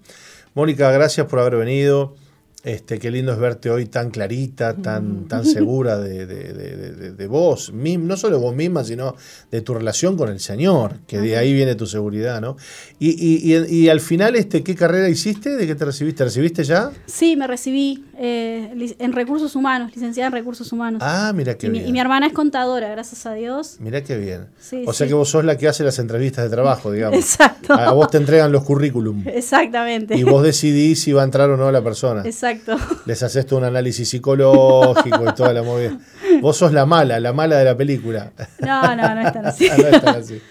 Mónica, 0.53 0.89
gracias 0.89 1.27
por 1.27 1.39
haber 1.39 1.57
venido. 1.57 2.15
Este, 2.63 2.97
qué 2.97 3.11
lindo 3.11 3.33
es 3.33 3.37
verte 3.39 3.69
hoy 3.69 3.87
tan 3.87 4.09
clarita, 4.09 4.75
tan, 4.77 5.27
tan 5.27 5.43
segura 5.45 5.97
de, 5.99 6.25
de, 6.25 6.53
de- 6.53 6.91
de- 6.93 7.11
de 7.11 7.27
vos, 7.27 7.73
no 7.73 8.15
solo 8.15 8.39
vos 8.39 8.55
misma, 8.55 8.85
sino 8.85 9.17
de 9.51 9.59
tu 9.59 9.73
relación 9.73 10.15
con 10.15 10.29
el 10.29 10.39
Señor, 10.39 10.99
que 11.05 11.19
de 11.19 11.35
ahí 11.35 11.51
viene 11.51 11.75
tu 11.75 11.85
seguridad, 11.87 12.39
¿no? 12.39 12.55
Y, 12.99 13.09
y, 13.09 13.53
y, 13.53 13.65
y 13.83 13.89
al 13.89 13.99
final, 13.99 14.37
este, 14.37 14.63
¿qué 14.63 14.75
carrera 14.75 15.09
hiciste? 15.09 15.57
¿De 15.57 15.67
qué 15.67 15.75
te 15.75 15.83
recibiste? 15.83 16.19
¿Te 16.19 16.23
recibiste 16.23 16.63
ya? 16.63 16.89
Sí, 17.05 17.35
me 17.35 17.47
recibí 17.47 18.05
eh, 18.25 18.95
en 18.99 19.11
recursos 19.11 19.53
humanos, 19.53 19.91
licenciada 19.93 20.27
en 20.27 20.33
recursos 20.33 20.71
humanos. 20.71 21.01
Ah, 21.03 21.33
mira 21.35 21.57
qué 21.57 21.67
y, 21.67 21.69
mi, 21.69 21.79
bien. 21.79 21.89
y 21.89 21.91
mi 21.91 21.99
hermana 21.99 22.27
es 22.27 22.31
contadora, 22.31 22.87
gracias 22.87 23.25
a 23.25 23.33
Dios. 23.33 23.75
Mira 23.81 24.01
qué 24.01 24.15
bien. 24.15 24.47
Sí, 24.61 24.85
o 24.87 24.93
sea 24.93 25.05
sí. 25.05 25.09
que 25.09 25.13
vos 25.13 25.27
sos 25.27 25.43
la 25.43 25.57
que 25.57 25.67
hace 25.67 25.83
las 25.83 25.99
entrevistas 25.99 26.45
de 26.45 26.49
trabajo, 26.49 26.89
digamos. 26.93 27.19
Exacto. 27.19 27.73
A 27.73 27.91
vos 27.91 28.09
te 28.09 28.17
entregan 28.17 28.49
los 28.53 28.63
currículum. 28.63 29.25
Exactamente. 29.27 30.15
Y 30.15 30.23
vos 30.23 30.41
decidís 30.41 31.01
si 31.01 31.11
va 31.11 31.21
a 31.21 31.25
entrar 31.25 31.49
o 31.49 31.57
no 31.57 31.69
la 31.69 31.83
persona. 31.83 32.21
Exacto. 32.23 32.77
Les 33.05 33.21
haces 33.23 33.45
todo 33.45 33.59
un 33.59 33.65
análisis 33.65 34.07
psicológico 34.07 35.25
y 35.29 35.33
toda 35.35 35.51
la 35.51 35.63
movida. 35.63 35.97
Vos 36.39 36.55
sos 36.55 36.71
la 36.71 36.85
mala, 36.85 37.19
la 37.19 37.33
mala 37.33 37.57
de 37.57 37.65
la 37.65 37.75
película. 37.75 38.31
No, 38.61 38.95
no, 38.95 39.15
no 39.15 39.19
es 39.21 39.33
tan 39.33 39.45
así. 39.47 39.67
No 39.67 39.87
es 39.87 40.01
tan 40.01 40.15
así. 40.15 40.41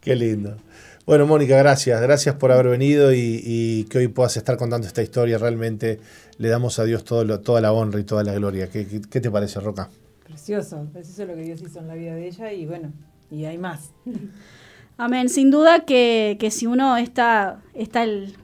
Qué 0.00 0.14
lindo. 0.14 0.56
Bueno, 1.08 1.26
Mónica, 1.26 1.56
gracias. 1.56 2.02
Gracias 2.02 2.34
por 2.34 2.52
haber 2.52 2.68
venido 2.68 3.14
y, 3.14 3.40
y 3.42 3.84
que 3.84 3.96
hoy 3.96 4.08
puedas 4.08 4.36
estar 4.36 4.58
contando 4.58 4.86
esta 4.86 5.02
historia. 5.02 5.38
Realmente 5.38 6.00
le 6.36 6.48
damos 6.50 6.78
a 6.78 6.84
Dios 6.84 7.02
todo 7.02 7.24
lo- 7.24 7.40
toda 7.40 7.62
la 7.62 7.72
honra 7.72 7.98
y 7.98 8.04
toda 8.04 8.22
la 8.24 8.34
gloria. 8.34 8.68
¿Qué, 8.68 8.86
qué- 8.86 9.00
qué 9.00 9.20
te 9.22 9.30
parece, 9.30 9.58
Roca? 9.58 9.88
Precioso, 10.26 10.86
precioso 10.92 11.24
lo 11.24 11.34
que 11.34 11.44
Dios 11.44 11.62
hizo 11.62 11.78
en 11.78 11.88
la 11.88 11.94
vida 11.94 12.14
de 12.14 12.28
ella 12.28 12.52
y 12.52 12.66
bueno, 12.66 12.92
y 13.30 13.46
hay 13.46 13.56
más. 13.56 13.90
Amén. 14.98 15.30
Sin 15.30 15.50
duda 15.50 15.86
que, 15.86 16.36
que 16.38 16.50
si 16.50 16.66
uno 16.66 16.98
está, 16.98 17.62
está 17.72 18.02
el, 18.02 18.34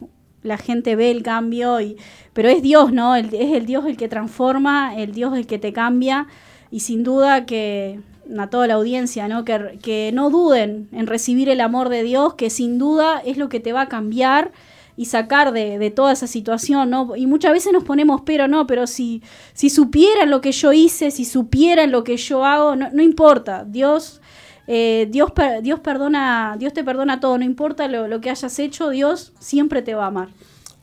la 0.42 0.56
gente 0.56 0.96
ve 0.96 1.10
el 1.10 1.22
cambio, 1.22 1.82
y, 1.82 1.98
pero 2.32 2.48
es 2.48 2.62
Dios, 2.62 2.94
¿no? 2.94 3.14
El- 3.14 3.34
es 3.34 3.52
el 3.52 3.66
Dios 3.66 3.84
el 3.84 3.98
que 3.98 4.08
transforma, 4.08 4.96
el 4.96 5.12
Dios 5.12 5.36
el 5.36 5.46
que 5.46 5.58
te 5.58 5.74
cambia, 5.74 6.28
y 6.70 6.80
sin 6.80 7.04
duda 7.04 7.44
que 7.44 8.00
a 8.38 8.48
toda 8.48 8.66
la 8.66 8.74
audiencia, 8.74 9.28
¿no? 9.28 9.44
Que, 9.44 9.78
que 9.82 10.10
no 10.12 10.30
duden 10.30 10.88
en 10.92 11.06
recibir 11.06 11.48
el 11.48 11.60
amor 11.60 11.88
de 11.88 12.02
Dios, 12.02 12.34
que 12.34 12.50
sin 12.50 12.78
duda 12.78 13.20
es 13.24 13.36
lo 13.36 13.48
que 13.48 13.60
te 13.60 13.72
va 13.72 13.82
a 13.82 13.88
cambiar, 13.88 14.52
y 14.96 15.06
sacar 15.06 15.52
de, 15.52 15.78
de, 15.78 15.90
toda 15.90 16.12
esa 16.12 16.26
situación, 16.26 16.90
¿no? 16.90 17.16
Y 17.16 17.26
muchas 17.26 17.52
veces 17.52 17.72
nos 17.72 17.84
ponemos, 17.84 18.22
pero 18.24 18.46
no, 18.46 18.66
pero 18.66 18.86
si, 18.86 19.22
si 19.52 19.70
supieran 19.70 20.30
lo 20.30 20.40
que 20.40 20.52
yo 20.52 20.72
hice, 20.72 21.10
si 21.10 21.24
supieran 21.24 21.90
lo 21.90 22.04
que 22.04 22.16
yo 22.16 22.44
hago, 22.44 22.76
no, 22.76 22.90
no 22.92 23.02
importa, 23.02 23.64
Dios... 23.64 24.20
Eh, 24.66 25.08
Dios, 25.10 25.30
Dios, 25.60 25.80
perdona, 25.80 26.56
Dios 26.58 26.72
te 26.72 26.82
perdona 26.82 27.20
todo, 27.20 27.36
no 27.36 27.44
importa 27.44 27.86
lo, 27.86 28.08
lo 28.08 28.22
que 28.22 28.30
hayas 28.30 28.58
hecho, 28.58 28.88
Dios 28.88 29.34
siempre 29.38 29.82
te 29.82 29.94
va 29.94 30.04
a 30.04 30.06
amar. 30.06 30.28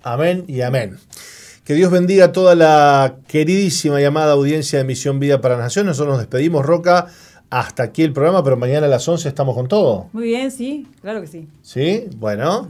Amén 0.04 0.46
y 0.48 0.62
amén. 0.62 1.00
Que 1.64 1.74
Dios 1.74 1.92
bendiga 1.92 2.26
a 2.26 2.32
toda 2.32 2.54
la 2.54 3.16
queridísima 3.28 4.00
llamada 4.00 4.34
audiencia 4.34 4.78
de 4.78 4.86
Misión 4.86 5.20
Vida 5.20 5.42
para 5.42 5.58
Naciones. 5.58 5.90
Nosotros 5.90 6.14
nos 6.14 6.20
despedimos, 6.20 6.64
Roca. 6.64 7.08
Hasta 7.52 7.84
aquí 7.84 8.02
el 8.02 8.14
programa, 8.14 8.42
pero 8.46 8.56
mañana 8.56 8.88
a 8.88 8.90
las 8.90 9.06
11 9.06 9.28
estamos 9.28 9.54
con 9.56 9.68
todo. 9.68 10.08
Muy 10.14 10.24
bien, 10.24 10.52
sí, 10.52 10.88
claro 11.02 11.20
que 11.20 11.28
sí. 11.28 11.50
Sí, 11.62 12.08
bueno. 12.16 12.70